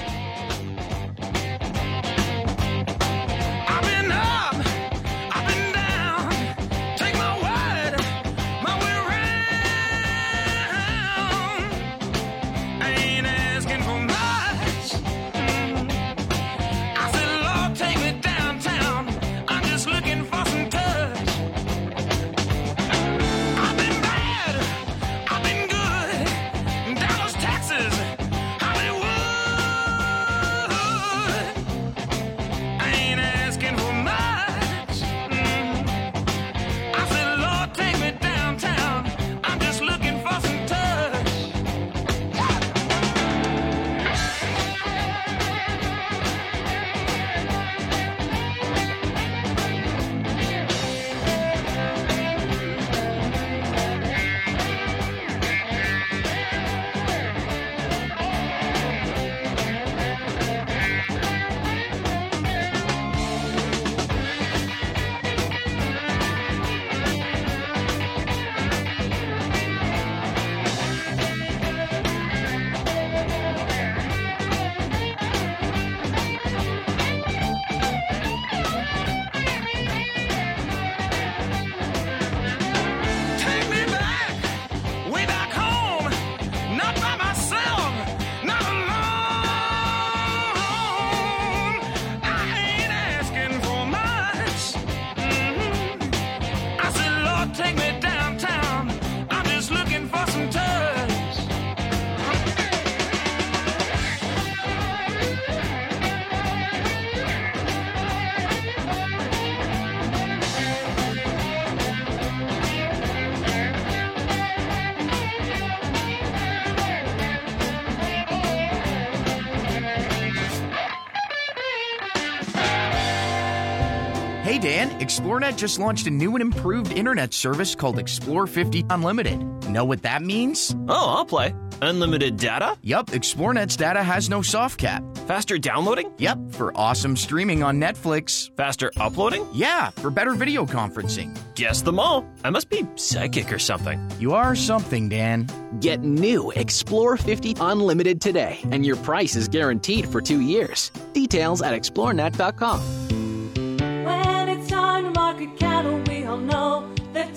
Xplornet 125.02 125.58
just 125.58 125.80
launched 125.80 126.06
a 126.06 126.12
new 126.12 126.36
and 126.36 126.43
improved 126.43 126.91
internet 126.91 127.34
service 127.34 127.74
called 127.74 127.97
Explore 127.97 128.45
50 128.45 128.86
Unlimited. 128.91 129.41
Know 129.68 129.84
what 129.84 130.04
that 130.04 130.22
means? 130.22 130.76
Oh, 130.88 131.16
I'll 131.16 131.26
play. 131.26 131.56
Unlimited 131.82 132.38
data? 132.38 132.78
Yup, 132.84 133.08
Xplornet's 133.08 133.76
data 133.76 134.04
has 134.04 134.30
no 134.30 134.43
soft 134.43 134.78
cap. 134.78 135.02
Faster 135.26 135.58
downloading? 135.58 136.14
Yep, 136.20 136.52
for 136.52 136.72
awesome 136.78 137.18
streaming 137.18 137.64
on 137.64 137.80
Netflix. 137.82 138.56
Faster 138.56 138.91
uploading? 138.97 139.43
Yeah, 139.52 139.89
for 139.89 140.12
better 140.12 140.36
video 140.36 140.68
conferencing. 140.68 141.36
Guess 141.56 141.82
them 141.82 141.99
all. 141.99 142.24
I 142.43 142.52
must 142.52 142.70
be 142.70 142.86
psychic 142.93 143.52
or 143.52 143.58
something. 143.58 143.99
You 144.20 144.36
are 144.36 144.54
something, 144.54 145.10
Dan. 145.10 145.47
Get 145.80 146.02
new 146.02 146.52
Explore 146.52 147.18
50 147.18 147.56
Unlimited 147.60 148.22
today, 148.22 148.60
and 148.70 148.86
your 148.86 148.97
price 148.97 149.36
is 149.36 149.47
guaranteed 149.47 150.06
for 150.06 150.22
two 150.22 150.41
years. 150.41 150.91
Details 151.14 151.64
at 151.64 151.74
xplornet.com. 151.74 153.01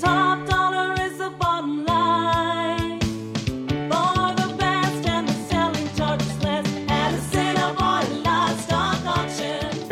top 0.00 0.53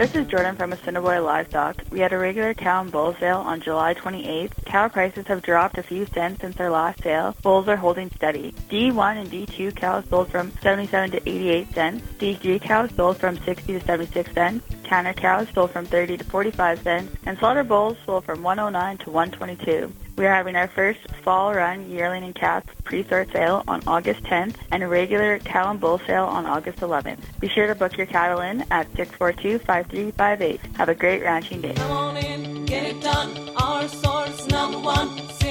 This 0.03 0.16
is 0.16 0.26
Jordan 0.26 0.57
from 0.57 0.72
Assiniboia 0.72 1.22
Livestock. 1.22 1.84
We 1.88 2.00
had 2.00 2.12
a 2.12 2.18
regular 2.18 2.55
cow 2.55 2.80
and 2.80 2.90
bull 2.90 3.14
sale 3.20 3.38
on 3.38 3.61
July 3.61 3.94
28th. 3.94 4.64
Cow 4.64 4.88
prices 4.88 5.28
have 5.28 5.42
dropped 5.42 5.78
a 5.78 5.82
few 5.84 6.07
cents 6.07 6.40
since 6.40 6.59
our 6.59 6.70
last 6.70 7.05
sale. 7.05 7.36
Bulls 7.40 7.68
are 7.68 7.76
holding 7.76 8.11
steady. 8.11 8.53
D1 8.68 9.16
and 9.18 9.30
D2 9.30 9.76
cows 9.76 10.03
sold 10.11 10.28
from 10.28 10.50
77 10.61 11.12
to 11.12 11.18
88 11.18 11.72
cents. 11.72 12.05
D3 12.18 12.61
cows 12.61 12.90
sold 12.96 13.18
from 13.18 13.38
60 13.44 13.74
to 13.74 13.80
76 13.86 14.32
cents. 14.32 14.66
Canner 14.82 15.14
cows 15.14 15.46
sold 15.55 15.70
from 15.70 15.86
30 15.86 16.16
to 16.16 16.24
45 16.24 16.82
cents. 16.82 17.16
And 17.24 17.38
slaughter 17.38 17.62
bulls 17.62 17.96
sold 18.05 18.24
from 18.24 18.42
109 18.42 18.98
to 18.98 19.11
122. 19.12 19.92
We 20.16 20.26
are 20.26 20.34
having 20.34 20.56
our 20.56 20.68
first 20.68 21.00
fall 21.22 21.54
run 21.54 21.90
yearling 21.90 22.22
and 22.24 22.34
calf 22.34 22.64
pre-sort 22.84 23.32
sale 23.32 23.64
on 23.66 23.82
August 23.86 24.22
10th 24.24 24.56
and 24.70 24.82
a 24.82 24.88
regular 24.88 25.38
cow 25.38 25.70
and 25.70 25.80
bull 25.80 25.98
sale 26.06 26.24
on 26.24 26.46
August 26.46 26.78
11th. 26.80 27.20
Be 27.40 27.48
sure 27.48 27.66
to 27.66 27.74
book 27.74 27.96
your 27.96 28.06
cattle 28.06 28.40
in 28.40 28.64
at 28.70 28.92
642-5358. 28.92 30.76
Have 30.76 30.88
a 30.88 30.94
great 30.94 31.22
ranching 31.22 31.62
day. 31.62 31.74
Come 31.74 31.90
on 31.90 32.16
in, 32.18 32.66
get 32.66 32.84
it 32.84 33.00
done. 33.02 33.50
Our 33.56 33.88
source 33.88 34.46
number 34.48 34.78
one. 34.78 35.41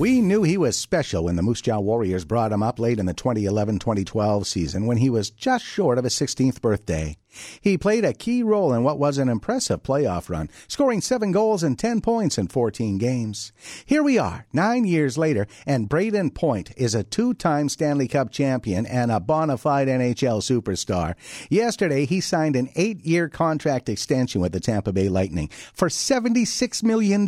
We 0.00 0.22
knew 0.22 0.44
he 0.44 0.56
was 0.56 0.78
special 0.78 1.24
when 1.24 1.36
the 1.36 1.42
Moose 1.42 1.60
Jaw 1.60 1.78
Warriors 1.78 2.24
brought 2.24 2.52
him 2.52 2.62
up 2.62 2.78
late 2.78 2.98
in 2.98 3.04
the 3.04 3.12
2011-2012 3.12 4.46
season 4.46 4.86
when 4.86 4.96
he 4.96 5.10
was 5.10 5.28
just 5.28 5.62
short 5.62 5.98
of 5.98 6.04
his 6.04 6.14
16th 6.14 6.62
birthday. 6.62 7.18
He 7.60 7.76
played 7.76 8.04
a 8.04 8.14
key 8.14 8.42
role 8.42 8.72
in 8.72 8.82
what 8.82 8.98
was 8.98 9.18
an 9.18 9.28
impressive 9.28 9.82
playoff 9.82 10.30
run, 10.30 10.48
scoring 10.66 11.00
seven 11.00 11.32
goals 11.32 11.62
and 11.62 11.78
10 11.78 12.00
points 12.00 12.38
in 12.38 12.48
14 12.48 12.98
games. 12.98 13.52
Here 13.84 14.02
we 14.02 14.18
are, 14.18 14.46
nine 14.52 14.84
years 14.84 15.18
later, 15.18 15.46
and 15.66 15.88
Brayden 15.88 16.34
Point 16.34 16.72
is 16.78 16.94
a 16.94 17.04
two-time 17.04 17.68
Stanley 17.68 18.08
Cup 18.08 18.30
champion 18.32 18.86
and 18.86 19.12
a 19.12 19.20
bona 19.20 19.58
fide 19.58 19.86
NHL 19.86 20.40
superstar. 20.40 21.14
Yesterday, 21.50 22.06
he 22.06 22.20
signed 22.20 22.56
an 22.56 22.70
eight-year 22.74 23.28
contract 23.28 23.88
extension 23.88 24.40
with 24.40 24.52
the 24.52 24.60
Tampa 24.60 24.92
Bay 24.92 25.08
Lightning 25.08 25.50
for 25.74 25.88
$76 25.88 26.82
million. 26.82 27.26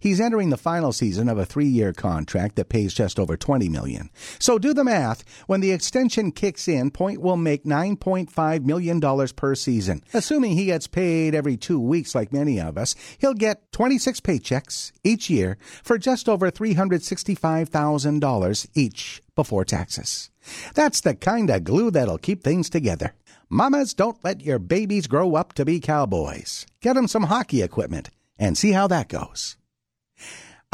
He's 0.00 0.20
entering 0.20 0.50
the 0.50 0.56
final 0.56 0.92
season 0.92 1.28
of 1.28 1.38
a 1.38 1.44
three-year 1.44 1.92
contract 1.92 2.56
that 2.56 2.68
pays 2.68 2.94
just 2.94 3.18
over 3.18 3.36
20 3.36 3.68
million. 3.68 4.10
So 4.38 4.58
do 4.58 4.74
the 4.74 4.84
math. 4.84 5.24
When 5.46 5.60
the 5.60 5.72
extension 5.72 6.32
kicks 6.32 6.66
in, 6.68 6.90
Point 6.90 7.20
will 7.20 7.36
make 7.36 7.64
$9.5 7.64 8.64
million 8.64 9.00
per 9.34 9.54
season. 9.54 10.02
Assuming 10.14 10.52
he 10.52 10.66
gets 10.66 10.86
paid 10.86 11.34
every 11.34 11.56
two 11.56 11.80
weeks 11.80 12.14
like 12.14 12.32
many 12.32 12.60
of 12.60 12.78
us, 12.78 12.94
he'll 13.18 13.34
get 13.34 13.72
26 13.72 14.20
paychecks 14.20 14.92
each 15.04 15.28
year 15.30 15.58
for 15.82 15.98
just 15.98 16.28
over 16.28 16.50
$365,000 16.50 18.66
each 18.74 19.22
before 19.34 19.64
taxes. 19.64 20.30
That's 20.74 21.00
the 21.00 21.14
kind 21.14 21.48
of 21.50 21.64
glue 21.64 21.90
that'll 21.90 22.18
keep 22.18 22.42
things 22.42 22.70
together. 22.70 23.14
Mamas, 23.48 23.94
don't 23.94 24.22
let 24.24 24.40
your 24.40 24.58
babies 24.58 25.06
grow 25.06 25.36
up 25.36 25.52
to 25.54 25.64
be 25.64 25.78
cowboys. 25.78 26.66
Get 26.80 26.94
them 26.94 27.06
some 27.06 27.22
hockey 27.24 27.62
equipment 27.62 28.10
and 28.38 28.58
see 28.58 28.72
how 28.72 28.88
that 28.88 29.08
goes. 29.08 29.56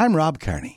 I'm 0.03 0.13
Rob 0.13 0.37
Carnie. 0.37 0.71